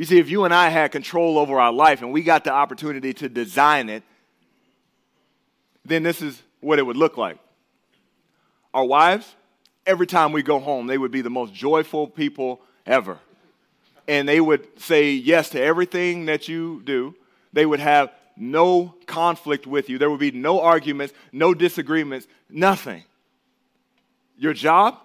You 0.00 0.06
see, 0.06 0.18
if 0.18 0.30
you 0.30 0.46
and 0.46 0.54
I 0.54 0.70
had 0.70 0.92
control 0.92 1.38
over 1.38 1.60
our 1.60 1.74
life 1.74 2.00
and 2.00 2.10
we 2.10 2.22
got 2.22 2.44
the 2.44 2.52
opportunity 2.52 3.12
to 3.12 3.28
design 3.28 3.90
it, 3.90 4.02
then 5.84 6.02
this 6.02 6.22
is 6.22 6.42
what 6.60 6.78
it 6.78 6.86
would 6.86 6.96
look 6.96 7.18
like. 7.18 7.36
Our 8.72 8.86
wives, 8.86 9.34
every 9.84 10.06
time 10.06 10.32
we 10.32 10.42
go 10.42 10.58
home, 10.58 10.86
they 10.86 10.96
would 10.96 11.10
be 11.10 11.20
the 11.20 11.28
most 11.28 11.52
joyful 11.52 12.06
people 12.06 12.62
ever 12.86 13.18
and 14.08 14.26
they 14.26 14.40
would 14.40 14.80
say 14.80 15.10
yes 15.10 15.50
to 15.50 15.60
everything 15.60 16.24
that 16.24 16.48
you 16.48 16.80
do. 16.86 17.14
They 17.52 17.66
would 17.66 17.80
have 17.80 18.10
no 18.38 18.94
conflict 19.04 19.66
with 19.66 19.90
you. 19.90 19.98
There 19.98 20.10
would 20.10 20.18
be 20.18 20.30
no 20.30 20.62
arguments, 20.62 21.12
no 21.30 21.52
disagreements, 21.52 22.26
nothing. 22.48 23.04
Your 24.38 24.54
job? 24.54 24.96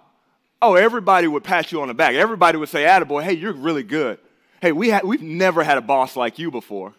Oh, 0.62 0.76
everybody 0.76 1.28
would 1.28 1.44
pat 1.44 1.74
you 1.74 1.82
on 1.82 1.90
the 1.90 1.94
back. 1.94 2.16
Everybody 2.16 2.58
would 2.58 2.70
say, 2.70 2.84
Attaboy, 2.84 3.24
hey, 3.24 3.34
you're 3.34 3.52
really 3.52 3.84
good. 3.84 4.20
Hey, 4.66 4.72
we 4.72 4.90
ha- 4.90 5.02
we've 5.04 5.22
never 5.22 5.64
had 5.64 5.78
a 5.78 5.82
boss 5.82 6.16
like 6.16 6.40
you 6.40 6.50
before. 6.50 6.94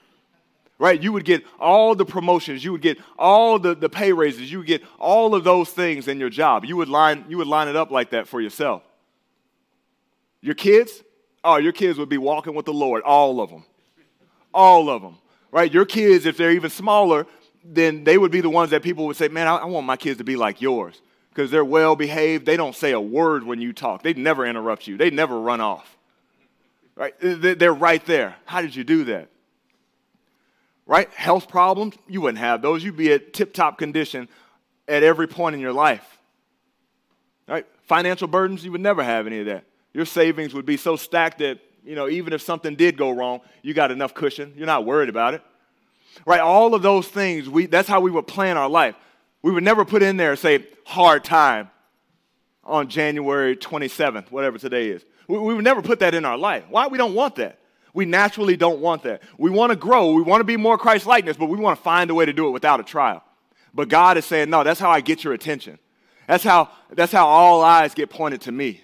Right? 0.79 1.03
You 1.03 1.13
would 1.13 1.25
get 1.25 1.43
all 1.59 1.97
the 1.97 2.05
promotions, 2.05 2.63
you 2.63 2.71
would 2.71 2.81
get 2.81 2.99
all 3.19 3.59
the, 3.59 3.75
the 3.75 3.89
pay 3.89 4.13
raises, 4.13 4.53
you 4.53 4.59
would 4.59 4.69
get 4.69 4.83
all 5.01 5.35
of 5.35 5.43
those 5.43 5.71
things 5.71 6.07
in 6.07 6.21
your 6.21 6.31
job. 6.31 6.65
You 6.65 6.77
would 6.77 6.89
line, 6.89 7.25
you 7.29 7.39
would 7.39 7.49
line 7.49 7.67
it 7.67 7.75
up 7.75 7.91
like 7.91 8.11
that 8.11 8.29
for 8.29 8.41
yourself. 8.41 8.85
Your 10.41 10.55
kids? 10.55 11.03
oh, 11.43 11.57
your 11.57 11.73
kids 11.73 11.99
would 11.99 12.09
be 12.09 12.19
walking 12.19 12.55
with 12.55 12.67
the 12.67 12.73
Lord, 12.73 13.03
all 13.03 13.41
of 13.41 13.51
them. 13.51 13.65
All 14.55 14.89
of 14.89 15.03
them, 15.03 15.19
right? 15.51 15.73
Your 15.73 15.87
kids, 15.87 16.25
if 16.25 16.37
they're 16.37 16.53
even 16.53 16.71
smaller, 16.71 17.27
then 17.65 18.05
they 18.05 18.17
would 18.17 18.31
be 18.31 18.43
the 18.43 18.51
ones 18.51 18.71
that 18.71 18.85
people 18.85 19.07
would 19.07 19.17
say, 19.17 19.27
man, 19.27 19.49
I, 19.49 19.57
I 19.57 19.65
want 19.65 19.87
my 19.87 19.97
kids 19.97 20.19
to 20.19 20.25
be 20.25 20.37
like 20.37 20.61
yours 20.61 21.01
because 21.31 21.51
they're 21.51 21.65
well 21.65 21.97
behaved. 21.97 22.47
They 22.47 22.57
don't 22.57 22.77
say 22.77 22.93
a 22.93 23.01
word 23.01 23.43
when 23.43 23.61
you 23.61 23.73
talk, 23.73 24.05
they 24.05 24.15
never 24.15 24.47
interrupt 24.47 24.87
you, 24.87 24.97
they 24.97 25.11
never 25.11 25.41
run 25.41 25.61
off, 25.61 25.96
right? 26.97 27.15
They're 27.21 27.73
right 27.73 28.05
there. 28.05 28.37
How 28.45 28.61
did 28.61 28.75
you 28.75 28.83
do 28.83 29.05
that? 29.05 29.29
Right? 30.87 31.13
Health 31.15 31.49
problems, 31.49 31.95
you 32.09 32.21
wouldn't 32.21 32.39
have 32.39 32.63
those. 32.63 32.83
You'd 32.83 32.97
be 32.97 33.13
at 33.13 33.33
tip 33.33 33.53
top 33.55 33.79
condition 33.79 34.29
at 34.89 35.03
every 35.03 35.29
point 35.29 35.55
in 35.55 35.61
your 35.61 35.73
life. 35.73 36.19
Right? 37.47 37.67
Financial 37.83 38.27
burdens, 38.27 38.65
you 38.65 38.73
would 38.73 38.81
never 38.81 39.05
have 39.05 39.27
any 39.27 39.41
of 39.41 39.47
that 39.47 39.65
your 39.97 40.05
savings 40.05 40.53
would 40.53 40.67
be 40.67 40.77
so 40.77 40.95
stacked 40.95 41.39
that, 41.39 41.59
you 41.83 41.95
know, 41.95 42.07
even 42.07 42.35
if 42.35 42.43
something 42.43 42.77
did 42.77 42.99
go 42.99 43.13
wrong, 43.13 43.41
you 43.63 43.73
got 43.73 43.91
enough 43.91 44.13
cushion. 44.13 44.53
You're 44.55 44.67
not 44.67 44.85
worried 44.85 45.09
about 45.09 45.33
it. 45.33 45.43
Right? 46.27 46.41
All 46.41 46.75
of 46.75 46.83
those 46.83 47.09
things, 47.09 47.49
we, 47.49 47.65
that's 47.65 47.89
how 47.89 48.01
we 48.01 48.11
would 48.11 48.27
plan 48.27 48.59
our 48.59 48.69
life. 48.69 48.95
We 49.41 49.53
would 49.53 49.65
never 49.65 49.87
put 49.87 50.03
in 50.03 50.19
there, 50.19 50.37
say, 50.37 50.67
hard 50.85 51.25
time 51.25 51.71
on 52.63 52.89
January 52.89 53.57
27th, 53.57 54.31
whatever 54.31 54.59
today 54.59 54.89
is. 54.89 55.03
We, 55.29 55.39
would 55.39 55.65
never 55.65 55.83
put 55.83 56.01
that 56.01 56.15
in 56.15 56.25
our 56.25 56.39
life. 56.39 56.65
Why? 56.69 56.87
We 56.87 56.99
don't 56.99 57.15
want 57.15 57.37
that. 57.37 57.59
We 57.93 58.05
naturally 58.05 58.57
don't 58.57 58.81
want 58.81 59.05
that. 59.05 59.23
We 59.39 59.51
want 59.51 59.71
to 59.71 59.77
grow, 59.77 60.13
we 60.13 60.23
want 60.23 60.41
to 60.41 60.45
be 60.45 60.57
more 60.57 60.77
Christ 60.77 61.07
likeness, 61.07 61.37
but 61.37 61.47
we 61.47 61.57
want 61.57 61.79
to 61.79 61.83
find 61.83 62.11
a 62.11 62.15
way 62.15 62.27
to 62.27 62.33
do 62.33 62.47
it 62.47 62.51
without 62.51 62.79
a 62.79 62.83
trial. 62.83 63.25
But 63.73 63.89
God 63.89 64.19
is 64.19 64.25
saying, 64.25 64.51
no, 64.51 64.63
that's 64.65 64.81
how 64.81 64.91
I 64.91 65.01
get 65.01 65.25
your 65.25 65.33
attention. 65.33 65.79
That's 66.29 66.45
how, 66.45 66.71
that's 66.93 67.13
how 67.13 67.27
all 67.27 67.63
eyes 67.63 67.95
get 67.95 68.11
pointed 68.11 68.43
to 68.43 68.53
me. 68.53 68.83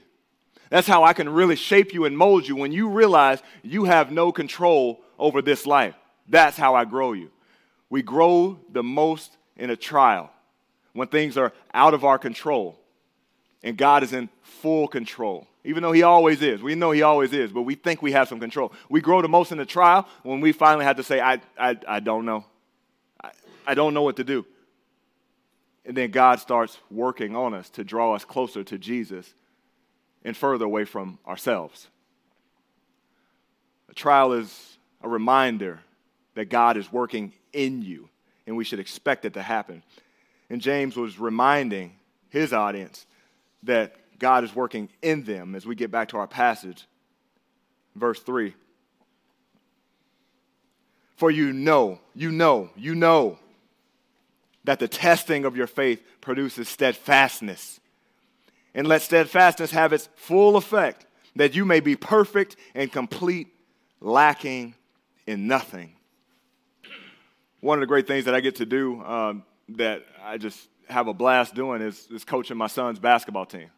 That's 0.71 0.87
how 0.87 1.05
I 1.05 1.13
can 1.13 1.29
really 1.29 1.57
shape 1.57 1.93
you 1.93 2.07
and 2.07 2.17
mold 2.17 2.49
you 2.49 2.57
when 2.57 2.73
you 2.73 2.89
realize 2.89 3.43
you 3.63 3.85
have 3.85 4.11
no 4.11 4.33
control 4.33 5.03
over 5.19 5.43
this 5.43 5.67
life. 5.67 5.95
That's 6.29 6.57
how 6.57 6.75
I 6.75 6.87
grow 6.87 7.13
you. 7.13 7.31
We 7.91 8.01
grow 8.01 8.59
the 8.71 8.83
most 8.83 9.37
in 9.57 9.69
a 9.69 9.77
trial 9.77 10.31
when 10.95 11.09
things 11.09 11.37
are 11.37 11.53
out 11.75 11.93
of 11.93 12.05
our 12.05 12.19
control 12.19 12.79
and 13.63 13.77
God 13.77 14.03
is 14.03 14.13
in 14.13 14.29
full 14.43 14.89
control. 14.89 15.47
Even 15.65 15.83
though 15.83 15.93
He 15.93 16.03
always 16.03 16.43
is. 16.43 16.63
We 16.63 16.75
know 16.75 16.91
He 16.91 17.03
always 17.03 17.33
is, 17.33 17.53
but 17.53 17.63
we 17.63 17.75
think 17.75 18.03
we 18.03 18.13
have 18.13 18.29
some 18.29 18.41
control. 18.41 18.73
We 18.89 19.01
grow 19.01 19.23
the 19.23 19.29
most 19.29 19.53
in 19.53 19.59
the 19.59 19.67
trial 19.67 20.09
when 20.23 20.41
we 20.41 20.53
finally 20.53 20.85
have 20.85 20.97
to 20.97 21.05
say, 21.05 21.21
I, 21.21 21.41
I, 21.59 21.79
I 21.87 22.01
don't 22.01 22.25
know. 22.25 22.45
I, 23.23 23.31
I 23.67 23.75
don't 23.75 23.95
know 23.95 24.03
what 24.03 24.17
to 24.17 24.25
do. 24.25 24.45
And 25.85 25.97
then 25.97 26.11
God 26.11 26.39
starts 26.41 26.79
working 26.91 27.35
on 27.35 27.55
us 27.55 27.69
to 27.71 27.85
draw 27.85 28.15
us 28.15 28.25
closer 28.25 28.63
to 28.65 28.79
Jesus 28.79 29.33
and 30.25 30.37
further 30.37 30.65
away 30.65 30.85
from 30.85 31.19
ourselves. 31.27 31.89
A 33.89 33.95
trial 33.95 34.33
is 34.33 34.79
a 35.03 35.09
reminder 35.09 35.81
that 36.35 36.47
God 36.47 36.77
is 36.77 36.91
working 36.93 37.33
in 37.53 37.83
you, 37.83 38.09
and 38.47 38.57
we 38.57 38.65
should 38.65 38.79
expect 38.79 39.25
it 39.25 39.35
to 39.35 39.43
happen. 39.43 39.83
And 40.49 40.61
James 40.61 40.97
was 40.97 41.19
reminding 41.19 41.97
his 42.31 42.53
audience 42.53 43.07
that 43.65 43.97
God 44.23 44.45
is 44.45 44.55
working 44.55 44.89
in 45.03 45.25
them 45.25 45.57
as 45.57 45.67
we 45.67 45.75
get 45.75 45.91
back 45.91 46.11
to 46.11 46.17
our 46.17 46.29
passage. 46.29 46.87
Verse 47.97 48.23
3. 48.23 48.55
For 51.17 51.29
you 51.29 51.53
know, 51.53 51.99
you 52.15 52.31
know, 52.31 52.71
you 52.77 52.95
know 52.95 53.41
that 54.63 54.79
the 54.79 54.87
testing 54.87 55.45
of 55.45 55.57
your 55.57 55.67
faith 55.67 56.01
produces 56.21 56.69
steadfastness 56.69 57.81
and 58.77 58.87
let 58.87 59.03
steadfastness 59.03 59.73
have 59.73 59.93
its 59.93 60.09
full 60.15 60.57
effect, 60.57 61.05
that 61.35 61.57
you 61.57 61.65
may 61.65 61.81
be 61.81 61.97
perfect 61.97 62.55
and 62.77 62.93
complete, 62.93 63.49
lacking 64.01 64.77
in 65.27 65.49
nothing. 65.49 65.97
One 67.61 67.77
of 67.77 67.81
the 67.81 67.87
great 67.89 68.07
things 68.07 68.27
that 68.27 68.37
I 68.37 68.41
get 68.41 68.57
to 68.57 68.67
do 68.67 69.03
um, 69.03 69.43
that 69.71 70.05
I 70.23 70.39
just 70.39 70.69
have 70.89 71.09
a 71.09 71.15
blast 71.15 71.57
doing 71.57 71.83
is, 71.83 72.07
is 72.13 72.25
coaching 72.25 72.57
my 72.57 72.69
son's 72.69 73.01
basketball 73.01 73.47
team. 73.47 73.69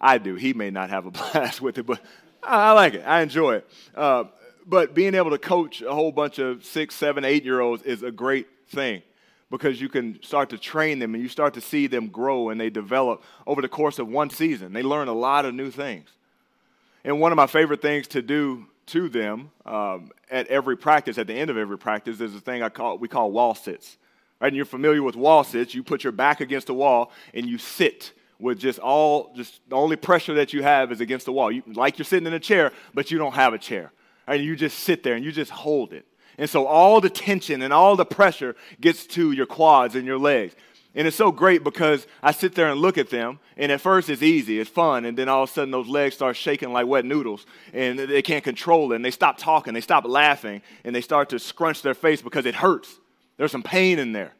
I 0.00 0.18
do. 0.18 0.34
He 0.34 0.54
may 0.54 0.70
not 0.70 0.90
have 0.90 1.06
a 1.06 1.10
blast 1.32 1.60
with 1.60 1.78
it, 1.78 1.86
but 1.86 2.00
I, 2.42 2.72
like 2.72 2.94
it. 2.94 3.02
I 3.06 3.22
enjoy 3.22 3.56
it. 3.56 3.70
Uh, 3.94 4.24
but 4.66 4.94
being 4.94 5.14
able 5.14 5.30
to 5.30 5.38
coach 5.38 5.82
a 5.82 5.92
whole 5.92 6.12
bunch 6.12 6.38
of 6.38 6.64
six, 6.64 6.94
seven, 6.94 7.24
eight 7.24 7.44
year 7.44 7.60
olds 7.60 7.82
is 7.82 8.02
a 8.02 8.10
great 8.10 8.48
thing 8.68 9.02
because 9.50 9.80
you 9.80 9.88
can 9.88 10.20
start 10.22 10.50
to 10.50 10.58
train 10.58 10.98
them 10.98 11.14
and 11.14 11.22
you 11.22 11.28
start 11.28 11.54
to 11.54 11.60
see 11.60 11.86
them 11.86 12.08
grow 12.08 12.48
and 12.48 12.60
they 12.60 12.70
develop 12.70 13.22
over 13.46 13.62
the 13.62 13.68
course 13.68 13.98
of 13.98 14.08
one 14.08 14.28
season. 14.28 14.72
They 14.72 14.82
learn 14.82 15.08
a 15.08 15.14
lot 15.14 15.44
of 15.44 15.54
new 15.54 15.70
things. 15.70 16.08
And 17.04 17.20
one 17.20 17.30
of 17.30 17.36
my 17.36 17.46
favorite 17.46 17.80
things 17.80 18.08
to 18.08 18.22
do 18.22 18.66
to 18.86 19.08
them 19.08 19.50
um, 19.64 20.10
at 20.30 20.46
every 20.48 20.76
practice, 20.76 21.18
at 21.18 21.26
the 21.26 21.34
end 21.34 21.50
of 21.50 21.56
every 21.56 21.78
practice, 21.78 22.20
is 22.20 22.34
a 22.34 22.40
thing 22.40 22.62
I 22.62 22.68
call 22.68 22.98
we 22.98 23.08
call 23.08 23.30
wall 23.30 23.54
sits. 23.54 23.96
Right? 24.40 24.48
And 24.48 24.56
you're 24.56 24.64
familiar 24.64 25.02
with 25.02 25.14
wall 25.14 25.44
sits. 25.44 25.74
You 25.74 25.82
put 25.82 26.02
your 26.02 26.12
back 26.12 26.40
against 26.40 26.66
the 26.66 26.74
wall 26.74 27.12
and 27.32 27.46
you 27.46 27.58
sit 27.58 28.12
with 28.38 28.58
just 28.58 28.78
all 28.78 29.32
just 29.34 29.60
the 29.68 29.76
only 29.76 29.96
pressure 29.96 30.34
that 30.34 30.52
you 30.52 30.62
have 30.62 30.92
is 30.92 31.00
against 31.00 31.26
the 31.26 31.32
wall. 31.32 31.50
You, 31.50 31.62
like 31.66 31.98
you're 31.98 32.04
sitting 32.04 32.26
in 32.26 32.32
a 32.32 32.40
chair, 32.40 32.72
but 32.94 33.10
you 33.10 33.18
don't 33.18 33.34
have 33.34 33.54
a 33.54 33.58
chair. 33.58 33.92
And 34.26 34.42
you 34.42 34.56
just 34.56 34.80
sit 34.80 35.02
there 35.02 35.14
and 35.14 35.24
you 35.24 35.32
just 35.32 35.50
hold 35.50 35.92
it. 35.92 36.06
And 36.38 36.50
so 36.50 36.66
all 36.66 37.00
the 37.00 37.10
tension 37.10 37.62
and 37.62 37.72
all 37.72 37.96
the 37.96 38.04
pressure 38.04 38.56
gets 38.80 39.06
to 39.08 39.32
your 39.32 39.46
quads 39.46 39.94
and 39.94 40.04
your 40.04 40.18
legs. 40.18 40.54
And 40.94 41.06
it's 41.06 41.16
so 41.16 41.30
great 41.30 41.62
because 41.62 42.06
I 42.22 42.32
sit 42.32 42.54
there 42.54 42.68
and 42.68 42.80
look 42.80 42.96
at 42.96 43.10
them, 43.10 43.38
and 43.58 43.70
at 43.70 43.82
first 43.82 44.08
it's 44.08 44.22
easy, 44.22 44.58
it's 44.58 44.70
fun, 44.70 45.04
and 45.04 45.16
then 45.16 45.28
all 45.28 45.42
of 45.42 45.50
a 45.50 45.52
sudden 45.52 45.70
those 45.70 45.88
legs 45.88 46.14
start 46.14 46.36
shaking 46.36 46.72
like 46.72 46.86
wet 46.86 47.04
noodles, 47.04 47.44
and 47.74 47.98
they 47.98 48.22
can't 48.22 48.42
control 48.42 48.92
it, 48.92 48.96
and 48.96 49.04
they 49.04 49.10
stop 49.10 49.36
talking, 49.36 49.74
they 49.74 49.82
stop 49.82 50.06
laughing, 50.06 50.62
and 50.84 50.96
they 50.96 51.02
start 51.02 51.28
to 51.28 51.38
scrunch 51.38 51.82
their 51.82 51.92
face 51.92 52.22
because 52.22 52.46
it 52.46 52.54
hurts. 52.54 52.98
There's 53.36 53.52
some 53.52 53.62
pain 53.62 53.98
in 53.98 54.12
there. 54.12 54.32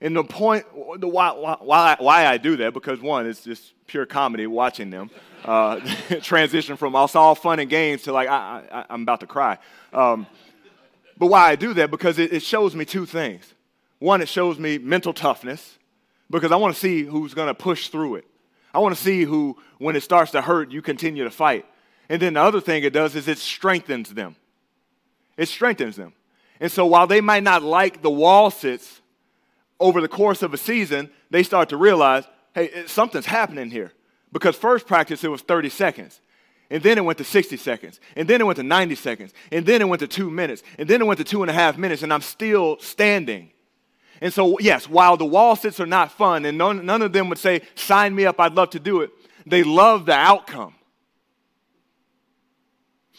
And 0.00 0.16
the 0.16 0.24
point, 0.24 0.64
the 0.98 1.08
why, 1.08 1.30
why, 1.32 1.96
why 1.98 2.26
I 2.26 2.38
do 2.38 2.56
that, 2.56 2.72
because 2.72 3.00
one, 3.00 3.26
it's 3.26 3.44
just 3.44 3.74
pure 3.86 4.06
comedy 4.06 4.46
watching 4.46 4.88
them 4.90 5.10
uh, 5.44 5.80
transition 6.22 6.76
from 6.76 6.94
all 6.96 7.34
fun 7.34 7.58
and 7.58 7.68
games 7.68 8.02
to 8.02 8.12
like, 8.12 8.28
I, 8.28 8.62
I, 8.70 8.84
I'm 8.88 9.02
about 9.02 9.20
to 9.20 9.26
cry. 9.26 9.58
Um, 9.92 10.26
but 11.18 11.26
why 11.26 11.50
I 11.50 11.56
do 11.56 11.74
that, 11.74 11.90
because 11.90 12.18
it, 12.18 12.32
it 12.32 12.42
shows 12.42 12.74
me 12.74 12.84
two 12.84 13.04
things. 13.04 13.52
One, 13.98 14.22
it 14.22 14.28
shows 14.28 14.58
me 14.58 14.78
mental 14.78 15.12
toughness, 15.12 15.78
because 16.30 16.52
I 16.52 16.56
want 16.56 16.74
to 16.74 16.80
see 16.80 17.02
who's 17.02 17.34
going 17.34 17.48
to 17.48 17.54
push 17.54 17.88
through 17.88 18.16
it. 18.16 18.24
I 18.72 18.78
want 18.78 18.96
to 18.96 19.02
see 19.02 19.24
who, 19.24 19.58
when 19.78 19.96
it 19.96 20.02
starts 20.02 20.30
to 20.32 20.40
hurt, 20.40 20.70
you 20.70 20.80
continue 20.80 21.24
to 21.24 21.30
fight. 21.30 21.66
And 22.08 22.22
then 22.22 22.34
the 22.34 22.42
other 22.42 22.60
thing 22.60 22.84
it 22.84 22.92
does 22.92 23.16
is 23.16 23.28
it 23.28 23.38
strengthens 23.38 24.14
them. 24.14 24.36
It 25.36 25.46
strengthens 25.46 25.96
them. 25.96 26.14
And 26.60 26.70
so 26.70 26.86
while 26.86 27.06
they 27.06 27.20
might 27.20 27.42
not 27.42 27.62
like 27.62 28.00
the 28.00 28.10
wall 28.10 28.50
sits 28.50 29.00
over 29.80 30.00
the 30.00 30.08
course 30.08 30.42
of 30.42 30.54
a 30.54 30.58
season, 30.58 31.10
they 31.30 31.42
start 31.42 31.70
to 31.70 31.76
realize, 31.76 32.24
hey, 32.54 32.86
something's 32.86 33.26
happening 33.26 33.70
here. 33.70 33.92
Because 34.32 34.54
first 34.54 34.86
practice, 34.86 35.24
it 35.24 35.28
was 35.28 35.42
30 35.42 35.70
seconds. 35.70 36.20
And 36.70 36.82
then 36.82 36.98
it 36.98 37.04
went 37.04 37.18
to 37.18 37.24
60 37.24 37.56
seconds. 37.56 37.98
And 38.14 38.28
then 38.28 38.40
it 38.40 38.44
went 38.44 38.56
to 38.58 38.62
90 38.62 38.94
seconds. 38.94 39.32
And 39.50 39.66
then 39.66 39.80
it 39.80 39.88
went 39.88 40.00
to 40.00 40.06
two 40.06 40.30
minutes. 40.30 40.62
And 40.78 40.88
then 40.88 41.00
it 41.00 41.04
went 41.04 41.18
to 41.18 41.24
two 41.24 41.42
and 41.42 41.50
a 41.50 41.54
half 41.54 41.76
minutes. 41.76 42.04
And 42.04 42.12
I'm 42.12 42.20
still 42.20 42.78
standing. 42.78 43.50
And 44.20 44.32
so, 44.32 44.58
yes, 44.60 44.88
while 44.88 45.16
the 45.16 45.24
wall 45.24 45.56
sits 45.56 45.80
are 45.80 45.86
not 45.86 46.12
fun, 46.12 46.44
and 46.44 46.58
none, 46.58 46.84
none 46.84 47.02
of 47.02 47.12
them 47.12 47.28
would 47.30 47.38
say, 47.38 47.62
sign 47.74 48.14
me 48.14 48.26
up, 48.26 48.38
I'd 48.38 48.54
love 48.54 48.70
to 48.70 48.78
do 48.78 49.00
it, 49.00 49.10
they 49.46 49.62
love 49.62 50.04
the 50.06 50.12
outcome. 50.12 50.74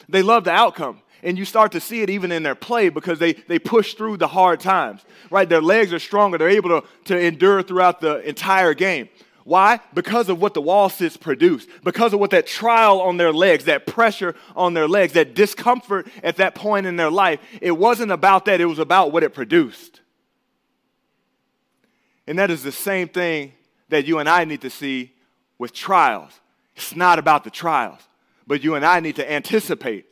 They 0.08 0.22
love 0.22 0.44
the 0.44 0.52
outcome. 0.52 1.02
And 1.24 1.38
you 1.38 1.46
start 1.46 1.72
to 1.74 1.80
see 1.80 2.02
it 2.02 2.10
even 2.10 2.32
in 2.32 2.44
their 2.44 2.56
play 2.56 2.90
because 2.90 3.20
they, 3.20 3.34
they 3.34 3.60
push 3.60 3.94
through 3.94 4.18
the 4.18 4.28
hard 4.28 4.60
times, 4.60 5.06
right? 5.30 5.48
Their 5.48 5.62
legs 5.62 5.94
are 5.94 6.00
stronger. 6.00 6.38
They're 6.38 6.50
able 6.50 6.82
to, 6.82 6.88
to 7.06 7.20
endure 7.20 7.62
throughout 7.62 8.02
the 8.02 8.28
entire 8.28 8.74
game. 8.74 9.10
Why? 9.44 9.80
Because 9.94 10.30
of 10.30 10.40
what 10.40 10.54
the 10.54 10.62
wall 10.62 10.90
sits 10.90 11.18
produce, 11.18 11.66
because 11.84 12.14
of 12.14 12.20
what 12.20 12.32
that 12.32 12.46
trial 12.46 13.02
on 13.02 13.18
their 13.18 13.34
legs, 13.34 13.66
that 13.66 13.88
pressure 13.88 14.36
on 14.56 14.74
their 14.74 14.88
legs, 14.88 15.14
that 15.14 15.34
discomfort 15.34 16.08
at 16.24 16.38
that 16.38 16.54
point 16.54 16.86
in 16.86 16.96
their 16.96 17.10
life. 17.10 17.40
It 17.60 17.72
wasn't 17.72 18.12
about 18.12 18.46
that, 18.46 18.62
it 18.62 18.66
was 18.66 18.80
about 18.80 19.12
what 19.12 19.24
it 19.24 19.34
produced. 19.34 20.02
And 22.28 22.38
that 22.38 22.52
is 22.52 22.64
the 22.64 22.72
same 22.72 23.08
thing 23.08 23.54
that 23.90 24.06
you 24.06 24.20
and 24.20 24.30
I 24.30 24.46
need 24.46 24.62
to 24.62 24.70
see 24.70 25.14
with 25.58 25.74
trials. 25.74 26.40
It's 26.76 26.96
not 26.96 27.20
about 27.20 27.44
the 27.44 27.50
trials, 27.50 28.00
but 28.48 28.64
you 28.64 28.76
and 28.76 28.86
I 28.86 29.00
need 29.00 29.16
to 29.18 29.32
anticipate. 29.32 30.06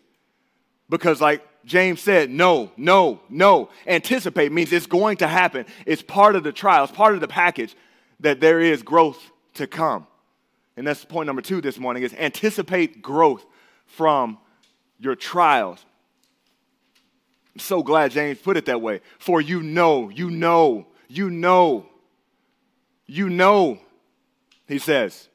Because, 0.89 1.21
like 1.21 1.45
James 1.65 2.01
said, 2.01 2.29
no, 2.29 2.71
no, 2.75 3.21
no. 3.29 3.69
Anticipate 3.85 4.51
means 4.51 4.71
it's 4.73 4.87
going 4.87 5.17
to 5.17 5.27
happen. 5.27 5.65
It's 5.85 6.01
part 6.01 6.35
of 6.35 6.43
the 6.43 6.51
trial, 6.51 6.83
it's 6.83 6.93
part 6.93 7.15
of 7.15 7.21
the 7.21 7.27
package 7.27 7.75
that 8.19 8.39
there 8.39 8.59
is 8.59 8.81
growth 8.81 9.31
to 9.55 9.67
come. 9.67 10.07
And 10.75 10.87
that's 10.87 11.05
point 11.05 11.27
number 11.27 11.41
two 11.41 11.61
this 11.61 11.77
morning 11.77 12.03
is 12.03 12.13
anticipate 12.13 13.01
growth 13.01 13.45
from 13.85 14.37
your 14.99 15.15
trials. 15.15 15.83
I'm 17.55 17.59
so 17.59 17.83
glad 17.83 18.11
James 18.11 18.39
put 18.39 18.57
it 18.57 18.65
that 18.65 18.81
way. 18.81 19.01
For 19.17 19.41
you 19.41 19.61
know, 19.61 20.09
you 20.09 20.29
know, 20.29 20.87
you 21.07 21.29
know, 21.29 21.85
you 23.05 23.29
know, 23.29 23.79
he 24.67 24.79
says, 24.79 25.28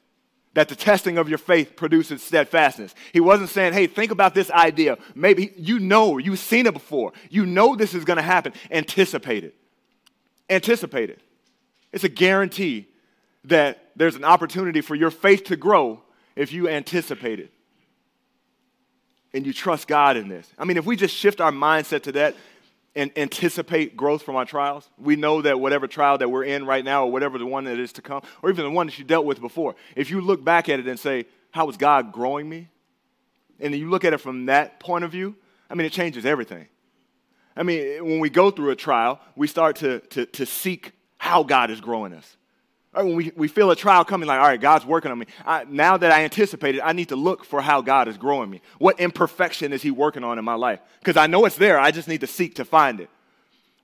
that 0.55 0.69
the 0.69 0.77
testing 0.77 1.19
of 1.19 1.29
your 1.29 1.38
faith 1.38 1.77
produces 1.77 2.23
steadfastness. 2.23 2.95
He 3.12 3.21
wasn't 3.21 3.51
saying, 3.51 3.73
hey, 3.73 3.87
think 3.87 4.11
about 4.11 4.35
this 4.35 4.51
idea. 4.51 4.99
Maybe 5.14 5.53
you 5.57 5.79
know, 5.81 6.19
you've 6.19 6.38
seen 6.38 6.67
it 6.67 6.73
before. 6.73 7.12
You 7.29 7.45
know 7.45 7.77
this 7.77 7.95
is 7.95 8.05
going 8.05 8.17
to 8.17 8.23
happen. 8.23 8.53
Anticipate 8.71 9.45
it. 9.45 9.55
Anticipate 10.49 11.11
it. 11.11 11.21
It's 11.93 12.05
a 12.05 12.09
guarantee 12.09 12.87
that 13.45 13.90
there's 13.97 14.17
an 14.17 14.25
opportunity 14.25 14.81
for 14.81 14.95
your 14.95 15.11
faith 15.11 15.45
to 15.45 15.57
grow 15.57 16.03
if 16.35 16.53
you 16.53 16.69
anticipate 16.69 17.40
it 17.40 17.53
and 19.33 19.45
you 19.45 19.53
trust 19.53 19.88
God 19.88 20.17
in 20.17 20.29
this. 20.29 20.49
I 20.57 20.64
mean, 20.64 20.77
if 20.77 20.87
we 20.87 20.97
just 20.97 21.14
shift 21.14 21.40
our 21.40 21.51
mindset 21.51 22.05
to 22.05 22.12
that 22.12 22.37
and 22.96 23.11
anticipate 23.16 23.96
growth 23.96 24.22
from 24.22 24.37
our 24.37 24.44
trials, 24.44 24.88
we 24.98 25.16
know 25.16 25.42
that 25.42 25.59
whatever 25.59 25.87
trial 25.87 26.18
that 26.18 26.30
we're 26.30 26.44
in 26.44 26.64
right 26.64 26.85
now, 26.85 27.04
or 27.04 27.12
whatever 27.12 27.38
the 27.38 27.46
one 27.46 27.64
that 27.64 27.78
is 27.78 27.92
to 27.94 28.02
come, 28.02 28.22
or 28.42 28.50
even 28.50 28.64
the 28.64 28.70
one 28.70 28.87
that 28.87 28.98
you 28.98 29.04
dealt 29.04 29.26
with 29.26 29.40
before, 29.40 29.74
if 29.96 30.11
you 30.11 30.20
look 30.20 30.44
back 30.44 30.68
at 30.68 30.78
it 30.78 30.87
and 30.87 30.98
say, 30.98 31.26
How 31.50 31.68
is 31.68 31.76
God 31.76 32.12
growing 32.12 32.48
me? 32.48 32.68
And 33.61 33.74
you 33.74 33.90
look 33.90 34.04
at 34.04 34.12
it 34.12 34.18
from 34.18 34.46
that 34.46 34.80
point 34.80 35.04
of 35.04 35.11
view, 35.11 35.37
I 35.68 35.74
mean, 35.74 35.87
it 35.87 35.92
changes 35.92 36.24
everything. 36.24 36.66
I 37.57 37.62
mean, 37.62 38.04
when 38.04 38.18
we 38.18 38.30
go 38.30 38.50
through 38.50 38.70
a 38.70 38.76
trial, 38.76 39.20
we 39.37 39.46
start 39.46 39.76
to, 39.76 40.00
to, 40.00 40.26
to 40.26 40.46
seek 40.46 40.92
how 41.18 41.42
God 41.42 41.70
is 41.70 41.80
growing 41.80 42.12
us. 42.12 42.37
Right, 42.94 43.04
when 43.04 43.16
we, 43.16 43.33
we 43.35 43.48
feel 43.48 43.70
a 43.72 43.76
trial 43.76 44.04
coming, 44.04 44.28
like, 44.28 44.38
all 44.38 44.46
right, 44.46 44.61
God's 44.61 44.87
working 44.87 45.11
on 45.11 45.18
me. 45.18 45.26
I, 45.44 45.64
now 45.64 45.96
that 45.96 46.12
I 46.12 46.22
anticipate 46.22 46.76
it, 46.76 46.80
I 46.85 46.92
need 46.92 47.09
to 47.09 47.16
look 47.16 47.44
for 47.44 47.61
how 47.61 47.80
God 47.80 48.07
is 48.07 48.16
growing 48.16 48.48
me. 48.48 48.61
What 48.78 49.00
imperfection 49.00 49.72
is 49.72 49.83
He 49.83 49.90
working 49.90 50.22
on 50.22 50.38
in 50.38 50.44
my 50.44 50.54
life? 50.54 50.78
Because 51.00 51.16
I 51.16 51.26
know 51.26 51.44
it's 51.44 51.57
there. 51.57 51.78
I 51.78 51.90
just 51.90 52.07
need 52.07 52.20
to 52.20 52.28
seek 52.28 52.57
to 52.57 52.64
find 52.64 53.00
it. 53.00 53.11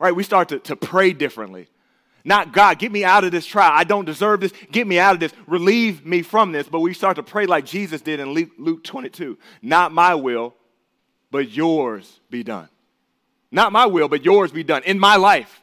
All 0.00 0.06
right, 0.06 0.14
we 0.14 0.22
start 0.22 0.50
to, 0.50 0.60
to 0.60 0.76
pray 0.76 1.12
differently. 1.12 1.68
Not 2.24 2.52
God, 2.52 2.78
get 2.78 2.92
me 2.92 3.02
out 3.02 3.24
of 3.24 3.32
this 3.32 3.46
trial. 3.46 3.72
I 3.74 3.82
don't 3.82 4.04
deserve 4.04 4.40
this. 4.40 4.52
Get 4.70 4.86
me 4.86 4.98
out 4.98 5.14
of 5.14 5.20
this. 5.20 5.32
Relieve 5.46 6.06
me 6.06 6.22
from 6.22 6.52
this. 6.52 6.68
But 6.68 6.80
we 6.80 6.94
start 6.94 7.16
to 7.16 7.22
pray 7.22 7.46
like 7.46 7.64
Jesus 7.64 8.02
did 8.02 8.20
in 8.20 8.32
Luke 8.32 8.84
22. 8.84 9.38
Not 9.60 9.90
my 9.90 10.14
will, 10.14 10.54
but 11.30 11.50
yours 11.50 12.20
be 12.30 12.44
done. 12.44 12.68
Not 13.50 13.72
my 13.72 13.86
will, 13.86 14.08
but 14.08 14.24
yours 14.24 14.52
be 14.52 14.62
done 14.62 14.82
in 14.84 15.00
my 15.00 15.16
life. 15.16 15.60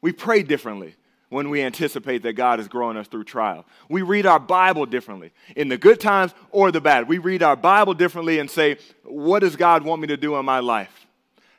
We 0.00 0.12
pray 0.12 0.44
differently 0.44 0.94
when 1.30 1.50
we 1.50 1.62
anticipate 1.62 2.22
that 2.22 2.34
God 2.34 2.58
is 2.58 2.68
growing 2.68 2.96
us 2.96 3.06
through 3.06 3.24
trial. 3.24 3.66
We 3.88 4.02
read 4.02 4.26
our 4.26 4.38
Bible 4.38 4.86
differently 4.86 5.32
in 5.56 5.68
the 5.68 5.76
good 5.76 6.00
times 6.00 6.32
or 6.50 6.72
the 6.72 6.80
bad. 6.80 7.08
We 7.08 7.18
read 7.18 7.42
our 7.42 7.56
Bible 7.56 7.94
differently 7.94 8.38
and 8.38 8.50
say, 8.50 8.78
What 9.04 9.40
does 9.40 9.56
God 9.56 9.84
want 9.84 10.00
me 10.00 10.08
to 10.08 10.16
do 10.16 10.36
in 10.36 10.44
my 10.44 10.60
life? 10.60 11.06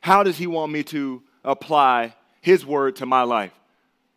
How 0.02 0.24
does 0.24 0.38
He 0.38 0.48
want 0.48 0.72
me 0.72 0.84
to 0.86 1.22
apply 1.44 2.16
His 2.42 2.66
word 2.66 2.96
to 2.98 3.06
my 3.06 3.24
life? 3.24 3.54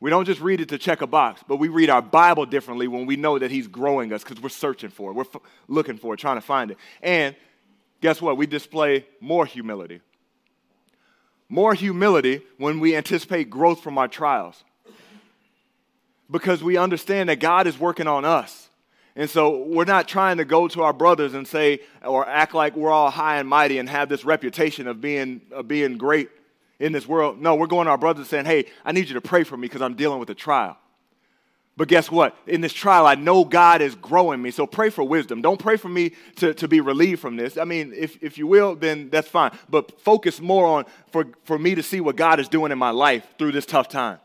We 0.01 0.11
don't 0.11 0.25
just 0.25 0.41
read 0.41 0.61
it 0.61 0.71
to 0.71 0.79
check 0.79 1.01
a 1.01 1.07
box, 1.07 1.43
but 1.47 1.59
we 1.59 1.69
read 1.69 1.89
our 1.89 2.03
Bible 2.03 2.45
differently 2.45 2.89
when 2.89 3.07
we 3.07 3.17
know 3.17 3.39
that 3.39 3.51
He's 3.51 3.69
growing 3.69 4.13
us 4.13 4.25
because 4.25 4.43
we're 4.43 4.49
searching 4.49 4.91
for 4.91 5.11
it. 5.11 5.15
We're 5.15 5.23
f- 5.23 5.43
looking 5.69 5.99
for 5.99 6.15
it, 6.15 6.17
trying 6.17 6.39
to 6.39 6.41
find 6.41 6.71
it. 6.71 6.79
And 7.03 7.37
guess 8.01 8.21
what? 8.23 8.37
We 8.37 8.47
display 8.47 9.07
more 9.21 9.45
humility. 9.45 10.01
More 11.49 11.75
humility 11.75 12.41
when 12.57 12.81
we 12.81 12.97
anticipate 12.97 13.51
growth 13.51 13.83
from 13.83 13.99
our 13.99 14.09
trials 14.09 14.65
because 16.31 16.63
we 16.63 16.77
understand 16.77 17.29
that 17.29 17.41
God 17.41 17.67
is 17.67 17.79
working 17.79 18.07
on 18.07 18.25
us. 18.25 18.71
And 19.15 19.29
so 19.29 19.65
we're 19.65 19.85
not 19.85 20.09
trying 20.09 20.39
to 20.39 20.45
go 20.45 20.69
to 20.69 20.83
our 20.83 20.93
brothers 20.93 21.35
and 21.35 21.47
say 21.47 21.81
or 22.03 22.27
act 22.27 22.55
like 22.55 22.75
we're 22.75 22.91
all 22.91 23.11
high 23.11 23.39
and 23.39 23.49
mighty 23.49 23.79
and 23.79 23.89
have 23.89 24.09
this 24.09 24.25
reputation 24.25 24.87
of 24.87 25.01
being, 25.01 25.43
of 25.51 25.69
being 25.69 25.99
great 25.99 26.31
in 26.79 26.93
this 26.93 27.07
world. 27.07 27.41
No, 27.41 27.55
we're 27.55 27.67
going 27.67 27.85
to 27.87 27.91
our 27.91 27.99
brothers 27.99 28.29
saying, 28.29 28.47
hey, 28.47 28.67
I 28.85 28.93
need 28.93 29.09
you 29.09 29.15
to 29.15 29.21
pray 29.21 29.45
for 29.45 29.57
me 29.57 29.69
because 29.69 29.83
I'm 29.83 29.95
dealing 29.95 30.19
with 30.19 30.31
a 30.31 30.35
trial. 30.35 30.79
But 31.77 31.89
guess 31.89 32.11
what? 32.11 32.37
In 32.47 32.61
this 32.61 32.73
trial, 32.73 33.07
I 33.07 33.15
know 33.15 33.45
God 33.45 33.81
is 33.81 33.95
growing 33.95 34.43
me. 34.43 34.51
So 34.51 34.67
pray 34.67 34.91
for 34.91 35.03
wisdom. 35.05 35.41
Don't 35.41 35.59
pray 35.59 35.77
for 35.77 35.89
me 35.89 36.13
to, 36.37 36.53
to 36.55 36.69
be 36.69 36.81
relieved 36.81 37.21
from 37.21 37.37
this. 37.37 37.57
I 37.57 37.65
mean, 37.65 37.93
if, 37.97 38.23
if 38.23 38.37
you 38.37 38.47
will, 38.47 38.75
then 38.75 39.09
that's 39.09 39.29
fine. 39.29 39.57
But 39.71 39.99
focus 40.01 40.41
more 40.41 40.67
on 40.67 40.85
for, 41.11 41.29
for 41.45 41.59
me 41.59 41.75
to 41.75 41.83
see 41.83 42.01
what 42.01 42.17
God 42.17 42.41
is 42.41 42.49
doing 42.49 42.73
in 42.73 42.79
my 42.79 42.91
life 42.91 43.27
through 43.39 43.53
this 43.53 43.65
tough 43.65 43.89
time. 43.89 44.19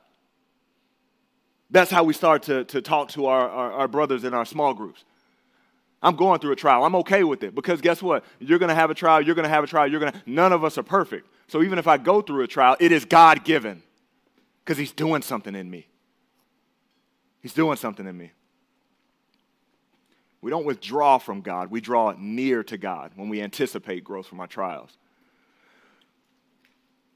That's 1.69 1.91
how 1.91 2.03
we 2.03 2.13
start 2.13 2.43
to, 2.43 2.63
to 2.65 2.81
talk 2.81 3.09
to 3.09 3.25
our, 3.25 3.49
our, 3.49 3.71
our 3.73 3.87
brothers 3.87 4.23
in 4.23 4.33
our 4.33 4.45
small 4.45 4.73
groups. 4.73 5.03
I'm 6.01 6.15
going 6.15 6.39
through 6.39 6.51
a 6.51 6.55
trial. 6.55 6.85
I'm 6.85 6.95
okay 6.97 7.23
with 7.23 7.43
it 7.43 7.55
because 7.55 7.81
guess 7.81 8.01
what? 8.01 8.23
You're 8.39 8.59
going 8.59 8.69
to 8.69 8.75
have 8.75 8.89
a 8.89 8.93
trial. 8.93 9.21
You're 9.21 9.35
going 9.35 9.43
to 9.43 9.49
have 9.49 9.63
a 9.63 9.67
trial. 9.67 9.87
You're 9.89 9.99
going 9.99 10.13
to, 10.13 10.21
none 10.25 10.53
of 10.53 10.63
us 10.63 10.77
are 10.77 10.83
perfect. 10.83 11.27
So 11.47 11.63
even 11.63 11.79
if 11.79 11.87
I 11.87 11.97
go 11.97 12.21
through 12.21 12.43
a 12.43 12.47
trial, 12.47 12.77
it 12.79 12.91
is 12.91 13.03
God 13.03 13.43
given 13.43 13.81
because 14.63 14.77
He's 14.77 14.91
doing 14.91 15.21
something 15.21 15.55
in 15.55 15.69
me. 15.69 15.87
He's 17.41 17.53
doing 17.53 17.77
something 17.77 18.05
in 18.05 18.17
me. 18.17 18.31
We 20.41 20.51
don't 20.51 20.65
withdraw 20.65 21.17
from 21.17 21.41
God, 21.41 21.71
we 21.71 21.81
draw 21.81 22.13
near 22.17 22.63
to 22.63 22.77
God 22.77 23.11
when 23.15 23.27
we 23.27 23.41
anticipate 23.41 24.03
growth 24.03 24.27
from 24.27 24.39
our 24.39 24.47
trials. 24.47 24.91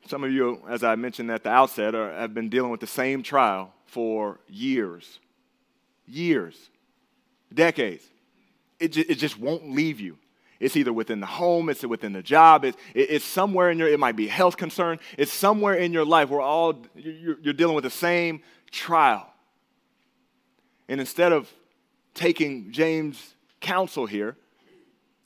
Some 0.08 0.24
of 0.24 0.32
you, 0.32 0.62
as 0.68 0.84
I 0.84 0.96
mentioned 0.96 1.30
at 1.30 1.44
the 1.44 1.50
outset, 1.50 1.94
are, 1.94 2.12
have 2.12 2.34
been 2.34 2.50
dealing 2.50 2.72
with 2.72 2.80
the 2.80 2.88
same 2.88 3.22
trial 3.22 3.74
for 3.92 4.40
years, 4.48 5.20
years, 6.08 6.56
decades. 7.54 8.06
It, 8.80 8.94
ju- 8.94 9.04
it 9.08 9.16
just 9.16 9.38
won't 9.38 9.70
leave 9.70 10.00
you. 10.00 10.18
It's 10.62 10.78
either 10.78 10.94
within 10.94 11.20
the 11.20 11.26
home, 11.26 11.68
it's 11.70 11.84
within 11.84 12.14
the 12.14 12.24
job, 12.24 12.64
it's, 12.64 12.78
it's 12.94 13.26
somewhere 13.26 13.70
in 13.70 13.80
your, 13.80 13.90
it 13.90 14.00
might 14.00 14.16
be 14.16 14.28
health 14.28 14.56
concern, 14.56 15.00
it's 15.18 15.34
somewhere 15.34 15.74
in 15.74 15.92
your 15.92 16.06
life 16.06 16.30
where 16.30 16.40
all, 16.40 16.82
you're, 16.96 17.38
you're 17.42 17.54
dealing 17.54 17.76
with 17.76 17.84
the 17.84 17.90
same 17.90 18.42
trial. 18.72 19.28
And 20.88 21.02
instead 21.02 21.34
of 21.34 21.52
taking 22.14 22.72
James' 22.72 23.34
counsel 23.60 24.06
here 24.06 24.38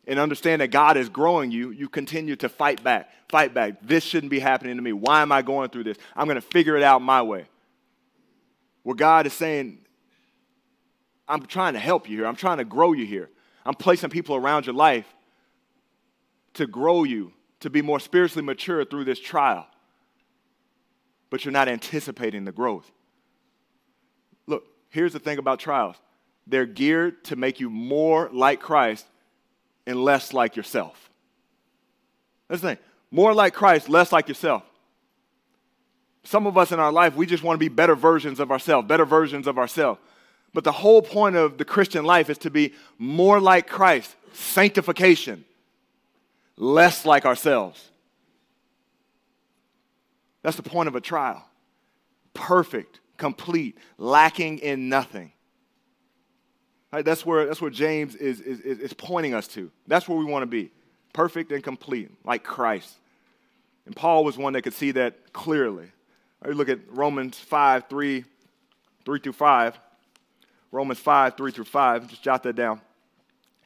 and 0.07 0.17
understand 0.17 0.61
that 0.61 0.69
God 0.69 0.97
is 0.97 1.09
growing 1.09 1.51
you, 1.51 1.69
you 1.69 1.87
continue 1.87 2.35
to 2.37 2.49
fight 2.49 2.83
back, 2.83 3.11
fight 3.29 3.53
back. 3.53 3.75
This 3.83 4.03
shouldn't 4.03 4.31
be 4.31 4.39
happening 4.39 4.75
to 4.75 4.81
me. 4.81 4.91
Why 4.91 5.21
am 5.21 5.31
I 5.31 5.43
going 5.43 5.69
through 5.69 5.83
this? 5.83 5.97
I'm 6.15 6.25
going 6.25 6.35
to 6.35 6.41
figure 6.41 6.75
it 6.75 6.83
out 6.83 7.03
my 7.03 7.21
way 7.21 7.45
where 8.85 8.95
God 8.95 9.25
is 9.25 9.33
saying, 9.33 9.79
I'm 11.27 11.47
trying 11.47 11.73
to 11.73 11.79
help 11.79 12.07
you 12.07 12.17
here. 12.17 12.27
I'm 12.27 12.35
trying 12.35 12.59
to 12.59 12.63
grow 12.63 12.93
you 12.93 13.03
here. 13.03 13.31
I'm 13.65 13.73
placing 13.73 14.11
people 14.11 14.35
around 14.35 14.67
your 14.67 14.75
life 14.75 15.07
to 16.53 16.67
grow 16.67 17.03
you, 17.03 17.33
to 17.61 17.71
be 17.71 17.81
more 17.81 17.99
spiritually 17.99 18.45
mature 18.45 18.85
through 18.85 19.05
this 19.05 19.19
trial. 19.19 19.65
But 21.31 21.43
you're 21.43 21.51
not 21.51 21.67
anticipating 21.67 22.45
the 22.45 22.51
growth. 22.51 22.89
Look, 24.45 24.65
here's 24.89 25.13
the 25.13 25.19
thing 25.19 25.39
about 25.39 25.59
trials 25.59 25.95
they're 26.45 26.67
geared 26.67 27.23
to 27.23 27.35
make 27.35 27.59
you 27.59 27.71
more 27.71 28.29
like 28.31 28.59
Christ 28.59 29.07
and 29.87 29.97
less 30.03 30.31
like 30.31 30.55
yourself. 30.55 31.09
That's 32.49 32.61
the 32.61 32.75
thing. 32.75 32.77
More 33.09 33.33
like 33.33 33.55
Christ, 33.55 33.89
less 33.89 34.11
like 34.11 34.27
yourself. 34.27 34.61
Some 36.25 36.47
of 36.47 36.57
us 36.57 36.71
in 36.71 36.79
our 36.79 36.91
life, 36.91 37.15
we 37.15 37.27
just 37.27 37.43
want 37.43 37.55
to 37.55 37.59
be 37.59 37.69
better 37.69 37.95
versions 37.95 38.39
of 38.39 38.51
ourselves, 38.51 38.87
better 38.87 39.05
versions 39.05 39.45
of 39.45 39.57
ourselves. 39.57 39.99
But 40.53 40.63
the 40.63 40.71
whole 40.71 41.01
point 41.01 41.35
of 41.35 41.57
the 41.57 41.65
Christian 41.65 42.03
life 42.03 42.29
is 42.29 42.39
to 42.39 42.49
be 42.49 42.73
more 42.97 43.39
like 43.39 43.67
Christ, 43.67 44.15
sanctification, 44.33 45.45
less 46.57 47.05
like 47.05 47.25
ourselves. 47.25 47.91
That's 50.41 50.57
the 50.57 50.63
point 50.63 50.87
of 50.87 50.95
a 50.95 51.01
trial. 51.01 51.45
Perfect, 52.33 52.99
complete, 53.17 53.77
lacking 53.97 54.59
in 54.59 54.89
nothing. 54.89 55.31
Right, 56.91 57.05
that's, 57.05 57.25
where, 57.25 57.45
that's 57.45 57.61
where 57.61 57.71
James 57.71 58.15
is, 58.15 58.39
is, 58.39 58.61
is 58.61 58.93
pointing 58.93 59.33
us 59.35 59.47
to. 59.49 59.69
That's 59.85 60.07
where 60.07 60.17
we 60.17 60.25
want 60.25 60.43
to 60.43 60.47
be 60.47 60.71
perfect 61.13 61.51
and 61.51 61.63
complete, 61.63 62.09
like 62.23 62.43
Christ. 62.43 62.95
And 63.85 63.95
Paul 63.95 64.23
was 64.23 64.37
one 64.37 64.53
that 64.53 64.63
could 64.63 64.73
see 64.73 64.91
that 64.91 65.33
clearly. 65.33 65.91
Right, 66.45 66.55
look 66.55 66.69
at 66.69 66.79
Romans 66.91 67.39
5, 67.39 67.89
3, 67.89 68.23
3 69.03 69.19
through 69.19 69.33
5. 69.33 69.79
Romans 70.71 70.99
5, 70.99 71.37
3 71.37 71.51
through 71.51 71.63
5. 71.63 72.07
Just 72.07 72.21
jot 72.21 72.43
that 72.43 72.55
down. 72.55 72.81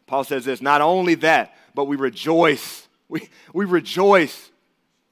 Paul 0.08 0.24
says 0.24 0.46
this 0.46 0.62
Not 0.62 0.80
only 0.80 1.16
that, 1.16 1.56
but 1.76 1.86
we 1.86 1.96
rejoice. 1.96 2.86
We, 3.12 3.28
we 3.54 3.66
rejoice 3.66 4.52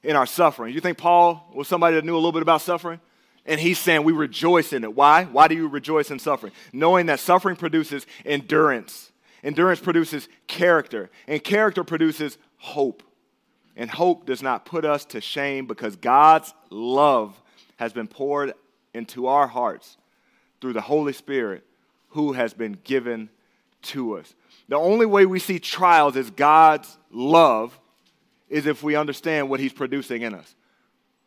in 0.04 0.14
our 0.14 0.24
suffering. 0.24 0.72
You 0.72 0.80
think 0.80 0.98
Paul 0.98 1.50
was 1.52 1.66
somebody 1.66 1.96
that 1.96 2.04
knew 2.04 2.14
a 2.14 2.14
little 2.14 2.30
bit 2.30 2.42
about 2.42 2.60
suffering? 2.60 3.00
And 3.44 3.60
he's 3.60 3.80
saying 3.80 4.04
we 4.04 4.12
rejoice 4.12 4.72
in 4.72 4.84
it. 4.84 4.94
Why? 4.94 5.24
Why 5.24 5.48
do 5.48 5.56
you 5.56 5.66
rejoice 5.66 6.12
in 6.12 6.20
suffering? 6.20 6.52
Knowing 6.72 7.06
that 7.06 7.18
suffering 7.18 7.56
produces 7.56 8.06
endurance. 8.24 9.10
Endurance 9.42 9.80
produces 9.80 10.28
character. 10.46 11.10
And 11.26 11.42
character 11.42 11.82
produces 11.82 12.38
hope. 12.58 13.02
And 13.74 13.90
hope 13.90 14.26
does 14.26 14.44
not 14.44 14.64
put 14.64 14.84
us 14.84 15.04
to 15.06 15.20
shame 15.20 15.66
because 15.66 15.96
God's 15.96 16.54
love 16.70 17.42
has 17.78 17.92
been 17.92 18.06
poured 18.06 18.52
into 18.92 19.26
our 19.26 19.46
hearts 19.46 19.96
through 20.60 20.74
the 20.74 20.80
Holy 20.80 21.12
Spirit 21.12 21.64
who 22.08 22.32
has 22.32 22.52
been 22.52 22.78
given 22.84 23.30
to 23.80 24.18
us. 24.18 24.34
The 24.68 24.76
only 24.76 25.06
way 25.06 25.24
we 25.24 25.38
see 25.38 25.58
trials 25.58 26.16
as 26.16 26.30
God's 26.30 26.98
love 27.10 27.78
is 28.48 28.66
if 28.66 28.82
we 28.82 28.96
understand 28.96 29.48
what 29.48 29.60
He's 29.60 29.72
producing 29.72 30.22
in 30.22 30.34
us. 30.34 30.54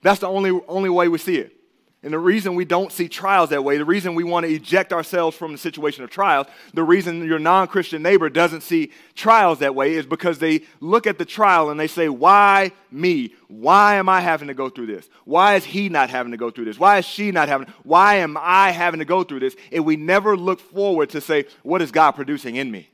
That's 0.02 0.20
the 0.20 0.28
only, 0.28 0.60
only 0.68 0.90
way 0.90 1.08
we 1.08 1.18
see 1.18 1.38
it. 1.38 1.56
And 2.04 2.12
the 2.12 2.20
reason 2.20 2.56
we 2.56 2.66
don't 2.66 2.92
see 2.92 3.08
trials 3.08 3.52
that 3.52 3.64
way, 3.64 3.78
the 3.78 3.86
reason 3.86 4.16
we 4.16 4.24
want 4.24 4.48
to 4.48 4.52
eject 4.52 4.92
ourselves 4.92 5.38
from 5.38 5.52
the 5.52 5.58
situation 5.60 6.04
of 6.04 6.10
trials, 6.10 6.48
the 6.74 6.82
reason 6.82 7.24
your 7.26 7.38
non 7.38 7.68
Christian 7.68 8.02
neighbor 8.02 8.28
doesn't 8.28 8.62
see 8.62 8.92
trials 9.14 9.60
that 9.60 9.76
way 9.76 9.94
is 9.94 10.08
because 10.08 10.40
they 10.40 10.64
look 10.80 11.06
at 11.06 11.20
the 11.20 11.26
trial 11.26 11.70
and 11.70 11.80
they 11.80 11.86
say, 11.86 12.10
Why 12.10 12.72
me? 12.90 13.36
Why 13.48 13.96
am 13.96 14.10
I 14.10 14.22
having 14.22 14.48
to 14.48 14.56
go 14.56 14.68
through 14.68 14.88
this? 14.88 15.08
Why 15.26 15.56
is 15.56 15.64
he 15.64 15.90
not 15.90 16.10
having 16.10 16.32
to 16.32 16.38
go 16.38 16.50
through 16.50 16.66
this? 16.66 16.80
Why 16.80 16.98
is 16.98 17.06
she 17.06 17.30
not 17.30 17.48
having? 17.48 17.68
Why 17.84 18.16
am 18.16 18.36
I 18.36 18.72
having 18.72 19.00
to 19.00 19.06
go 19.06 19.24
through 19.24 19.42
this? 19.42 19.56
And 19.72 19.86
we 19.86 19.96
never 19.96 20.36
look 20.36 20.60
forward 20.60 21.12
to 21.12 21.22
say, 21.22 21.46
What 21.62 21.84
is 21.84 21.92
God 21.92 22.14
producing 22.14 22.56
in 22.56 22.72
me? 22.72 22.90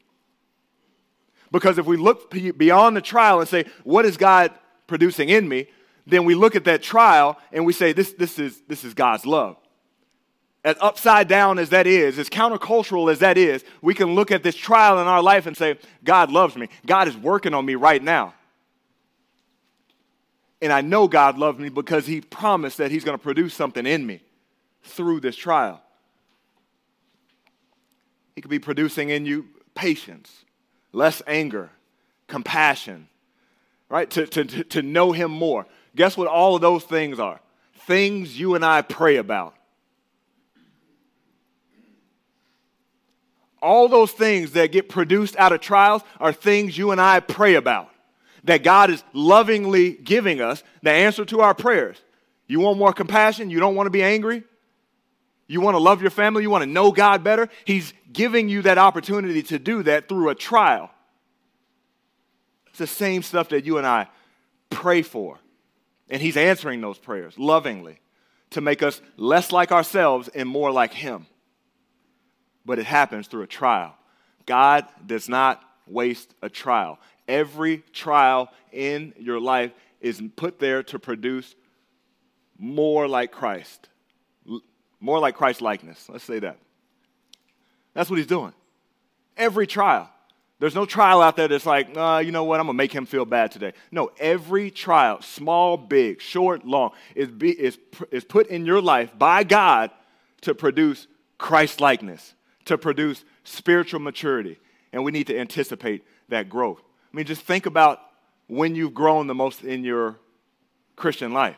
Because 1.50 1.78
if 1.78 1.86
we 1.86 1.96
look 1.96 2.30
beyond 2.30 2.98
the 2.98 3.02
trial 3.02 3.40
and 3.40 3.48
say, 3.48 3.68
What 3.86 4.04
is 4.04 4.18
God 4.18 4.52
producing 4.86 5.30
in 5.30 5.48
me? 5.48 5.68
Then 6.08 6.26
we 6.26 6.36
look 6.36 6.56
at 6.56 6.64
that 6.66 6.82
trial 6.82 7.38
and 7.52 7.66
we 7.66 7.74
say, 7.74 7.92
this, 7.94 8.14
this, 8.14 8.40
is, 8.40 8.62
this 8.68 8.84
is 8.84 8.94
God's 8.94 9.26
love. 9.26 9.58
As 10.64 10.76
upside 10.80 11.28
down 11.28 11.60
as 11.60 11.70
that 11.70 11.86
is, 11.86 12.18
as 12.18 12.30
countercultural 12.30 13.12
as 13.12 13.20
that 13.20 13.38
is, 13.38 13.64
we 13.82 13.94
can 13.94 14.16
look 14.16 14.32
at 14.32 14.42
this 14.42 14.56
trial 14.56 15.00
in 15.00 15.08
our 15.08 15.22
life 15.22 15.46
and 15.46 15.56
say, 15.56 15.78
God 16.04 16.32
loves 16.32 16.56
me. 16.56 16.70
God 16.86 17.08
is 17.08 17.16
working 17.16 17.54
on 17.54 17.66
me 17.66 17.76
right 17.76 18.02
now. 18.02 18.34
And 20.62 20.74
I 20.74 20.82
know 20.82 21.08
God 21.08 21.38
loves 21.38 21.60
me 21.60 21.70
because 21.70 22.06
He 22.06 22.22
promised 22.22 22.78
that 22.80 22.90
He's 22.90 23.04
going 23.04 23.18
to 23.18 23.24
produce 23.24 23.54
something 23.54 23.86
in 23.86 24.06
me 24.06 24.22
through 24.84 25.20
this 25.20 25.36
trial. 25.36 25.82
He 28.36 28.42
could 28.42 28.52
be 28.52 28.60
producing 28.60 29.10
in 29.10 29.26
you 29.26 29.48
patience, 29.76 30.46
less 30.92 31.22
anger, 31.28 31.70
compassion, 32.28 33.08
right? 33.90 34.10
To, 34.12 34.26
to, 34.26 34.64
to 34.64 34.82
know 34.82 35.12
Him 35.12 35.32
more. 35.32 35.66
Guess 35.98 36.16
what 36.16 36.28
all 36.28 36.56
of 36.56 36.62
those 36.62 36.84
things 36.84 37.20
are? 37.20 37.42
Things 37.88 38.40
you 38.40 38.54
and 38.54 38.64
I 38.64 38.84
pray 38.84 39.18
about. 39.18 39.56
All 43.62 43.90
those 43.90 44.12
things 44.12 44.52
that 44.52 44.72
get 44.72 44.90
produced 44.90 45.36
out 45.38 45.52
of 45.52 45.60
trials 45.60 46.04
are 46.20 46.32
things 46.32 46.78
you 46.78 46.92
and 46.92 47.02
I 47.02 47.20
pray 47.20 47.56
about. 47.56 47.90
That 48.44 48.64
God 48.64 48.92
is 48.92 49.04
lovingly 49.12 49.94
giving 49.94 50.40
us 50.40 50.64
the 50.84 50.92
answer 50.92 51.26
to 51.26 51.42
our 51.42 51.56
prayers. 51.56 51.98
You 52.46 52.60
want 52.60 52.78
more 52.78 52.94
compassion? 52.94 53.50
You 53.50 53.60
don't 53.60 53.76
want 53.76 53.88
to 53.88 53.92
be 53.92 54.04
angry? 54.04 54.44
You 55.48 55.62
want 55.62 55.74
to 55.74 55.80
love 55.80 56.02
your 56.02 56.12
family? 56.12 56.44
You 56.44 56.52
want 56.52 56.62
to 56.62 56.70
know 56.70 56.92
God 56.92 57.24
better? 57.24 57.50
He's 57.66 57.92
giving 58.14 58.50
you 58.50 58.62
that 58.62 58.78
opportunity 58.78 59.42
to 59.44 59.58
do 59.58 59.82
that 59.84 60.08
through 60.08 60.30
a 60.30 60.36
trial. 60.36 60.92
It's 62.68 62.78
the 62.78 62.86
same 62.86 63.24
stuff 63.24 63.50
that 63.50 63.66
you 63.66 63.80
and 63.80 63.88
I 63.88 64.08
pray 64.70 65.02
for. 65.02 65.40
And 66.10 66.22
He's 66.22 66.38
answering 66.38 66.82
those 66.82 66.98
prayers 66.98 67.38
lovingly 67.38 68.00
to 68.52 68.62
make 68.62 68.82
us 68.82 69.02
less 69.18 69.52
like 69.52 69.72
ourselves 69.72 70.30
and 70.30 70.48
more 70.48 70.72
like 70.72 70.94
Him. 70.94 71.26
But 72.66 72.80
it 72.80 72.86
happens 72.86 73.28
through 73.28 73.44
a 73.44 73.48
trial. 73.48 73.96
God 74.46 74.86
does 75.06 75.28
not 75.28 75.62
waste 75.86 76.34
a 76.42 76.50
trial. 76.50 77.00
Every 77.28 77.80
trial 77.94 78.50
in 78.72 79.14
your 79.18 79.40
life 79.40 79.72
is 80.00 80.22
put 80.36 80.60
there 80.60 80.84
to 80.84 81.00
produce 81.00 81.56
more 82.58 83.08
like 83.08 83.32
Christ. 83.32 83.90
More 85.00 85.20
like 85.20 85.36
Christ 85.36 85.62
likeness. 85.62 86.08
Let's 86.10 86.24
say 86.24 86.40
that. 86.40 86.58
That's 87.94 88.10
what 88.10 88.18
he's 88.18 88.28
doing. 88.28 88.54
Every 89.36 89.68
trial. 89.68 90.10
There's 90.60 90.74
no 90.74 90.86
trial 90.86 91.22
out 91.22 91.36
there 91.36 91.48
that's 91.48 91.68
like, 91.68 91.90
you 91.90 92.32
know 92.32 92.44
what, 92.44 92.60
I'm 92.60 92.68
to 92.68 92.74
make 92.74 92.92
him 92.92 93.06
feel 93.06 93.26
bad 93.26 93.52
today. 93.52 93.74
No, 93.92 94.12
every 94.20 94.72
trial, 94.72 95.22
small, 95.22 95.78
big, 95.78 96.20
short, 96.20 96.66
long, 96.66 96.92
is, 97.14 97.30
be, 97.30 97.52
is, 97.52 97.78
is 98.10 98.24
put 98.24 98.48
in 98.48 98.66
your 98.66 98.82
life 98.82 99.12
by 99.18 99.44
God 99.44 99.92
to 100.42 100.56
produce 100.56 101.08
Christ 101.38 101.80
likeness, 101.80 102.34
to 102.66 102.78
produce 102.78 103.24
spiritual 103.44 104.00
maturity. 104.00 104.58
And 104.92 105.04
we 105.04 105.12
need 105.12 105.28
to 105.28 105.38
anticipate 105.38 106.04
that 106.30 106.50
growth. 106.50 106.82
I 107.14 107.16
mean, 107.16 107.28
just 107.28 107.44
think 107.44 107.68
about 107.68 108.00
when 108.48 108.74
you've 108.74 108.96
grown 108.96 109.28
the 109.28 109.36
most 109.36 109.64
in 109.64 109.84
your 109.84 110.18
Christian 110.96 111.34
life, 111.34 111.58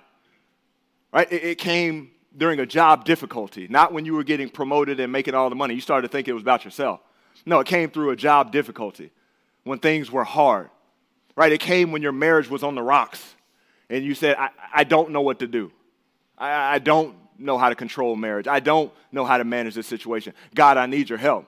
right? 1.14 1.32
It, 1.32 1.44
it 1.44 1.58
came 1.58 2.12
during 2.36 2.60
a 2.60 2.66
job 2.66 3.06
difficulty, 3.06 3.68
not 3.70 3.94
when 3.94 4.04
you 4.04 4.14
were 4.14 4.24
getting 4.26 4.50
promoted 4.50 5.00
and 5.00 5.12
making 5.12 5.36
all 5.36 5.50
the 5.50 5.56
money. 5.56 5.74
You 5.74 5.82
started 5.82 6.08
to 6.08 6.12
think 6.12 6.28
it 6.28 6.34
was 6.34 6.44
about 6.44 6.66
yourself. 6.66 7.00
No, 7.46 7.60
it 7.60 7.68
came 7.68 7.90
through 7.90 8.12
a 8.12 8.16
job 8.16 8.52
difficulty 8.52 9.12
when 9.64 9.80
things 9.80 10.12
were 10.12 10.24
hard, 10.24 10.70
right? 11.36 11.52
It 11.52 11.60
came 11.60 11.92
when 11.92 12.02
your 12.02 12.12
marriage 12.12 12.50
was 12.50 12.64
on 12.64 12.76
the 12.76 12.82
rocks 12.82 13.36
and 13.90 14.04
you 14.04 14.14
said, 14.14 14.36
I, 14.38 14.50
I 14.74 14.84
don't 14.84 15.12
know 15.12 15.22
what 15.22 15.40
to 15.40 15.48
do. 15.48 15.72
I, 16.38 16.76
I 16.76 16.80
don't 16.80 17.16
know 17.38 17.58
how 17.58 17.70
to 17.70 17.76
control 17.76 18.16
marriage. 18.16 18.48
I 18.48 18.60
don't 18.60 18.92
know 19.12 19.26
how 19.26 19.38
to 19.38 19.44
manage 19.44 19.76
this 19.76 19.88
situation. 19.88 20.34
God, 20.54 20.78
I 20.78 20.86
need 20.86 21.10
your 21.10 21.18
help. 21.18 21.48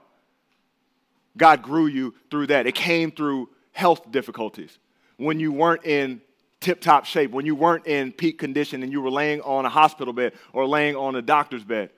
God 1.38 1.62
grew 1.62 1.88
you 1.88 2.13
through 2.30 2.47
that. 2.47 2.67
It 2.67 2.75
came 2.75 3.12
through 3.12 3.49
health 3.71 4.12
difficulties 4.12 4.77
when 5.17 5.39
you 5.39 5.51
weren't 5.51 5.86
in 5.86 6.21
tip 6.60 6.82
top 6.82 7.06
shape, 7.06 7.32
when 7.32 7.45
you 7.45 7.56
weren't 7.56 7.88
in 7.88 8.12
peak 8.12 8.38
condition 8.38 8.84
and 8.84 8.91
you 8.91 9.01
were 9.01 9.12
laying 9.12 9.41
on 9.41 9.65
a 9.65 9.69
hospital 9.69 10.13
bed 10.13 10.34
or 10.54 10.65
laying 10.65 10.95
on 10.95 11.15
a 11.15 11.21
doctor's 11.21 11.63
bed. 11.63 11.89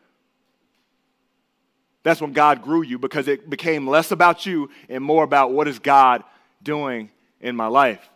That's 2.04 2.22
when 2.22 2.34
God 2.34 2.62
grew 2.62 2.82
you 2.82 3.00
because 3.00 3.28
it 3.28 3.50
became 3.50 3.88
less 3.88 4.12
about 4.12 4.46
you 4.46 4.70
and 4.90 5.04
more 5.04 5.24
about 5.24 5.52
what 5.52 5.68
is 5.68 5.80
God 5.80 6.24
doing 6.62 7.10
in 7.40 7.56
my 7.56 7.68
life. 7.68 8.10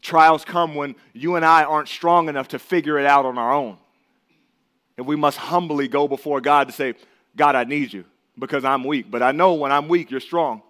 Trials 0.00 0.44
come 0.44 0.74
when 0.74 0.94
you 1.12 1.36
and 1.36 1.44
I 1.44 1.64
aren't 1.64 1.88
strong 1.88 2.28
enough 2.28 2.48
to 2.48 2.58
figure 2.58 2.98
it 2.98 3.06
out 3.06 3.26
on 3.26 3.38
our 3.38 3.52
own. 3.52 3.76
And 4.96 5.06
we 5.06 5.16
must 5.16 5.38
humbly 5.38 5.88
go 5.88 6.06
before 6.06 6.40
God 6.40 6.68
to 6.68 6.72
say, 6.72 6.94
God, 7.36 7.54
I 7.54 7.64
need 7.64 7.92
you 7.92 8.04
because 8.38 8.64
I'm 8.64 8.84
weak. 8.84 9.10
But 9.10 9.22
I 9.22 9.32
know 9.32 9.54
when 9.54 9.72
I'm 9.72 9.88
weak, 9.88 10.10
you're 10.10 10.20
strong. 10.20 10.62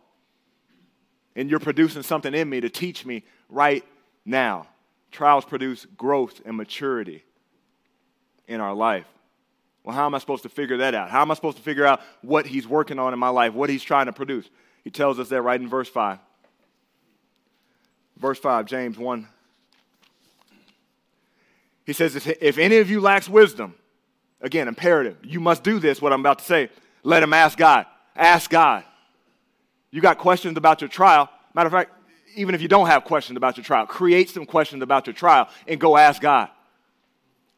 And 1.34 1.50
you're 1.50 1.60
producing 1.60 2.02
something 2.02 2.34
in 2.34 2.48
me 2.48 2.60
to 2.60 2.68
teach 2.68 3.04
me 3.04 3.24
right 3.48 3.84
now. 4.24 4.66
Trials 5.10 5.44
produce 5.44 5.86
growth 5.96 6.40
and 6.44 6.56
maturity 6.56 7.24
in 8.46 8.60
our 8.60 8.74
life. 8.74 9.06
Well, 9.84 9.96
how 9.96 10.06
am 10.06 10.14
I 10.14 10.18
supposed 10.18 10.44
to 10.44 10.48
figure 10.48 10.76
that 10.78 10.94
out? 10.94 11.10
How 11.10 11.22
am 11.22 11.30
I 11.30 11.34
supposed 11.34 11.56
to 11.56 11.62
figure 11.62 11.84
out 11.84 12.00
what 12.22 12.46
he's 12.46 12.66
working 12.66 12.98
on 12.98 13.12
in 13.12 13.18
my 13.18 13.30
life, 13.30 13.52
what 13.52 13.68
he's 13.68 13.82
trying 13.82 14.06
to 14.06 14.12
produce? 14.12 14.48
He 14.84 14.90
tells 14.90 15.18
us 15.18 15.28
that 15.30 15.42
right 15.42 15.60
in 15.60 15.68
verse 15.68 15.88
5. 15.88 16.18
Verse 18.16 18.38
5, 18.38 18.66
James 18.66 18.96
1. 18.96 19.26
He 21.84 21.92
says, 21.92 22.14
If 22.14 22.58
any 22.58 22.76
of 22.76 22.88
you 22.88 23.00
lacks 23.00 23.28
wisdom, 23.28 23.74
again, 24.40 24.68
imperative, 24.68 25.16
you 25.24 25.40
must 25.40 25.64
do 25.64 25.80
this, 25.80 26.00
what 26.00 26.12
I'm 26.12 26.20
about 26.20 26.38
to 26.38 26.44
say. 26.44 26.70
Let 27.02 27.22
him 27.22 27.32
ask 27.32 27.58
God. 27.58 27.86
Ask 28.14 28.50
God. 28.50 28.84
You 29.90 30.00
got 30.00 30.18
questions 30.18 30.56
about 30.56 30.80
your 30.80 30.88
trial. 30.88 31.28
Matter 31.54 31.66
of 31.66 31.72
fact, 31.72 31.92
even 32.36 32.54
if 32.54 32.62
you 32.62 32.68
don't 32.68 32.86
have 32.86 33.04
questions 33.04 33.36
about 33.36 33.56
your 33.56 33.64
trial, 33.64 33.86
create 33.86 34.30
some 34.30 34.46
questions 34.46 34.82
about 34.82 35.06
your 35.06 35.14
trial 35.14 35.48
and 35.66 35.80
go 35.80 35.96
ask 35.96 36.22
God. 36.22 36.48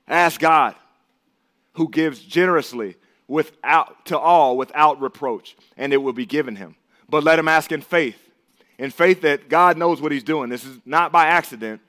Ask 0.08 0.40
God, 0.40 0.74
who 1.74 1.88
gives 1.88 2.20
generously 2.20 2.96
without, 3.28 4.06
to 4.06 4.18
all 4.18 4.56
without 4.56 5.00
reproach, 5.00 5.56
and 5.76 5.92
it 5.92 5.98
will 5.98 6.12
be 6.12 6.26
given 6.26 6.56
him. 6.56 6.76
But 7.08 7.24
let 7.24 7.38
him 7.38 7.48
ask 7.48 7.72
in 7.72 7.80
faith, 7.80 8.18
in 8.78 8.90
faith 8.90 9.20
that 9.22 9.48
God 9.48 9.76
knows 9.76 10.00
what 10.00 10.12
he's 10.12 10.24
doing. 10.24 10.50
This 10.50 10.64
is 10.64 10.78
not 10.84 11.12
by 11.12 11.26
accident. 11.26 11.80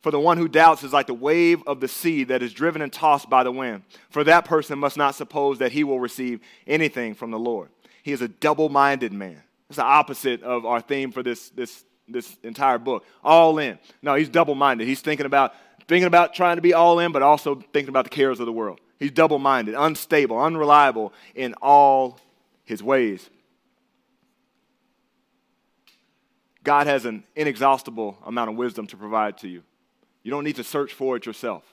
For 0.00 0.12
the 0.12 0.20
one 0.20 0.38
who 0.38 0.48
doubts 0.48 0.84
is 0.84 0.92
like 0.92 1.08
the 1.08 1.14
wave 1.14 1.62
of 1.66 1.80
the 1.80 1.88
sea 1.88 2.24
that 2.24 2.42
is 2.42 2.52
driven 2.52 2.82
and 2.82 2.92
tossed 2.92 3.28
by 3.28 3.42
the 3.42 3.50
wind. 3.50 3.82
For 4.10 4.22
that 4.24 4.44
person 4.44 4.78
must 4.78 4.96
not 4.96 5.14
suppose 5.14 5.58
that 5.58 5.72
he 5.72 5.82
will 5.82 5.98
receive 5.98 6.40
anything 6.66 7.14
from 7.14 7.30
the 7.30 7.38
Lord. 7.38 7.68
He 8.02 8.12
is 8.12 8.22
a 8.22 8.28
double 8.28 8.68
minded 8.68 9.12
man. 9.12 9.42
It's 9.68 9.76
the 9.76 9.84
opposite 9.84 10.42
of 10.42 10.64
our 10.64 10.80
theme 10.80 11.10
for 11.10 11.22
this, 11.22 11.50
this, 11.50 11.84
this 12.06 12.36
entire 12.42 12.78
book. 12.78 13.04
All 13.24 13.58
in. 13.58 13.78
No, 14.00 14.14
he's 14.14 14.28
double 14.28 14.54
minded. 14.54 14.86
He's 14.86 15.00
thinking 15.00 15.26
about, 15.26 15.52
thinking 15.88 16.06
about 16.06 16.34
trying 16.34 16.56
to 16.56 16.62
be 16.62 16.74
all 16.74 17.00
in, 17.00 17.10
but 17.12 17.22
also 17.22 17.56
thinking 17.72 17.88
about 17.88 18.04
the 18.04 18.10
cares 18.10 18.38
of 18.38 18.46
the 18.46 18.52
world. 18.52 18.80
He's 18.98 19.10
double 19.10 19.38
minded, 19.38 19.74
unstable, 19.76 20.38
unreliable 20.38 21.12
in 21.34 21.54
all 21.54 22.20
his 22.64 22.82
ways. 22.82 23.28
God 26.62 26.86
has 26.86 27.06
an 27.06 27.24
inexhaustible 27.34 28.18
amount 28.26 28.50
of 28.50 28.56
wisdom 28.56 28.86
to 28.88 28.96
provide 28.96 29.38
to 29.38 29.48
you. 29.48 29.62
You 30.22 30.30
don't 30.30 30.44
need 30.44 30.56
to 30.56 30.64
search 30.64 30.92
for 30.92 31.16
it 31.16 31.24
yourself. 31.24 31.64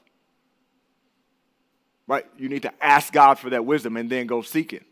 Right? 2.08 2.26
You 2.38 2.48
need 2.48 2.62
to 2.62 2.74
ask 2.82 3.12
God 3.12 3.38
for 3.38 3.50
that 3.50 3.66
wisdom 3.66 3.98
and 3.98 4.10
then 4.10 4.28
go 4.28 4.42
seek 4.42 4.72
it. 4.72 4.84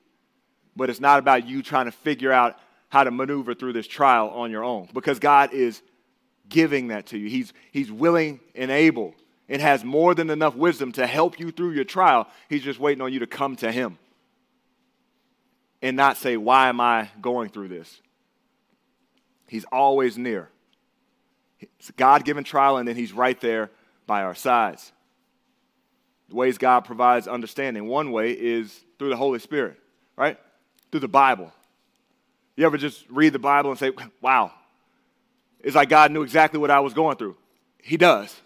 But 0.76 0.90
it's 0.90 1.00
not 1.00 1.20
about 1.20 1.48
you 1.48 1.62
trying 1.62 1.86
to 1.86 1.92
figure 1.92 2.32
out 2.32 2.58
how 2.90 3.04
to 3.04 3.12
maneuver 3.12 3.54
through 3.54 3.74
this 3.74 3.88
trial 3.88 4.30
on 4.32 4.52
your 4.52 4.64
own 4.64 4.90
because 4.94 5.20
God 5.20 5.54
is 5.54 5.82
giving 6.50 6.90
that 6.90 7.08
to 7.08 7.18
you. 7.18 7.30
He's, 7.30 7.54
he's 7.72 7.92
willing 7.92 8.40
and 8.56 8.72
able 8.72 9.16
and 9.50 9.62
has 9.62 9.84
more 9.84 10.16
than 10.16 10.30
enough 10.30 10.56
wisdom 10.56 10.92
to 10.94 11.06
help 11.06 11.40
you 11.40 11.52
through 11.52 11.72
your 11.72 11.84
trial. 11.84 12.28
He's 12.50 12.64
just 12.64 12.80
waiting 12.80 13.02
on 13.02 13.12
you 13.12 13.20
to 13.20 13.28
come 13.28 13.56
to 13.58 13.72
Him 13.72 13.98
and 15.82 15.98
not 15.98 16.18
say, 16.18 16.38
Why 16.38 16.70
am 16.70 16.80
I 16.80 17.10
going 17.22 17.50
through 17.50 17.68
this? 17.68 18.02
He's 19.48 19.66
always 19.66 20.18
near. 20.18 20.50
It's 21.60 21.90
a 21.90 21.94
God 21.94 22.26
given 22.26 22.44
trial, 22.44 22.78
and 22.78 22.88
then 22.88 22.96
He's 22.96 23.14
right 23.14 23.40
there 23.40 23.70
by 24.08 24.24
our 24.24 24.36
sides. 24.36 24.92
The 26.30 26.36
ways 26.36 26.58
God 26.58 26.82
provides 26.82 27.28
understanding. 27.28 27.88
One 27.88 28.12
way 28.12 28.32
is 28.32 28.84
through 28.98 29.10
the 29.10 29.18
Holy 29.18 29.40
Spirit, 29.40 29.78
right? 30.16 30.38
Through 30.92 31.02
the 31.02 31.08
Bible. 31.08 31.52
You 32.56 32.66
ever 32.66 32.78
just 32.78 33.06
read 33.10 33.34
the 33.34 33.40
Bible 33.40 33.70
and 33.72 33.80
say, 33.80 33.92
wow, 34.22 34.52
it's 35.64 35.76
like 35.76 35.90
God 35.90 36.12
knew 36.12 36.22
exactly 36.22 36.60
what 36.60 36.70
I 36.70 36.82
was 36.82 36.94
going 36.94 37.18
through? 37.18 37.38
He 37.82 37.98
does. 37.98 38.40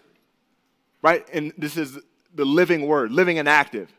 Right? 1.02 1.26
And 1.32 1.52
this 1.58 1.76
is 1.76 1.98
the 2.34 2.44
living 2.44 2.86
word, 2.86 3.10
living 3.12 3.38
and 3.38 3.48
active. 3.48 3.92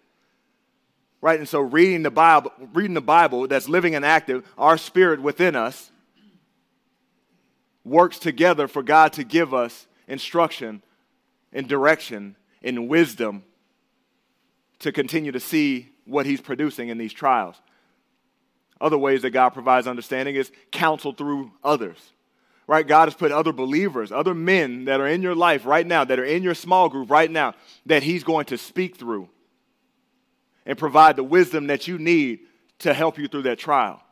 Right? 1.22 1.38
And 1.38 1.48
so 1.48 1.60
reading 1.60 2.04
the 2.04 2.12
Bible, 2.12 2.52
reading 2.74 2.94
the 2.94 3.02
Bible 3.02 3.48
that's 3.48 3.68
living 3.68 3.94
and 3.94 4.06
active, 4.06 4.50
our 4.58 4.78
spirit 4.78 5.22
within 5.22 5.56
us 5.56 5.92
works 7.84 8.20
together 8.20 8.68
for 8.68 8.82
God 8.82 9.14
to 9.14 9.24
give 9.24 9.54
us 9.54 9.88
instruction 10.08 10.82
and 11.52 11.68
direction 11.68 12.36
and 12.62 12.88
wisdom 12.88 13.44
to 14.80 14.92
continue 14.92 15.32
to 15.32 15.40
see 15.40 15.90
what 16.06 16.26
he's 16.26 16.42
producing 16.42 16.90
in 16.90 16.98
these 16.98 17.14
trials. 17.14 17.56
Other 18.80 18.98
ways 18.98 19.24
that 19.24 19.32
God 19.32 19.50
provides 19.50 19.88
understanding 19.88 20.36
is 20.36 20.52
counsel 20.72 21.12
through 21.12 21.52
others. 21.64 21.98
Right? 22.70 22.86
God 22.86 23.08
has 23.08 23.16
put 23.16 23.32
other 23.32 23.52
believers, 23.52 24.12
other 24.12 24.36
men 24.36 24.86
that 24.86 25.00
are 25.00 25.08
in 25.08 25.24
your 25.24 25.34
life 25.34 25.66
right 25.66 25.88
now, 25.88 26.04
that 26.04 26.20
are 26.20 26.24
in 26.24 26.44
your 26.44 26.54
small 26.54 26.88
group 26.88 27.10
right 27.10 27.32
now, 27.32 27.56
that 27.88 28.04
He's 28.04 28.24
going 28.24 28.46
to 28.46 28.60
speak 28.60 28.96
through 28.96 29.28
and 30.68 30.78
provide 30.78 31.16
the 31.16 31.24
wisdom 31.24 31.66
that 31.66 31.88
you 31.88 31.98
need 31.98 32.42
to 32.78 32.94
help 32.94 33.18
you 33.18 33.28
through 33.28 33.42
that 33.42 33.58
trial, 33.58 34.04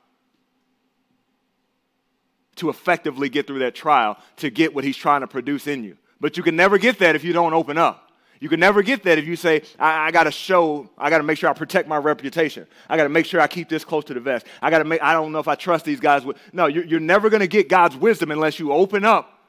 to 2.56 2.70
effectively 2.70 3.30
get 3.30 3.46
through 3.46 3.60
that 3.60 3.76
trial, 3.76 4.18
to 4.38 4.50
get 4.50 4.74
what 4.74 4.84
He's 4.84 4.98
trying 4.98 5.22
to 5.22 5.28
produce 5.28 5.68
in 5.68 5.84
you. 5.84 5.96
But 6.20 6.36
you 6.36 6.42
can 6.42 6.56
never 6.56 6.80
get 6.80 6.98
that 6.98 7.16
if 7.16 7.24
you 7.24 7.34
don't 7.34 7.54
open 7.54 7.78
up. 7.78 8.07
You 8.40 8.50
can 8.50 8.60
never 8.60 8.84
get 8.84 9.04
that 9.04 9.18
if 9.18 9.26
you 9.26 9.36
say, 9.36 9.64
I, 9.80 10.08
I 10.08 10.12
got 10.12 10.24
to 10.24 10.32
show, 10.32 10.90
I 10.98 11.10
got 11.10 11.18
to 11.18 11.24
make 11.24 11.38
sure 11.38 11.50
I 11.50 11.54
protect 11.54 11.88
my 11.88 11.98
reputation. 11.98 12.68
I 12.88 12.98
got 12.98 13.04
to 13.04 13.10
make 13.10 13.26
sure 13.26 13.42
I 13.42 13.48
keep 13.48 13.70
this 13.70 13.84
close 13.84 14.04
to 14.06 14.14
the 14.14 14.20
vest. 14.20 14.46
I 14.62 14.70
got 14.70 14.80
to 14.80 14.84
make, 14.84 15.02
I 15.02 15.14
don't 15.14 15.32
know 15.32 15.40
if 15.40 15.48
I 15.48 15.56
trust 15.56 15.86
these 15.86 16.00
guys. 16.00 16.24
With 16.24 16.38
no, 16.54 16.68
you're, 16.68 16.86
you're 16.86 17.00
never 17.00 17.30
going 17.30 17.42
to 17.42 17.48
get 17.48 17.70
God's 17.70 17.96
wisdom 17.96 18.32
unless 18.32 18.60
you 18.60 18.72
open 18.72 19.06
up 19.06 19.42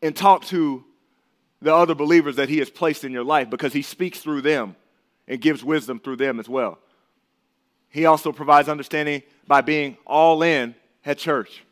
and 0.00 0.14
talk 0.14 0.44
to 0.46 0.84
the 1.60 1.74
other 1.74 1.94
believers 1.94 2.36
that 2.36 2.48
He 2.48 2.58
has 2.58 2.70
placed 2.70 3.04
in 3.04 3.12
your 3.12 3.24
life 3.24 3.50
because 3.50 3.72
He 3.72 3.82
speaks 3.82 4.20
through 4.20 4.42
them 4.42 4.76
and 5.26 5.40
gives 5.40 5.64
wisdom 5.64 5.98
through 6.00 6.16
them 6.16 6.38
as 6.38 6.48
well. 6.48 6.78
He 7.88 8.06
also 8.06 8.32
provides 8.32 8.68
understanding 8.68 9.22
by 9.46 9.60
being 9.60 9.96
all 10.06 10.42
in 10.42 10.74
at 11.04 11.18
church. 11.18 11.62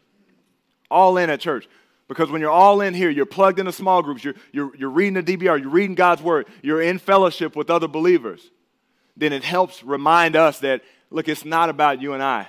All 0.91 1.17
in 1.17 1.31
at 1.31 1.41
church. 1.41 1.69
Because 2.11 2.29
when 2.29 2.41
you're 2.41 2.51
all 2.51 2.81
in 2.81 2.93
here, 2.93 3.09
you're 3.09 3.25
plugged 3.25 3.61
into 3.61 3.71
small 3.71 4.03
groups, 4.03 4.25
you're, 4.25 4.35
you're, 4.51 4.75
you're 4.75 4.91
reading 4.91 5.15
the 5.15 5.23
DBR, 5.23 5.61
you're 5.61 5.71
reading 5.71 5.95
God's 5.95 6.21
word, 6.21 6.49
you're 6.61 6.83
in 6.83 6.99
fellowship 6.99 7.55
with 7.55 7.71
other 7.71 7.87
believers, 7.87 8.51
then 9.17 9.33
it 9.33 9.45
helps 9.45 9.85
remind 9.85 10.35
us 10.35 10.59
that, 10.59 10.83
look, 11.11 11.29
it's 11.29 11.45
not 11.45 11.71
about 11.71 12.03
you 12.03 12.13
and 12.13 12.21
I 12.21 12.49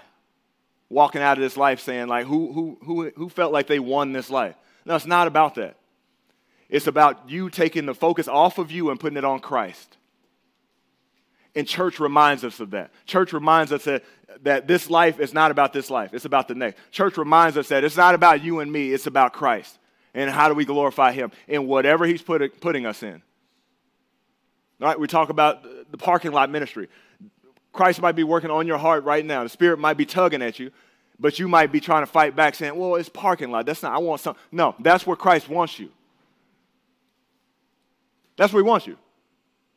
walking 0.89 1.21
out 1.21 1.37
of 1.37 1.43
this 1.43 1.57
life 1.57 1.79
saying, 1.79 2.07
like, 2.07 2.25
who, 2.25 2.51
who, 2.51 2.79
who, 2.83 3.11
who 3.15 3.29
felt 3.29 3.53
like 3.53 3.67
they 3.67 3.77
won 3.77 4.13
this 4.13 4.31
life? 4.31 4.55
No, 4.83 4.95
it's 4.95 5.05
not 5.05 5.27
about 5.27 5.53
that. 5.53 5.75
It's 6.67 6.87
about 6.87 7.29
you 7.29 7.51
taking 7.51 7.85
the 7.85 7.93
focus 7.93 8.27
off 8.27 8.57
of 8.57 8.71
you 8.71 8.89
and 8.89 8.99
putting 8.99 9.17
it 9.17 9.23
on 9.23 9.41
Christ. 9.41 9.95
And 11.55 11.67
church 11.67 11.99
reminds 11.99 12.43
us 12.43 12.59
of 12.59 12.71
that. 12.71 12.91
Church 13.05 13.33
reminds 13.33 13.71
us 13.71 13.83
that, 13.83 14.03
that 14.43 14.67
this 14.67 14.89
life 14.89 15.19
is 15.19 15.33
not 15.33 15.51
about 15.51 15.73
this 15.73 15.89
life, 15.89 16.13
it's 16.13 16.25
about 16.25 16.47
the 16.47 16.55
next. 16.55 16.79
Church 16.91 17.17
reminds 17.17 17.57
us 17.57 17.67
that 17.69 17.83
it's 17.83 17.97
not 17.97 18.15
about 18.15 18.43
you 18.43 18.59
and 18.59 18.71
me, 18.71 18.91
it's 18.91 19.07
about 19.07 19.33
Christ. 19.33 19.77
And 20.13 20.29
how 20.29 20.49
do 20.49 20.53
we 20.53 20.65
glorify 20.65 21.11
Him 21.11 21.31
in 21.47 21.67
whatever 21.67 22.05
He's 22.05 22.21
put, 22.21 22.59
putting 22.61 22.85
us 22.85 23.03
in? 23.03 23.21
All 24.81 24.87
right, 24.87 24.99
we 24.99 25.07
talk 25.07 25.29
about 25.29 25.63
the 25.91 25.97
parking 25.97 26.31
lot 26.31 26.49
ministry. 26.49 26.89
Christ 27.71 28.01
might 28.01 28.13
be 28.13 28.23
working 28.23 28.49
on 28.49 28.67
your 28.67 28.77
heart 28.77 29.03
right 29.03 29.25
now. 29.25 29.43
The 29.43 29.49
Spirit 29.49 29.79
might 29.79 29.95
be 29.95 30.05
tugging 30.05 30.41
at 30.41 30.59
you, 30.59 30.71
but 31.19 31.39
you 31.39 31.47
might 31.47 31.71
be 31.71 31.79
trying 31.79 32.01
to 32.01 32.11
fight 32.11 32.35
back 32.35 32.55
saying, 32.55 32.75
well, 32.75 32.95
it's 32.95 33.07
parking 33.07 33.51
lot. 33.51 33.65
That's 33.65 33.83
not, 33.83 33.93
I 33.93 33.99
want 33.99 34.21
something. 34.21 34.41
No, 34.51 34.75
that's 34.79 35.05
where 35.05 35.15
Christ 35.15 35.47
wants 35.47 35.79
you. 35.79 35.89
That's 38.37 38.51
where 38.51 38.63
He 38.63 38.67
wants 38.67 38.87
you 38.87 38.97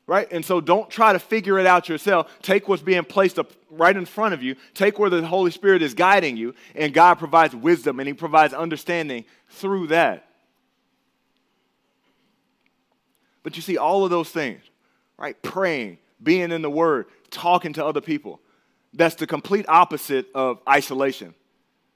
right? 0.06 0.30
And 0.30 0.44
so 0.44 0.60
don't 0.60 0.90
try 0.90 1.12
to 1.12 1.18
figure 1.18 1.58
it 1.58 1.66
out 1.66 1.88
yourself. 1.88 2.30
Take 2.42 2.68
what's 2.68 2.82
being 2.82 3.04
placed 3.04 3.38
up 3.38 3.52
right 3.70 3.96
in 3.96 4.04
front 4.04 4.34
of 4.34 4.42
you, 4.42 4.56
take 4.74 4.98
where 4.98 5.10
the 5.10 5.26
Holy 5.26 5.50
Spirit 5.50 5.82
is 5.82 5.94
guiding 5.94 6.36
you, 6.36 6.54
and 6.74 6.92
God 6.92 7.14
provides 7.14 7.54
wisdom 7.54 8.00
and 8.00 8.06
He 8.06 8.14
provides 8.14 8.54
understanding 8.54 9.24
through 9.48 9.88
that. 9.88 10.28
But 13.42 13.56
you 13.56 13.62
see, 13.62 13.76
all 13.76 14.04
of 14.04 14.10
those 14.10 14.30
things, 14.30 14.62
right? 15.18 15.40
Praying, 15.42 15.98
being 16.22 16.50
in 16.50 16.62
the 16.62 16.70
Word, 16.70 17.06
talking 17.30 17.74
to 17.74 17.84
other 17.84 18.00
people, 18.00 18.40
that's 18.94 19.16
the 19.16 19.26
complete 19.26 19.66
opposite 19.68 20.26
of 20.34 20.60
isolation. 20.68 21.34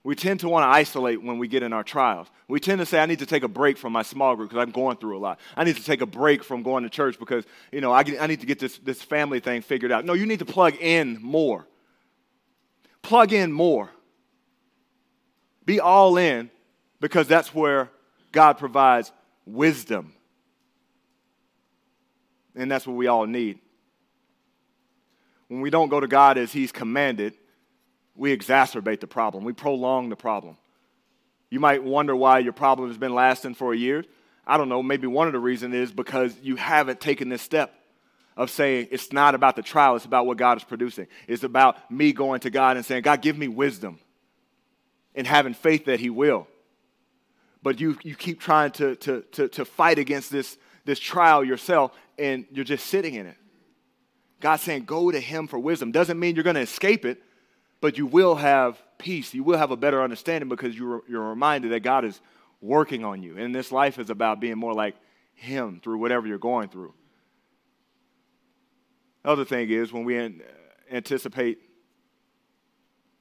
We 0.05 0.15
tend 0.15 0.41
to 0.41 0.49
want 0.49 0.65
to 0.65 0.69
isolate 0.69 1.23
when 1.23 1.39
we 1.39 1.49
get 1.49 1.63
in 1.63 1.73
our 1.73 1.83
trials. 1.83 2.29
We 2.47 2.61
tend 2.61 2.79
to 2.79 2.87
say, 2.87 3.01
I 3.01 3.07
need 3.07 3.19
to 3.19 3.27
take 3.27 3.43
a 3.43 3.49
break 3.49 3.77
from 3.77 3.93
my 3.93 4.03
small 4.03 4.37
group 4.37 4.51
because 4.51 4.63
I'm 4.63 4.71
going 4.71 4.97
through 4.97 5.19
a 5.19 5.21
lot. 5.21 5.41
I 5.57 5.65
need 5.65 5.77
to 5.77 5.85
take 5.85 6.01
a 6.01 6.07
break 6.07 6.45
from 6.45 6.63
going 6.63 6.85
to 6.85 6.91
church 6.91 7.19
because, 7.19 7.45
you 7.73 7.81
know, 7.81 7.93
I, 7.93 8.05
I 8.21 8.27
need 8.27 8.41
to 8.41 8.47
get 8.47 8.59
this, 8.59 8.79
this 8.79 9.03
family 9.03 9.41
thing 9.41 9.61
figured 9.61 9.93
out. 9.93 10.05
No, 10.05 10.15
you 10.15 10.25
need 10.25 10.39
to 10.39 10.45
plug 10.45 10.77
in 10.77 11.19
more. 11.21 11.67
Plug 13.03 13.33
in 13.33 13.53
more. 13.53 13.91
Be 15.65 15.81
all 15.81 16.17
in 16.17 16.51
because 17.01 17.27
that's 17.29 17.55
where 17.55 17.91
God 18.33 18.55
provides 18.55 19.13
wisdom. 19.45 20.15
And 22.55 22.71
that's 22.71 22.87
what 22.87 22.97
we 22.97 23.07
all 23.09 23.27
need. 23.27 23.59
When 25.49 25.61
we 25.61 25.71
don't 25.71 25.89
go 25.89 26.01
to 26.01 26.09
God 26.09 26.39
as 26.39 26.53
He's 26.53 26.73
commanded, 26.73 27.35
we 28.19 28.37
exacerbate 28.37 29.01
the 29.01 29.07
problem, 29.07 29.45
we 29.45 29.53
prolong 29.53 30.09
the 30.09 30.17
problem. 30.17 30.57
You 31.51 31.61
might 31.61 31.83
wonder 31.83 32.15
why 32.15 32.41
your 32.41 32.53
problem 32.53 32.89
has 32.89 32.99
been 32.99 33.15
lasting 33.15 33.55
for 33.55 33.73
a 33.73 33.77
year. 33.77 34.05
I 34.47 34.57
don't 34.57 34.69
know, 34.69 34.83
maybe 34.83 35.07
one 35.07 35.27
of 35.27 35.33
the 35.33 35.39
reasons 35.39 35.75
is 35.75 35.93
because 35.93 36.35
you 36.43 36.57
haven't 36.57 37.01
taken 37.01 37.29
this 37.29 37.43
step 37.43 37.75
of 38.37 38.51
saying 38.51 38.89
it's 38.91 39.13
not 39.13 39.35
about 39.35 39.57
the 39.57 39.63
trial, 39.63 39.97
it's 39.97 40.05
about 40.05 40.27
what 40.27 40.37
God 40.37 40.59
is 40.59 40.65
producing. 40.65 41.07
It's 41.27 41.43
about 41.43 41.91
me 41.91 42.13
going 42.13 42.41
to 42.41 42.51
God 42.51 42.77
and 42.77 42.85
saying, 42.85 43.03
God, 43.03 43.23
give 43.23 43.39
me 43.39 43.49
wisdom 43.49 43.99
and 45.15 45.27
having 45.27 45.55
faith 45.55 45.87
that 45.87 46.01
He 46.01 46.11
will. 46.11 46.47
But 47.63 47.81
you, 47.81 47.99
you 48.03 48.15
keep 48.15 48.41
trying 48.41 48.73
to, 48.73 48.97
to, 48.97 49.23
to, 49.33 49.49
to 49.49 49.65
fight 49.65 49.99
against 49.99 50.31
this, 50.31 50.57
this 50.85 50.99
trial 50.99 51.45
yourself 51.45 51.93
and 52.19 52.47
you're 52.51 52.65
just 52.65 52.87
sitting 52.87 53.15
in 53.15 53.27
it. 53.27 53.37
God's 54.41 54.63
saying, 54.63 54.85
go 54.85 55.11
to 55.11 55.21
Him 55.21 55.49
for 55.49 55.59
wisdom. 55.59 55.93
Doesn't 55.93 56.19
mean 56.19 56.35
you're 56.35 56.45
going 56.45 56.55
to 56.55 56.63
escape 56.63 57.05
it, 57.05 57.23
but 57.81 57.99
you 57.99 58.07
will 58.07 58.35
have 58.35 58.81
peace. 58.99 59.33
You 59.35 59.45
will 59.45 59.59
have 59.59 59.71
a 59.71 59.77
better 59.77 60.03
understanding 60.03 60.49
because 60.49 60.77
you're, 60.77 61.03
you're 61.09 61.29
reminded 61.29 61.73
that 61.73 61.81
God 61.81 62.05
is 62.05 62.21
working 62.61 63.05
on 63.05 63.23
you. 63.23 63.39
And 63.39 63.55
this 63.55 63.71
life 63.71 63.99
is 63.99 64.11
about 64.11 64.41
being 64.41 64.59
more 64.59 64.75
like 64.75 64.97
Him 65.35 65.81
through 65.83 65.99
whatever 65.99 66.27
you're 66.27 66.39
going 66.39 66.69
through. 66.69 66.93
The 69.23 69.31
other 69.31 69.45
thing 69.45 69.71
is 69.71 69.93
when 69.93 70.05
we 70.05 70.19
uh, 70.19 70.31
anticipate, 70.91 71.59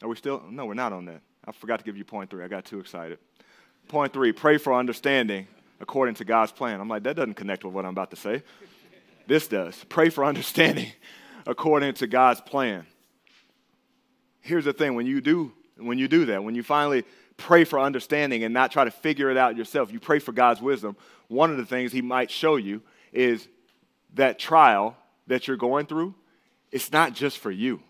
are 0.01 0.09
we 0.09 0.15
still? 0.15 0.43
No, 0.49 0.65
we're 0.65 0.73
not 0.73 0.93
on 0.93 1.05
that. 1.05 1.21
I 1.45 1.51
forgot 1.51 1.79
to 1.79 1.85
give 1.85 1.97
you 1.97 2.05
point 2.05 2.29
three. 2.29 2.43
I 2.43 2.47
got 2.47 2.65
too 2.65 2.79
excited. 2.79 3.19
Point 3.87 4.13
three 4.13 4.31
pray 4.31 4.57
for 4.57 4.73
understanding 4.73 5.47
according 5.79 6.15
to 6.15 6.25
God's 6.25 6.51
plan. 6.51 6.81
I'm 6.81 6.87
like, 6.87 7.03
that 7.03 7.15
doesn't 7.15 7.35
connect 7.35 7.63
with 7.63 7.73
what 7.73 7.85
I'm 7.85 7.91
about 7.91 8.11
to 8.11 8.15
say. 8.15 8.43
this 9.27 9.47
does. 9.47 9.83
Pray 9.89 10.09
for 10.09 10.25
understanding 10.25 10.91
according 11.45 11.93
to 11.95 12.07
God's 12.07 12.41
plan 12.41 12.85
here's 14.47 14.65
the 14.65 14.73
thing 14.73 14.95
when 14.95 15.05
you 15.05 15.21
do 15.21 15.51
when 15.77 15.97
you 15.97 16.07
do 16.07 16.25
that 16.25 16.43
when 16.43 16.55
you 16.55 16.63
finally 16.63 17.03
pray 17.37 17.63
for 17.63 17.79
understanding 17.79 18.43
and 18.43 18.53
not 18.53 18.71
try 18.71 18.83
to 18.83 18.91
figure 18.91 19.29
it 19.29 19.37
out 19.37 19.55
yourself 19.55 19.91
you 19.91 19.99
pray 19.99 20.19
for 20.19 20.31
god's 20.31 20.61
wisdom 20.61 20.95
one 21.27 21.51
of 21.51 21.57
the 21.57 21.65
things 21.65 21.91
he 21.91 22.01
might 22.01 22.31
show 22.31 22.55
you 22.55 22.81
is 23.13 23.47
that 24.13 24.39
trial 24.39 24.97
that 25.27 25.47
you're 25.47 25.57
going 25.57 25.85
through 25.85 26.15
it's 26.71 26.91
not 26.91 27.13
just 27.13 27.37
for 27.37 27.51
you 27.51 27.81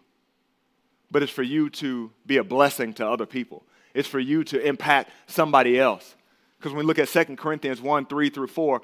but 1.10 1.24
it's 1.24 1.32
for 1.32 1.44
you 1.44 1.70
to 1.70 2.12
be 2.26 2.38
a 2.38 2.44
blessing 2.44 2.94
to 2.94 3.08
other 3.08 3.26
people. 3.26 3.64
It's 3.94 4.08
for 4.08 4.20
you 4.20 4.44
to 4.46 4.62
impact 4.62 5.12
somebody 5.28 5.80
else. 5.80 6.16
Because 6.58 6.74
when 6.74 6.80
we 6.80 6.86
look 6.86 7.00
at 7.00 7.08
2 7.08 7.36
corinthians 7.36 7.82
1 7.82 8.06
3 8.08 8.30
through 8.30 8.48
4 8.48 8.82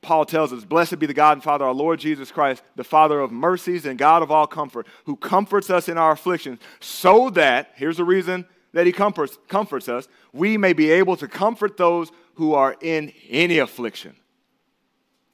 Paul 0.00 0.24
tells 0.24 0.52
us, 0.52 0.64
Blessed 0.64 0.98
be 0.98 1.06
the 1.06 1.14
God 1.14 1.32
and 1.32 1.42
Father, 1.42 1.64
our 1.64 1.74
Lord 1.74 2.00
Jesus 2.00 2.30
Christ, 2.30 2.62
the 2.76 2.84
Father 2.84 3.20
of 3.20 3.32
mercies 3.32 3.84
and 3.84 3.98
God 3.98 4.22
of 4.22 4.30
all 4.30 4.46
comfort, 4.46 4.86
who 5.04 5.16
comforts 5.16 5.70
us 5.70 5.88
in 5.88 5.98
our 5.98 6.12
afflictions, 6.12 6.60
so 6.80 7.30
that, 7.30 7.72
here's 7.74 7.96
the 7.96 8.04
reason 8.04 8.46
that 8.72 8.86
he 8.86 8.92
comforts, 8.92 9.38
comforts 9.48 9.88
us, 9.88 10.08
we 10.32 10.56
may 10.56 10.72
be 10.72 10.90
able 10.90 11.16
to 11.16 11.26
comfort 11.26 11.76
those 11.76 12.10
who 12.34 12.54
are 12.54 12.76
in 12.80 13.12
any 13.28 13.58
affliction 13.58 14.14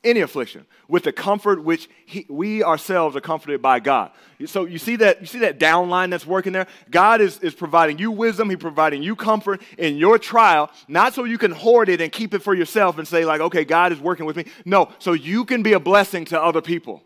any 0.05 0.21
affliction 0.21 0.67
with 0.89 1.05
the 1.05 1.13
comfort 1.13 1.63
which 1.65 1.89
he, 2.07 2.27
we 2.29 2.63
ourselves 2.63 3.17
are 3.17 3.21
comforted 3.21 3.63
by 3.63 3.81
God. 3.81 4.11
So 4.47 4.65
you 4.67 4.79
see 4.79 4.97
that 4.97 5.21
you 5.21 5.27
see 5.27 5.39
that 5.41 5.59
downline 5.59 6.11
that's 6.11 6.27
working 6.27 6.53
there? 6.53 6.67
God 6.91 7.21
is, 7.21 7.39
is 7.39 7.55
providing 7.55 7.99
you 7.99 8.11
wisdom, 8.11 8.51
He's 8.51 8.59
providing 8.59 9.03
you 9.03 9.17
comfort 9.17 9.63
in 9.79 9.97
your 9.97 10.19
trial, 10.19 10.71
not 10.89 11.15
so 11.15 11.25
you 11.25 11.39
can 11.39 11.51
hoard 11.51 11.89
it 11.89 12.01
and 12.01 12.13
keep 12.13 12.35
it 12.35 12.41
for 12.41 12.55
yourself 12.55 12.99
and 12.99 13.09
say, 13.09 13.25
like, 13.25 13.41
okay, 13.41 13.65
God 13.65 13.93
is 13.93 14.01
working 14.01 14.27
with 14.27 14.37
me. 14.37 14.45
No, 14.65 14.91
so 14.99 15.13
you 15.13 15.45
can 15.45 15.63
be 15.63 15.73
a 15.73 15.81
blessing 15.81 16.25
to 16.27 16.41
other 16.41 16.61
people 16.61 17.03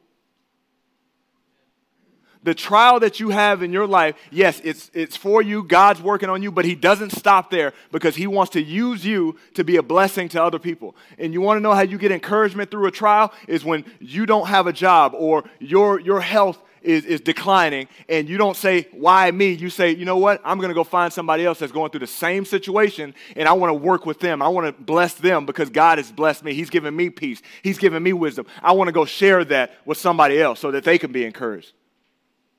the 2.48 2.54
trial 2.54 2.98
that 3.00 3.20
you 3.20 3.28
have 3.28 3.62
in 3.62 3.74
your 3.74 3.86
life, 3.86 4.16
yes, 4.30 4.58
it's, 4.64 4.90
it's 4.94 5.18
for 5.18 5.42
you. 5.42 5.62
God's 5.62 6.00
working 6.00 6.30
on 6.30 6.42
you, 6.42 6.50
but 6.50 6.64
He 6.64 6.74
doesn't 6.74 7.10
stop 7.10 7.50
there 7.50 7.74
because 7.92 8.16
He 8.16 8.26
wants 8.26 8.52
to 8.52 8.62
use 8.62 9.04
you 9.04 9.36
to 9.52 9.64
be 9.64 9.76
a 9.76 9.82
blessing 9.82 10.30
to 10.30 10.42
other 10.42 10.58
people. 10.58 10.96
And 11.18 11.34
you 11.34 11.42
want 11.42 11.58
to 11.58 11.60
know 11.60 11.74
how 11.74 11.82
you 11.82 11.98
get 11.98 12.10
encouragement 12.10 12.70
through 12.70 12.86
a 12.86 12.90
trial? 12.90 13.34
Is 13.46 13.66
when 13.66 13.84
you 14.00 14.24
don't 14.24 14.46
have 14.46 14.66
a 14.66 14.72
job 14.72 15.12
or 15.14 15.44
your, 15.58 16.00
your 16.00 16.22
health 16.22 16.58
is, 16.80 17.04
is 17.04 17.20
declining 17.20 17.86
and 18.08 18.30
you 18.30 18.38
don't 18.38 18.56
say, 18.56 18.88
Why 18.92 19.30
me? 19.30 19.52
You 19.52 19.68
say, 19.68 19.90
You 19.94 20.06
know 20.06 20.16
what? 20.16 20.40
I'm 20.42 20.56
going 20.56 20.70
to 20.70 20.74
go 20.74 20.84
find 20.84 21.12
somebody 21.12 21.44
else 21.44 21.58
that's 21.58 21.72
going 21.72 21.90
through 21.90 22.00
the 22.00 22.06
same 22.06 22.46
situation 22.46 23.14
and 23.36 23.46
I 23.46 23.52
want 23.52 23.68
to 23.68 23.74
work 23.74 24.06
with 24.06 24.20
them. 24.20 24.40
I 24.40 24.48
want 24.48 24.74
to 24.74 24.82
bless 24.82 25.12
them 25.12 25.44
because 25.44 25.68
God 25.68 25.98
has 25.98 26.10
blessed 26.10 26.44
me. 26.44 26.54
He's 26.54 26.70
given 26.70 26.96
me 26.96 27.10
peace, 27.10 27.42
He's 27.62 27.76
given 27.76 28.02
me 28.02 28.14
wisdom. 28.14 28.46
I 28.62 28.72
want 28.72 28.88
to 28.88 28.92
go 28.92 29.04
share 29.04 29.44
that 29.44 29.74
with 29.84 29.98
somebody 29.98 30.40
else 30.40 30.60
so 30.60 30.70
that 30.70 30.84
they 30.84 30.96
can 30.96 31.12
be 31.12 31.26
encouraged. 31.26 31.74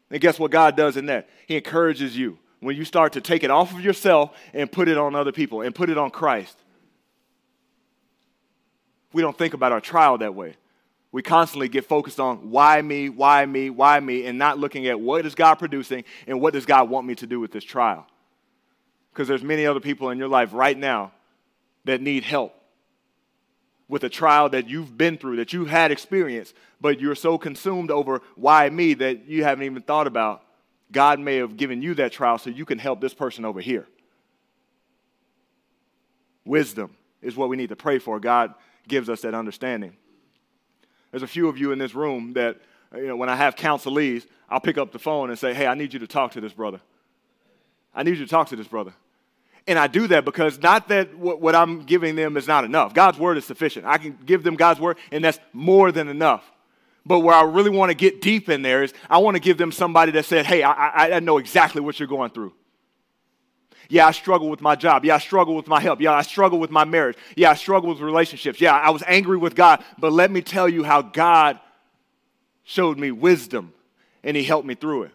And 0.10 0.20
guess 0.20 0.40
what 0.40 0.52
God 0.52 0.76
does 0.76 0.98
in 0.98 1.08
that? 1.08 1.30
He 1.48 1.56
encourages 1.56 2.18
you 2.18 2.38
when 2.60 2.76
you 2.76 2.86
start 2.86 3.14
to 3.14 3.22
take 3.22 3.44
it 3.44 3.52
off 3.52 3.74
of 3.74 3.82
yourself 3.82 4.36
and 4.54 4.72
put 4.72 4.88
it 4.88 4.98
on 4.98 5.16
other 5.16 5.32
people 5.32 5.62
and 5.62 5.74
put 5.74 5.90
it 5.90 5.98
on 5.98 6.10
Christ. 6.10 6.58
We 9.14 9.22
don't 9.22 9.38
think 9.38 9.54
about 9.54 9.72
our 9.72 9.82
trial 9.82 10.18
that 10.20 10.36
way. 10.36 10.56
We 11.12 11.24
constantly 11.24 11.70
get 11.70 11.86
focused 11.86 12.20
on 12.20 12.52
why 12.52 12.82
me, 12.82 13.10
why 13.10 13.46
me, 13.46 13.72
why 13.72 14.00
me, 14.00 14.26
and 14.26 14.38
not 14.38 14.60
looking 14.60 14.86
at 14.88 15.00
what 15.00 15.26
is 15.26 15.34
God 15.34 15.56
producing 15.56 16.04
and 16.28 16.40
what 16.40 16.54
does 16.54 16.66
God 16.66 16.90
want 16.90 17.08
me 17.08 17.16
to 17.16 17.26
do 17.26 17.40
with 17.40 17.52
this 17.52 17.64
trial. 17.64 18.06
Because 19.12 19.28
there's 19.28 19.42
many 19.42 19.66
other 19.66 19.80
people 19.80 20.12
in 20.12 20.20
your 20.20 20.28
life 20.28 20.54
right 20.54 20.78
now 20.78 21.12
that 21.86 22.02
need 22.02 22.24
help 22.24 22.54
with 23.90 24.04
a 24.04 24.10
trial 24.10 24.48
that 24.50 24.70
you've 24.70 24.98
been 24.98 25.18
through, 25.18 25.36
that 25.36 25.52
you've 25.52 25.68
had 25.68 25.92
experience, 25.92 26.54
but 26.80 27.02
you're 27.02 27.16
so 27.16 27.38
consumed 27.38 27.92
over 27.92 28.22
why 28.36 28.70
me 28.70 28.94
that 28.94 29.26
you 29.26 29.44
haven't 29.44 29.66
even 29.66 29.82
thought 29.82 30.08
about 30.08 30.44
God 30.92 31.20
may 31.20 31.38
have 31.38 31.58
given 31.58 31.82
you 31.82 31.94
that 31.96 32.12
trial 32.12 32.38
so 32.38 32.50
you 32.50 32.66
can 32.66 32.80
help 32.80 33.02
this 33.02 33.14
person 33.14 33.46
over 33.46 33.62
here. 33.62 33.88
Wisdom 36.46 36.96
is 37.22 37.36
what 37.36 37.50
we 37.50 37.58
need 37.58 37.70
to 37.70 37.76
pray 37.76 38.00
for. 38.00 38.20
God 38.20 38.54
gives 38.88 39.10
us 39.10 39.22
that 39.22 39.36
understanding. 39.36 39.96
There's 41.12 41.24
a 41.24 41.28
few 41.28 41.48
of 41.48 41.58
you 41.58 41.72
in 41.72 41.80
this 41.80 41.94
room 41.94 42.34
that, 42.34 42.58
you 42.96 43.08
know, 43.08 43.16
when 43.16 43.30
I 43.30 43.36
have 43.36 43.56
counselees, 43.56 44.26
I'll 44.50 44.60
pick 44.60 44.78
up 44.78 44.92
the 44.92 45.00
phone 45.00 45.30
and 45.30 45.38
say, 45.38 45.54
hey, 45.54 45.68
I 45.68 45.76
need 45.76 45.94
you 45.94 46.00
to 46.00 46.08
talk 46.08 46.32
to 46.32 46.42
this 46.42 46.54
brother. 46.54 46.82
I 47.94 48.04
need 48.04 48.18
you 48.18 48.26
to 48.26 48.30
talk 48.30 48.48
to 48.48 48.56
this 48.56 48.68
brother. 48.68 48.94
And 49.70 49.78
I 49.78 49.86
do 49.86 50.08
that 50.08 50.26
because 50.26 50.60
not 50.60 50.88
that 50.88 51.16
what, 51.16 51.40
what 51.40 51.54
I'm 51.54 51.84
giving 51.84 52.16
them 52.16 52.38
is 52.38 52.48
not 52.48 52.66
enough. 52.66 52.96
God's 52.96 53.20
word 53.20 53.38
is 53.38 53.46
sufficient. 53.46 53.86
I 53.86 54.00
can 54.00 54.18
give 54.26 54.42
them 54.42 54.56
God's 54.56 54.80
word, 54.80 54.98
and 55.12 55.24
that's 55.24 55.40
more 55.54 55.92
than 55.92 56.08
enough. 56.08 56.44
But 57.06 57.20
where 57.20 57.36
I 57.36 57.44
really 57.44 57.70
want 57.70 57.92
to 57.92 57.94
get 57.94 58.20
deep 58.20 58.50
in 58.50 58.64
there 58.64 58.82
is 58.82 58.96
I 59.12 59.20
want 59.20 59.36
to 59.36 59.40
give 59.40 59.60
them 59.60 59.72
somebody 59.72 60.12
that 60.14 60.26
said, 60.26 60.48
hey, 60.48 60.64
I, 60.64 60.72
I, 60.72 61.12
I 61.18 61.20
know 61.20 61.38
exactly 61.38 61.82
what 61.82 62.00
you're 62.00 62.08
going 62.08 62.32
through. 62.32 62.52
Yeah, 63.90 64.08
I 64.08 64.12
struggle 64.12 64.50
with 64.50 64.60
my 64.60 64.76
job. 64.76 65.06
Yeah, 65.06 65.16
I 65.16 65.20
struggle 65.20 65.56
with 65.56 65.68
my 65.68 65.80
help. 65.80 66.02
Yeah, 66.02 66.14
I 66.14 66.24
struggle 66.24 66.58
with 66.58 66.72
my 66.72 66.84
marriage. 66.84 67.18
Yeah, 67.36 67.52
I 67.52 67.54
struggle 67.54 67.90
with 67.90 68.00
relationships. 68.00 68.60
Yeah, 68.60 68.74
I 68.74 68.90
was 68.90 69.04
angry 69.06 69.38
with 69.38 69.54
God. 69.54 69.84
But 70.00 70.14
let 70.14 70.32
me 70.32 70.42
tell 70.42 70.68
you 70.68 70.84
how 70.84 71.04
God 71.04 71.60
showed 72.64 72.98
me 72.98 73.12
wisdom 73.12 73.72
and 74.24 74.36
He 74.36 74.44
helped 74.44 74.68
me 74.68 74.74
through 74.74 75.04
it. 75.04 75.12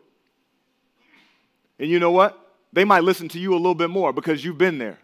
And 1.81 1.91
you 1.91 1.99
know 1.99 2.13
what? 2.13 2.41
They 2.75 2.85
might 2.85 3.05
listen 3.05 3.29
to 3.31 3.39
you 3.39 3.55
a 3.55 3.57
little 3.57 3.77
bit 3.77 3.89
more 3.89 4.13
because 4.13 4.45
you've 4.45 4.59
been 4.59 4.79
there. 4.79 4.99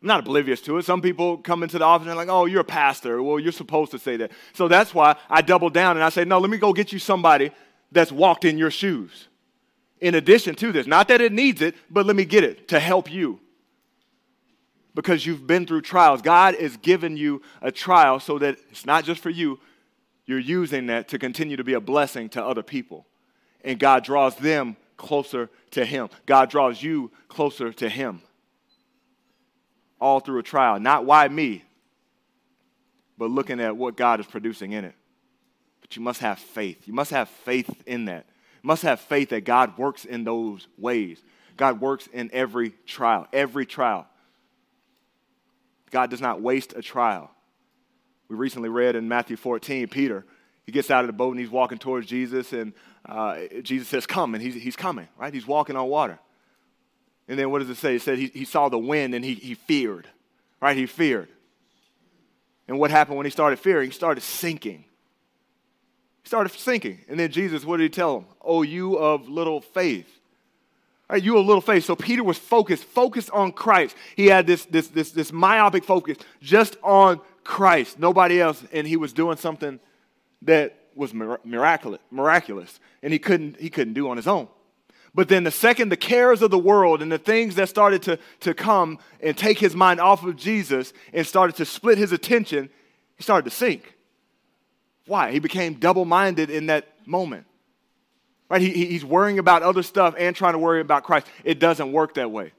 I'm 0.00 0.06
not 0.06 0.20
oblivious 0.20 0.60
to 0.62 0.78
it. 0.78 0.84
Some 0.84 1.02
people 1.02 1.38
come 1.38 1.64
into 1.64 1.78
the 1.78 1.84
office 1.84 2.02
and 2.02 2.10
they're 2.10 2.16
like, 2.16 2.28
oh, 2.28 2.46
you're 2.46 2.60
a 2.60 2.64
pastor. 2.64 3.20
Well, 3.20 3.40
you're 3.40 3.50
supposed 3.50 3.90
to 3.90 3.98
say 3.98 4.16
that. 4.18 4.30
So 4.52 4.68
that's 4.68 4.94
why 4.94 5.16
I 5.28 5.42
double 5.42 5.68
down 5.68 5.96
and 5.96 6.04
I 6.04 6.10
say, 6.10 6.24
no, 6.24 6.38
let 6.38 6.48
me 6.48 6.58
go 6.58 6.72
get 6.72 6.92
you 6.92 7.00
somebody 7.00 7.50
that's 7.90 8.12
walked 8.12 8.44
in 8.44 8.56
your 8.56 8.70
shoes 8.70 9.26
in 10.00 10.14
addition 10.14 10.54
to 10.54 10.70
this. 10.70 10.86
Not 10.86 11.08
that 11.08 11.20
it 11.20 11.32
needs 11.32 11.60
it, 11.60 11.74
but 11.90 12.06
let 12.06 12.14
me 12.14 12.24
get 12.24 12.44
it 12.44 12.68
to 12.68 12.78
help 12.78 13.10
you. 13.10 13.40
Because 14.94 15.26
you've 15.26 15.44
been 15.44 15.66
through 15.66 15.82
trials. 15.82 16.22
God 16.22 16.54
is 16.54 16.76
giving 16.76 17.16
you 17.16 17.42
a 17.60 17.72
trial 17.72 18.20
so 18.20 18.38
that 18.38 18.58
it's 18.70 18.86
not 18.86 19.02
just 19.02 19.20
for 19.20 19.30
you, 19.30 19.58
you're 20.24 20.38
using 20.38 20.86
that 20.86 21.08
to 21.08 21.18
continue 21.18 21.56
to 21.56 21.64
be 21.64 21.72
a 21.72 21.80
blessing 21.80 22.28
to 22.30 22.44
other 22.44 22.62
people. 22.62 23.06
And 23.64 23.80
God 23.80 24.04
draws 24.04 24.36
them 24.36 24.76
closer 24.98 25.48
to 25.70 25.84
Him. 25.86 26.10
God 26.26 26.50
draws 26.50 26.82
you 26.82 27.10
closer 27.28 27.72
to 27.72 27.88
Him. 27.88 28.20
All 29.98 30.20
through 30.20 30.40
a 30.40 30.42
trial. 30.42 30.78
Not 30.78 31.06
why 31.06 31.26
me, 31.28 31.64
but 33.16 33.30
looking 33.30 33.60
at 33.60 33.76
what 33.76 33.96
God 33.96 34.20
is 34.20 34.26
producing 34.26 34.72
in 34.72 34.84
it. 34.84 34.94
But 35.80 35.96
you 35.96 36.02
must 36.02 36.20
have 36.20 36.38
faith. 36.38 36.86
You 36.86 36.92
must 36.92 37.10
have 37.10 37.30
faith 37.30 37.70
in 37.86 38.04
that 38.04 38.26
must 38.68 38.82
have 38.82 39.00
faith 39.00 39.30
that 39.30 39.46
God 39.46 39.78
works 39.78 40.04
in 40.04 40.24
those 40.24 40.68
ways. 40.76 41.22
God 41.56 41.80
works 41.80 42.06
in 42.12 42.28
every 42.34 42.74
trial, 42.86 43.26
every 43.32 43.64
trial. 43.64 44.06
God 45.90 46.10
does 46.10 46.20
not 46.20 46.42
waste 46.42 46.74
a 46.76 46.82
trial. 46.82 47.30
We 48.28 48.36
recently 48.36 48.68
read 48.68 48.94
in 48.94 49.08
Matthew 49.08 49.36
14, 49.36 49.88
Peter, 49.88 50.26
he 50.66 50.72
gets 50.72 50.90
out 50.90 51.02
of 51.02 51.06
the 51.06 51.14
boat 51.14 51.30
and 51.30 51.40
he's 51.40 51.48
walking 51.48 51.78
towards 51.78 52.06
Jesus, 52.06 52.52
and 52.52 52.74
uh, 53.08 53.38
Jesus 53.62 53.88
says, 53.88 54.06
Come, 54.06 54.34
and 54.34 54.42
he's, 54.42 54.54
he's 54.54 54.76
coming, 54.76 55.08
right? 55.18 55.32
He's 55.32 55.46
walking 55.46 55.76
on 55.76 55.88
water. 55.88 56.18
And 57.26 57.38
then 57.38 57.50
what 57.50 57.60
does 57.60 57.70
it 57.70 57.76
say? 57.76 57.96
It 57.96 58.02
said 58.02 58.18
he, 58.18 58.28
he 58.28 58.44
saw 58.44 58.68
the 58.68 58.78
wind 58.78 59.14
and 59.14 59.24
he, 59.24 59.34
he 59.34 59.54
feared, 59.54 60.08
right? 60.60 60.76
He 60.76 60.86
feared. 60.86 61.28
And 62.66 62.78
what 62.78 62.90
happened 62.90 63.16
when 63.16 63.26
he 63.26 63.30
started 63.30 63.58
fearing? 63.58 63.90
He 63.90 63.94
started 63.94 64.22
sinking 64.22 64.84
He 66.22 66.28
started 66.28 66.52
sinking. 66.52 67.04
And 67.08 67.18
then 67.18 67.30
Jesus, 67.30 67.64
what 67.64 67.78
did 67.78 67.84
he 67.84 67.88
tell 67.88 68.18
him? 68.18 68.26
Oh, 68.42 68.62
you 68.62 68.96
of 68.96 69.28
little 69.28 69.60
faith. 69.60 70.06
Right, 71.10 71.22
you 71.22 71.38
of 71.38 71.46
little 71.46 71.62
faith. 71.62 71.84
So 71.84 71.96
Peter 71.96 72.22
was 72.22 72.36
focused, 72.36 72.84
focused 72.84 73.30
on 73.30 73.52
Christ. 73.52 73.96
He 74.14 74.26
had 74.26 74.46
this, 74.46 74.66
this, 74.66 74.88
this, 74.88 75.10
this 75.12 75.32
myopic 75.32 75.84
focus 75.84 76.18
just 76.42 76.76
on 76.82 77.20
Christ, 77.44 77.98
nobody 77.98 78.42
else. 78.42 78.62
And 78.72 78.86
he 78.86 78.98
was 78.98 79.14
doing 79.14 79.38
something 79.38 79.80
that 80.42 80.76
was 80.98 81.14
miraculous, 81.14 82.00
miraculous, 82.10 82.80
and 83.02 83.12
he 83.12 83.18
couldn't, 83.18 83.58
he 83.60 83.70
couldn't 83.70 83.94
do 83.94 84.10
on 84.10 84.16
his 84.16 84.26
own. 84.26 84.48
But 85.14 85.28
then 85.28 85.44
the 85.44 85.50
second 85.50 85.88
the 85.88 85.96
cares 85.96 86.42
of 86.42 86.50
the 86.50 86.58
world 86.58 87.00
and 87.00 87.10
the 87.10 87.18
things 87.18 87.54
that 87.54 87.68
started 87.68 88.02
to, 88.02 88.18
to 88.40 88.52
come 88.52 88.98
and 89.22 89.36
take 89.36 89.58
his 89.58 89.74
mind 89.74 90.00
off 90.00 90.24
of 90.24 90.36
Jesus 90.36 90.92
and 91.12 91.26
started 91.26 91.56
to 91.56 91.64
split 91.64 91.98
his 91.98 92.12
attention, 92.12 92.68
he 93.16 93.22
started 93.22 93.48
to 93.48 93.56
sink. 93.56 93.94
Why? 95.06 95.30
He 95.30 95.38
became 95.38 95.74
double 95.74 96.04
minded 96.04 96.50
in 96.50 96.66
that 96.66 96.86
moment. 97.06 97.46
Right? 98.50 98.60
He, 98.60 98.86
he's 98.86 99.04
worrying 99.04 99.38
about 99.38 99.62
other 99.62 99.82
stuff 99.82 100.14
and 100.18 100.34
trying 100.34 100.52
to 100.54 100.58
worry 100.58 100.80
about 100.80 101.04
Christ. 101.04 101.26
It 101.44 101.58
doesn't 101.58 101.92
work 101.92 102.14
that 102.14 102.30
way. 102.30 102.52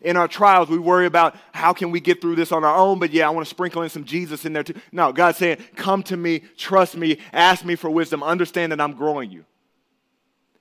In 0.00 0.16
our 0.16 0.28
trials, 0.28 0.68
we 0.68 0.78
worry 0.78 1.06
about 1.06 1.36
how 1.52 1.72
can 1.72 1.90
we 1.90 2.00
get 2.00 2.20
through 2.20 2.36
this 2.36 2.52
on 2.52 2.64
our 2.64 2.74
own, 2.74 2.98
but 2.98 3.12
yeah, 3.12 3.26
I 3.26 3.30
want 3.30 3.46
to 3.46 3.50
sprinkle 3.50 3.82
in 3.82 3.90
some 3.90 4.04
Jesus 4.04 4.44
in 4.44 4.52
there 4.52 4.62
too. 4.62 4.74
No, 4.92 5.12
God's 5.12 5.38
saying, 5.38 5.58
come 5.76 6.02
to 6.04 6.16
me, 6.16 6.40
trust 6.56 6.96
me, 6.96 7.18
ask 7.32 7.64
me 7.64 7.76
for 7.76 7.90
wisdom, 7.90 8.22
understand 8.22 8.72
that 8.72 8.80
I'm 8.80 8.94
growing 8.94 9.30
you. 9.30 9.44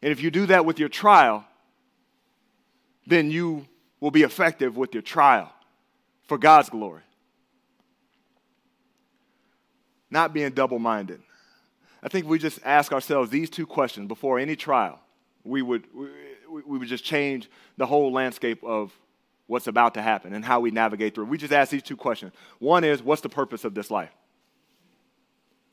And 0.02 0.12
if 0.12 0.22
you 0.22 0.30
do 0.30 0.46
that 0.48 0.66
with 0.66 0.78
your 0.78 0.90
trial, 0.90 1.46
then 3.08 3.32
you 3.32 3.66
will 4.00 4.12
be 4.12 4.24
effective 4.24 4.76
with 4.76 4.94
your 4.94 5.04
trial 5.04 5.52
for 6.28 6.38
God's 6.38 6.70
glory 6.70 7.02
not 10.12 10.34
being 10.34 10.52
double 10.52 10.80
minded. 10.80 11.22
I 12.02 12.10
think 12.10 12.28
we 12.28 12.40
just 12.40 12.60
ask 12.64 12.92
ourselves 12.92 13.30
these 13.30 13.50
two 13.50 13.66
questions 13.66 14.08
before 14.08 14.40
any 14.40 14.56
trial, 14.56 15.00
we 15.44 15.62
would, 15.62 15.84
we, 15.94 16.08
we 16.66 16.78
would 16.78 16.88
just 16.88 17.04
change 17.04 17.50
the 17.78 17.86
whole 17.86 18.12
landscape 18.12 18.64
of 18.64 18.92
what's 19.50 19.66
about 19.66 19.96
to 19.96 20.02
happen 20.02 20.32
and 20.32 20.46
how 20.46 20.60
we 20.60 20.70
navigate 20.70 21.16
through. 21.16 21.26
We 21.26 21.40
just 21.40 21.52
ask 21.52 21.72
these 21.72 21.82
two 21.82 21.98
questions. 21.98 22.34
One 22.60 22.84
is, 22.84 23.02
what's 23.02 23.24
the 23.24 23.30
purpose 23.30 23.66
of 23.66 23.74
this 23.74 23.90
life? 23.90 24.12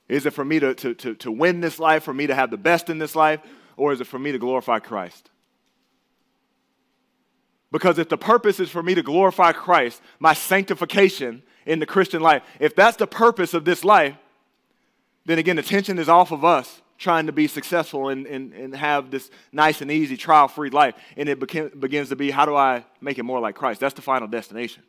Is 0.08 0.24
it 0.24 0.32
for 0.32 0.46
me 0.46 0.58
to, 0.60 0.74
to, 0.74 0.94
to, 0.94 1.14
to 1.16 1.30
win 1.30 1.60
this 1.60 1.78
life, 1.78 2.02
for 2.02 2.14
me 2.14 2.26
to 2.26 2.34
have 2.34 2.50
the 2.50 2.56
best 2.56 2.88
in 2.88 2.96
this 2.96 3.14
life, 3.14 3.40
or 3.76 3.92
is 3.92 4.00
it 4.00 4.06
for 4.06 4.18
me 4.18 4.32
to 4.32 4.38
glorify 4.38 4.78
Christ? 4.78 5.28
Because 7.70 7.98
if 7.98 8.08
the 8.08 8.16
purpose 8.16 8.60
is 8.60 8.70
for 8.70 8.82
me 8.82 8.94
to 8.94 9.02
glorify 9.02 9.52
Christ, 9.52 10.00
my 10.20 10.32
sanctification 10.32 11.42
in 11.66 11.78
the 11.78 11.84
Christian 11.84 12.22
life, 12.22 12.44
if 12.58 12.74
that's 12.74 12.96
the 12.96 13.06
purpose 13.06 13.52
of 13.52 13.66
this 13.66 13.84
life, 13.84 14.16
then 15.26 15.38
again, 15.38 15.56
the 15.56 15.62
tension 15.62 15.98
is 15.98 16.08
off 16.08 16.32
of 16.32 16.46
us 16.46 16.80
trying 16.98 17.26
to 17.26 17.32
be 17.32 17.46
successful 17.46 18.08
and, 18.08 18.26
and, 18.26 18.52
and 18.52 18.74
have 18.74 19.10
this 19.10 19.30
nice 19.52 19.80
and 19.80 19.90
easy 19.90 20.16
trial 20.16 20.48
free 20.48 20.70
life. 20.70 20.94
And 21.16 21.28
it 21.28 21.38
beca- 21.38 21.78
begins 21.78 22.08
to 22.08 22.16
be 22.16 22.30
how 22.30 22.46
do 22.46 22.54
I 22.54 22.84
make 23.00 23.18
it 23.18 23.22
more 23.22 23.40
like 23.40 23.54
Christ? 23.54 23.80
That's 23.80 23.94
the 23.94 24.02
final 24.02 24.28
destination. 24.28 24.82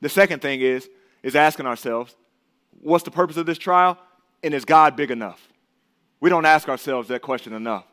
The 0.00 0.08
second 0.08 0.42
thing 0.42 0.60
is, 0.60 0.88
is 1.22 1.36
asking 1.36 1.66
ourselves, 1.66 2.16
what's 2.80 3.04
the 3.04 3.10
purpose 3.10 3.36
of 3.36 3.46
this 3.46 3.58
trial? 3.58 3.98
And 4.42 4.54
is 4.54 4.64
God 4.64 4.96
big 4.96 5.10
enough? 5.10 5.48
We 6.20 6.30
don't 6.30 6.46
ask 6.46 6.68
ourselves 6.68 7.08
that 7.08 7.22
question 7.22 7.52
enough. 7.52 7.84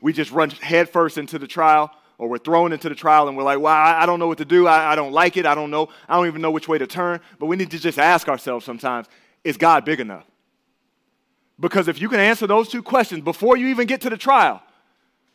We 0.00 0.12
just 0.12 0.30
run 0.30 0.50
headfirst 0.50 1.18
into 1.18 1.38
the 1.38 1.46
trial, 1.46 1.90
or 2.18 2.28
we're 2.28 2.38
thrown 2.38 2.72
into 2.72 2.88
the 2.88 2.94
trial 2.94 3.28
and 3.28 3.36
we're 3.36 3.42
like, 3.42 3.60
well, 3.60 3.74
I, 3.74 4.06
don't 4.06 4.18
know 4.18 4.26
what 4.26 4.38
to 4.38 4.44
do. 4.44 4.66
I, 4.66 4.92
I 4.92 4.96
don't 4.96 5.12
like 5.12 5.36
it. 5.36 5.46
I 5.46 5.54
don't 5.54 5.70
know. 5.70 5.88
I 6.08 6.16
don't 6.16 6.26
even 6.26 6.40
know 6.40 6.50
which 6.50 6.68
way 6.68 6.78
to 6.78 6.86
turn. 6.86 7.20
But 7.38 7.46
we 7.46 7.56
need 7.56 7.70
to 7.72 7.78
just 7.78 7.98
ask 7.98 8.28
ourselves 8.28 8.64
sometimes, 8.64 9.06
is 9.44 9.56
God 9.56 9.84
big 9.84 10.00
enough? 10.00 10.24
Because 11.58 11.88
if 11.88 12.00
you 12.00 12.08
can 12.08 12.20
answer 12.20 12.46
those 12.46 12.68
two 12.68 12.82
questions 12.82 13.22
before 13.22 13.56
you 13.56 13.68
even 13.68 13.86
get 13.86 14.02
to 14.02 14.10
the 14.10 14.16
trial, 14.16 14.62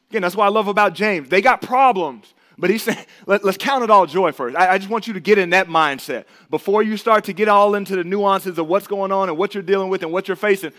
again, 0.09 0.21
that's 0.21 0.35
what 0.35 0.45
I 0.45 0.49
love 0.49 0.67
about 0.67 0.93
James. 0.93 1.29
They 1.29 1.41
got 1.41 1.61
problems, 1.61 2.33
but 2.57 2.69
he's 2.69 2.83
saying, 2.83 3.05
Let, 3.25 3.43
us 3.43 3.57
count 3.57 3.83
it 3.83 3.89
all 3.89 4.05
joy 4.05 4.31
first. 4.31 4.55
I, 4.55 4.73
I 4.73 4.77
just 4.77 4.89
want 4.89 5.07
you 5.07 5.13
to 5.13 5.19
get 5.19 5.37
in 5.37 5.49
that 5.51 5.67
mindset. 5.67 6.25
Before 6.49 6.83
you 6.83 6.95
start 6.95 7.23
to 7.25 7.33
get 7.33 7.47
all 7.47 7.73
into 7.73 7.95
the 7.95 8.03
nuances 8.03 8.57
of 8.59 8.67
what's 8.67 8.87
going 8.87 9.11
on 9.11 9.29
and 9.29 9.37
what 9.37 9.55
you're 9.55 9.63
dealing 9.63 9.89
with 9.89 10.03
and 10.03 10.11
what 10.11 10.27
you're 10.27 10.37
facing, 10.37 10.73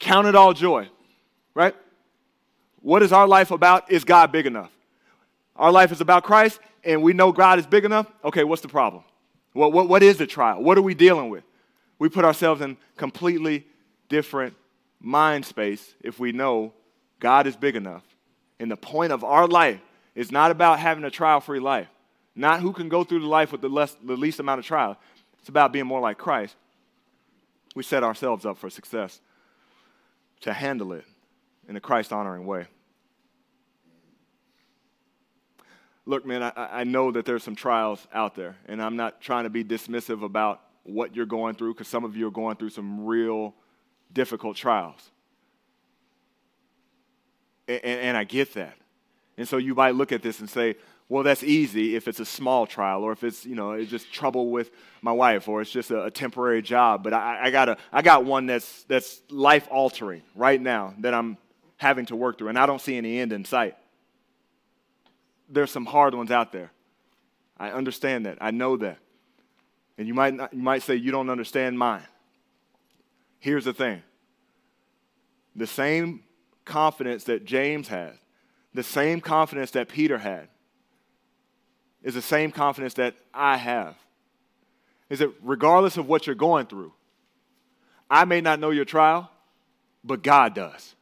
count 0.00 0.26
it 0.26 0.34
all 0.34 0.52
joy, 0.52 0.88
right? 1.54 1.74
What 2.80 3.02
is 3.02 3.12
our 3.12 3.28
life 3.28 3.50
about? 3.52 3.90
Is 3.92 4.04
God 4.04 4.32
big 4.32 4.46
enough? 4.46 4.70
Our 5.56 5.70
life 5.70 5.92
is 5.92 6.00
about 6.00 6.24
Christ, 6.24 6.58
and 6.82 7.00
we 7.00 7.12
know 7.12 7.30
God 7.30 7.60
is 7.60 7.66
big 7.66 7.84
enough. 7.84 8.10
Okay, 8.24 8.42
what's 8.42 8.60
the 8.60 8.68
problem? 8.68 9.04
What, 9.52 9.72
what, 9.72 9.88
what 9.88 10.02
is 10.02 10.18
the 10.18 10.26
trial? 10.26 10.60
What 10.60 10.76
are 10.76 10.82
we 10.82 10.94
dealing 10.94 11.30
with? 11.30 11.44
We 12.00 12.08
put 12.08 12.24
ourselves 12.24 12.60
in 12.60 12.76
completely 12.96 13.66
different 14.08 14.56
mind 15.04 15.44
space 15.44 15.94
if 16.00 16.18
we 16.18 16.32
know 16.32 16.72
God 17.20 17.46
is 17.46 17.56
big 17.56 17.76
enough. 17.76 18.02
And 18.58 18.70
the 18.70 18.76
point 18.76 19.12
of 19.12 19.22
our 19.22 19.46
life 19.46 19.80
is 20.14 20.32
not 20.32 20.50
about 20.50 20.78
having 20.78 21.04
a 21.04 21.10
trial 21.10 21.40
free 21.40 21.60
life, 21.60 21.88
not 22.34 22.60
who 22.60 22.72
can 22.72 22.88
go 22.88 23.04
through 23.04 23.20
the 23.20 23.26
life 23.26 23.52
with 23.52 23.60
the, 23.60 23.68
less, 23.68 23.96
the 24.02 24.16
least 24.16 24.40
amount 24.40 24.60
of 24.60 24.64
trials. 24.64 24.96
It's 25.40 25.48
about 25.48 25.72
being 25.72 25.86
more 25.86 26.00
like 26.00 26.18
Christ. 26.18 26.56
we 27.74 27.82
set 27.82 28.02
ourselves 28.02 28.46
up 28.46 28.56
for 28.56 28.70
success 28.70 29.20
to 30.40 30.52
handle 30.52 30.92
it 30.92 31.04
in 31.68 31.76
a 31.76 31.80
Christ 31.80 32.12
honoring 32.12 32.46
way. 32.46 32.66
Look, 36.06 36.26
man, 36.26 36.42
I, 36.42 36.52
I 36.56 36.84
know 36.84 37.10
that 37.12 37.24
there's 37.24 37.42
some 37.42 37.56
trials 37.56 38.06
out 38.12 38.34
there, 38.34 38.56
and 38.66 38.82
I'm 38.82 38.96
not 38.96 39.20
trying 39.20 39.44
to 39.44 39.50
be 39.50 39.64
dismissive 39.64 40.22
about 40.22 40.60
what 40.82 41.16
you're 41.16 41.24
going 41.26 41.54
through 41.54 41.74
because 41.74 41.88
some 41.88 42.04
of 42.04 42.14
you 42.16 42.26
are 42.26 42.30
going 42.30 42.56
through 42.56 42.70
some 42.70 43.06
real 43.06 43.54
difficult 44.14 44.56
trials. 44.56 45.10
And, 47.68 47.84
and, 47.84 48.16
I 48.16 48.24
get 48.24 48.54
that. 48.54 48.76
And 49.36 49.48
so 49.48 49.56
you 49.56 49.74
might 49.74 49.94
look 49.94 50.12
at 50.12 50.22
this 50.22 50.40
and 50.40 50.48
say, 50.48 50.76
well, 51.08 51.22
that's 51.22 51.42
easy 51.42 51.96
if 51.96 52.08
it's 52.08 52.20
a 52.20 52.24
small 52.24 52.66
trial 52.66 53.02
or 53.02 53.12
if 53.12 53.24
it's, 53.24 53.44
you 53.44 53.54
know, 53.54 53.72
it's 53.72 53.90
just 53.90 54.12
trouble 54.12 54.50
with 54.50 54.70
my 55.02 55.12
wife 55.12 55.48
or 55.48 55.60
it's 55.60 55.70
just 55.70 55.90
a, 55.90 56.04
a 56.04 56.10
temporary 56.10 56.62
job. 56.62 57.02
But 57.02 57.12
I, 57.12 57.44
I, 57.44 57.50
got 57.50 57.68
a, 57.68 57.76
I 57.92 58.02
got 58.02 58.24
one 58.24 58.46
that's, 58.46 58.84
that's 58.84 59.20
life 59.30 59.68
altering 59.70 60.22
right 60.34 60.60
now 60.60 60.94
that 61.00 61.14
I'm 61.14 61.36
having 61.76 62.06
to 62.06 62.16
work 62.16 62.38
through, 62.38 62.48
and 62.48 62.58
I 62.58 62.66
don't 62.66 62.80
see 62.80 62.96
any 62.96 63.18
end 63.18 63.32
in 63.32 63.44
sight. 63.44 63.76
There's 65.48 65.70
some 65.70 65.84
hard 65.84 66.14
ones 66.14 66.30
out 66.30 66.52
there. 66.52 66.70
I 67.58 67.70
understand 67.70 68.26
that. 68.26 68.38
I 68.40 68.50
know 68.50 68.76
that. 68.78 68.98
And 69.98 70.08
you 70.08 70.14
might, 70.14 70.34
not, 70.34 70.52
you 70.52 70.62
might 70.62 70.82
say, 70.82 70.96
you 70.96 71.12
don't 71.12 71.30
understand 71.30 71.78
mine. 71.78 72.02
Here's 73.44 73.66
the 73.66 73.74
thing 73.74 74.02
the 75.54 75.66
same 75.66 76.22
confidence 76.64 77.24
that 77.24 77.44
James 77.44 77.88
had, 77.88 78.14
the 78.72 78.82
same 78.82 79.20
confidence 79.20 79.72
that 79.72 79.86
Peter 79.90 80.16
had, 80.16 80.48
is 82.02 82.14
the 82.14 82.22
same 82.22 82.50
confidence 82.50 82.94
that 82.94 83.14
I 83.34 83.58
have. 83.58 83.96
Is 85.10 85.18
that 85.18 85.30
regardless 85.42 85.98
of 85.98 86.08
what 86.08 86.26
you're 86.26 86.34
going 86.34 86.64
through, 86.64 86.94
I 88.10 88.24
may 88.24 88.40
not 88.40 88.60
know 88.60 88.70
your 88.70 88.86
trial, 88.86 89.30
but 90.02 90.22
God 90.22 90.54
does. 90.54 90.94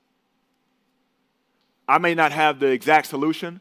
I 1.86 1.98
may 1.98 2.16
not 2.16 2.32
have 2.32 2.58
the 2.58 2.66
exact 2.66 3.06
solution, 3.06 3.60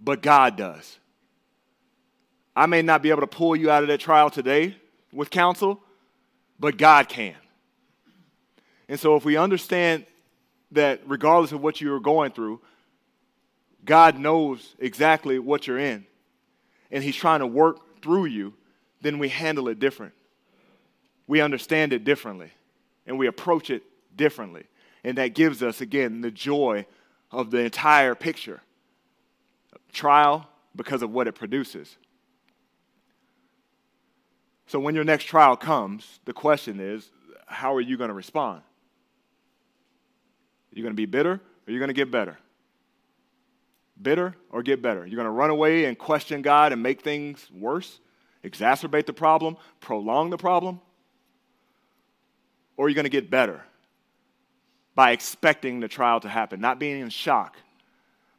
but 0.00 0.22
God 0.22 0.56
does. 0.56 0.98
I 2.56 2.64
may 2.64 2.80
not 2.80 3.02
be 3.02 3.10
able 3.10 3.20
to 3.20 3.26
pull 3.26 3.54
you 3.54 3.70
out 3.70 3.82
of 3.82 3.90
that 3.90 4.00
trial 4.00 4.30
today 4.30 4.78
with 5.12 5.28
counsel, 5.28 5.82
but 6.58 6.78
God 6.78 7.10
can. 7.10 7.34
And 8.88 8.98
so, 8.98 9.16
if 9.16 9.24
we 9.24 9.36
understand 9.36 10.06
that 10.72 11.00
regardless 11.06 11.52
of 11.52 11.62
what 11.62 11.80
you're 11.80 12.00
going 12.00 12.32
through, 12.32 12.60
God 13.84 14.18
knows 14.18 14.74
exactly 14.78 15.38
what 15.38 15.66
you're 15.66 15.78
in, 15.78 16.06
and 16.90 17.02
He's 17.02 17.16
trying 17.16 17.40
to 17.40 17.46
work 17.46 18.02
through 18.02 18.26
you, 18.26 18.54
then 19.00 19.18
we 19.18 19.28
handle 19.28 19.68
it 19.68 19.78
different. 19.78 20.12
We 21.26 21.40
understand 21.40 21.92
it 21.92 22.04
differently, 22.04 22.50
and 23.06 23.18
we 23.18 23.26
approach 23.26 23.70
it 23.70 23.82
differently. 24.16 24.64
And 25.02 25.18
that 25.18 25.34
gives 25.34 25.62
us, 25.62 25.80
again, 25.80 26.22
the 26.22 26.30
joy 26.30 26.86
of 27.30 27.50
the 27.50 27.58
entire 27.58 28.14
picture. 28.14 28.60
Trial 29.92 30.48
because 30.74 31.02
of 31.02 31.10
what 31.10 31.28
it 31.28 31.32
produces. 31.32 31.96
So 34.66 34.80
when 34.80 34.94
your 34.94 35.04
next 35.04 35.24
trial 35.24 35.56
comes, 35.56 36.20
the 36.24 36.32
question 36.32 36.80
is 36.80 37.10
how 37.46 37.74
are 37.74 37.80
you 37.80 37.96
going 37.96 38.08
to 38.08 38.14
respond? 38.14 38.62
You 40.74 40.82
going 40.82 40.92
to 40.92 40.96
be 40.96 41.06
bitter 41.06 41.32
or 41.32 41.40
you're 41.66 41.74
you 41.74 41.78
going 41.78 41.88
to 41.88 41.94
get 41.94 42.10
better? 42.10 42.36
Bitter 44.00 44.34
or 44.50 44.62
get 44.62 44.82
better? 44.82 45.06
You're 45.06 45.16
going 45.16 45.24
to 45.24 45.30
run 45.30 45.50
away 45.50 45.84
and 45.84 45.96
question 45.96 46.42
God 46.42 46.72
and 46.72 46.82
make 46.82 47.00
things 47.00 47.48
worse, 47.54 48.00
exacerbate 48.42 49.06
the 49.06 49.12
problem, 49.12 49.56
prolong 49.80 50.30
the 50.30 50.36
problem? 50.36 50.80
Or 52.76 52.86
are 52.86 52.88
you 52.88 52.94
going 52.96 53.04
to 53.04 53.10
get 53.10 53.30
better 53.30 53.62
by 54.96 55.12
expecting 55.12 55.78
the 55.78 55.88
trial 55.88 56.18
to 56.20 56.28
happen, 56.28 56.60
not 56.60 56.80
being 56.80 57.00
in 57.00 57.08
shock, 57.08 57.56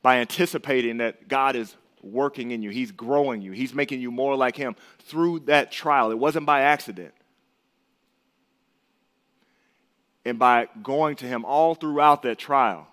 by 0.01 0.17
anticipating 0.17 0.97
that 0.97 1.29
God 1.29 1.55
is 1.55 1.73
working 2.03 2.51
in 2.51 2.61
you, 2.61 2.69
He's 2.69 2.91
growing 2.91 3.41
you, 3.41 3.53
He's 3.53 3.73
making 3.73 4.01
you 4.01 4.11
more 4.11 4.35
like 4.35 4.57
Him 4.57 4.75
through 4.99 5.39
that 5.41 5.71
trial? 5.71 6.11
It 6.11 6.19
wasn't 6.19 6.45
by 6.45 6.61
accident 6.61 7.13
and 10.25 10.39
by 10.39 10.67
going 10.81 11.15
to 11.17 11.25
Him 11.25 11.45
all 11.45 11.75
throughout 11.75 12.23
that 12.23 12.37
trial 12.37 12.87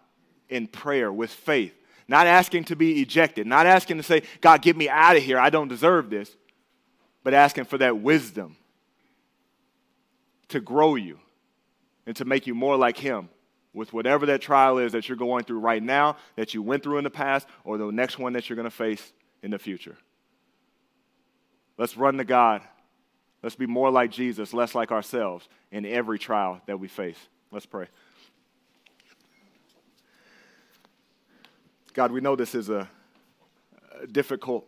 in 0.49 0.67
prayer 0.67 1.11
with 1.11 1.31
faith, 1.31 1.75
not 2.07 2.27
asking 2.27 2.65
to 2.65 2.77
be 2.77 3.01
ejected, 3.01 3.47
not 3.47 3.67
asking 3.67 3.97
to 3.97 4.03
say, 4.03 4.23
God, 4.41 4.61
get 4.61 4.77
me 4.77 4.89
out 4.89 5.17
of 5.17 5.23
here, 5.23 5.39
I 5.39 5.51
don't 5.51 5.69
deserve 5.69 6.11
this, 6.11 6.31
but 7.25 7.33
asking 7.33 7.65
for 7.65 7.79
that 7.79 7.99
wisdom 7.99 8.57
to 10.49 10.61
grow 10.61 10.95
you 10.95 11.19
and 12.07 12.15
to 12.17 12.25
make 12.25 12.47
you 12.47 12.55
more 12.55 12.77
like 12.77 12.99
Him 12.99 13.31
with 13.73 13.93
whatever 13.93 14.27
that 14.27 14.43
trial 14.43 14.77
is 14.77 14.93
that 14.93 15.09
you're 15.09 15.17
going 15.17 15.45
through 15.45 15.61
right 15.61 15.83
now, 15.83 16.17
that 16.37 16.53
you 16.53 16.63
went 16.63 16.83
through 16.83 16.99
in 16.99 17.05
the 17.05 17.11
past, 17.11 17.49
or 17.65 17.79
the 17.79 17.91
next 17.91 18.19
one 18.19 18.35
that 18.35 18.49
you're 18.49 18.57
going 18.57 18.65
to 18.65 18.71
face 18.71 19.13
in 19.43 19.51
the 19.51 19.59
future. 19.59 19.97
Let's 21.79 21.97
run 21.97 22.19
to 22.19 22.25
God 22.25 22.61
Let's 23.43 23.57
be 23.57 23.67
more 23.67 23.91
like 23.91 24.11
Jesus, 24.11 24.55
less 24.55 24.75
like 24.75 24.93
ourselves 24.93 25.49
in 25.71 25.85
every 25.85 26.19
trial 26.19 26.61
that 26.67 26.79
we 26.79 26.89
face. 26.89 27.19
Let's 27.51 27.67
pray. 27.67 27.87
God, 31.93 32.13
we 32.13 32.21
know 32.21 32.37
this 32.37 32.55
is 32.55 32.71
a, 32.71 32.89
difficult 34.11 34.67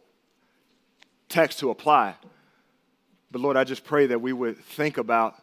text 1.29 1.59
to 1.59 1.71
apply. 1.71 2.15
But 3.31 3.41
Lord, 3.41 3.57
I 3.57 3.65
just 3.65 3.85
pray 3.85 4.07
that 4.07 4.21
we 4.21 4.33
would 4.33 4.59
think 4.59 4.99
about 4.99 5.35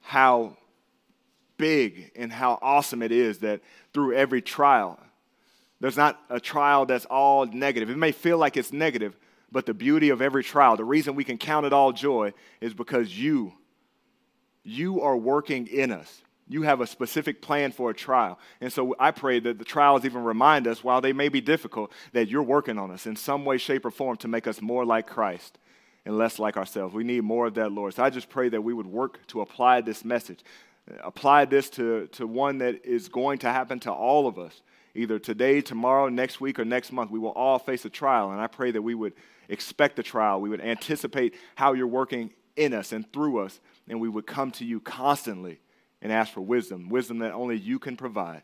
how 0.00 0.56
big 1.56 2.10
and 2.16 2.32
how 2.32 2.58
awesome 2.62 3.02
it 3.02 3.12
is 3.12 3.38
that 3.38 3.60
through 3.92 4.14
every 4.14 4.42
trial, 4.42 4.98
there's 5.80 5.96
not 5.96 6.20
a 6.30 6.40
trial 6.40 6.86
that's 6.86 7.04
all 7.04 7.46
negative. 7.46 7.90
It 7.90 7.98
may 7.98 8.12
feel 8.12 8.38
like 8.38 8.56
it's 8.56 8.72
negative, 8.72 9.16
but 9.56 9.64
the 9.64 9.72
beauty 9.72 10.10
of 10.10 10.20
every 10.20 10.44
trial, 10.44 10.76
the 10.76 10.84
reason 10.84 11.14
we 11.14 11.24
can 11.24 11.38
count 11.38 11.64
it 11.64 11.72
all 11.72 11.90
joy 11.90 12.34
is 12.60 12.74
because 12.74 13.18
you, 13.18 13.54
you 14.62 15.00
are 15.00 15.16
working 15.16 15.66
in 15.66 15.90
us. 15.90 16.20
You 16.46 16.60
have 16.60 16.82
a 16.82 16.86
specific 16.86 17.40
plan 17.40 17.72
for 17.72 17.88
a 17.88 17.94
trial. 17.94 18.38
And 18.60 18.70
so 18.70 18.94
I 19.00 19.12
pray 19.12 19.40
that 19.40 19.58
the 19.58 19.64
trials 19.64 20.04
even 20.04 20.24
remind 20.24 20.66
us, 20.66 20.84
while 20.84 21.00
they 21.00 21.14
may 21.14 21.30
be 21.30 21.40
difficult, 21.40 21.90
that 22.12 22.28
you're 22.28 22.42
working 22.42 22.76
on 22.76 22.90
us 22.90 23.06
in 23.06 23.16
some 23.16 23.46
way, 23.46 23.56
shape, 23.56 23.86
or 23.86 23.90
form 23.90 24.18
to 24.18 24.28
make 24.28 24.46
us 24.46 24.60
more 24.60 24.84
like 24.84 25.06
Christ 25.06 25.56
and 26.04 26.18
less 26.18 26.38
like 26.38 26.58
ourselves. 26.58 26.92
We 26.92 27.04
need 27.04 27.22
more 27.22 27.46
of 27.46 27.54
that, 27.54 27.72
Lord. 27.72 27.94
So 27.94 28.02
I 28.02 28.10
just 28.10 28.28
pray 28.28 28.50
that 28.50 28.60
we 28.60 28.74
would 28.74 28.84
work 28.84 29.26
to 29.28 29.40
apply 29.40 29.80
this 29.80 30.04
message, 30.04 30.40
apply 31.02 31.46
this 31.46 31.70
to, 31.70 32.08
to 32.08 32.26
one 32.26 32.58
that 32.58 32.84
is 32.84 33.08
going 33.08 33.38
to 33.38 33.50
happen 33.50 33.80
to 33.80 33.90
all 33.90 34.26
of 34.26 34.38
us, 34.38 34.60
either 34.94 35.18
today, 35.18 35.62
tomorrow, 35.62 36.10
next 36.10 36.42
week, 36.42 36.58
or 36.58 36.66
next 36.66 36.92
month. 36.92 37.10
We 37.10 37.18
will 37.18 37.30
all 37.30 37.58
face 37.58 37.86
a 37.86 37.90
trial. 37.90 38.32
And 38.32 38.40
I 38.42 38.48
pray 38.48 38.70
that 38.72 38.82
we 38.82 38.94
would 38.94 39.14
expect 39.48 39.96
the 39.96 40.02
trial. 40.02 40.40
We 40.40 40.48
would 40.48 40.60
anticipate 40.60 41.34
how 41.54 41.72
you're 41.72 41.86
working 41.86 42.30
in 42.56 42.72
us 42.72 42.92
and 42.92 43.10
through 43.12 43.38
us, 43.40 43.60
and 43.88 44.00
we 44.00 44.08
would 44.08 44.26
come 44.26 44.50
to 44.52 44.64
you 44.64 44.80
constantly 44.80 45.60
and 46.02 46.12
ask 46.12 46.32
for 46.32 46.40
wisdom, 46.40 46.88
wisdom 46.88 47.18
that 47.18 47.32
only 47.32 47.56
you 47.56 47.78
can 47.78 47.96
provide. 47.96 48.42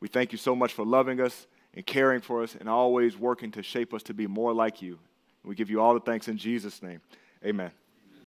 We 0.00 0.08
thank 0.08 0.32
you 0.32 0.38
so 0.38 0.54
much 0.54 0.72
for 0.72 0.84
loving 0.84 1.20
us 1.20 1.46
and 1.74 1.86
caring 1.86 2.20
for 2.20 2.42
us 2.42 2.56
and 2.58 2.68
always 2.68 3.16
working 3.16 3.50
to 3.52 3.62
shape 3.62 3.94
us 3.94 4.02
to 4.04 4.14
be 4.14 4.26
more 4.26 4.52
like 4.52 4.82
you. 4.82 4.98
We 5.44 5.54
give 5.54 5.70
you 5.70 5.80
all 5.80 5.94
the 5.94 6.00
thanks 6.00 6.28
in 6.28 6.36
Jesus' 6.36 6.82
name. 6.82 7.00
Amen. 7.44 7.70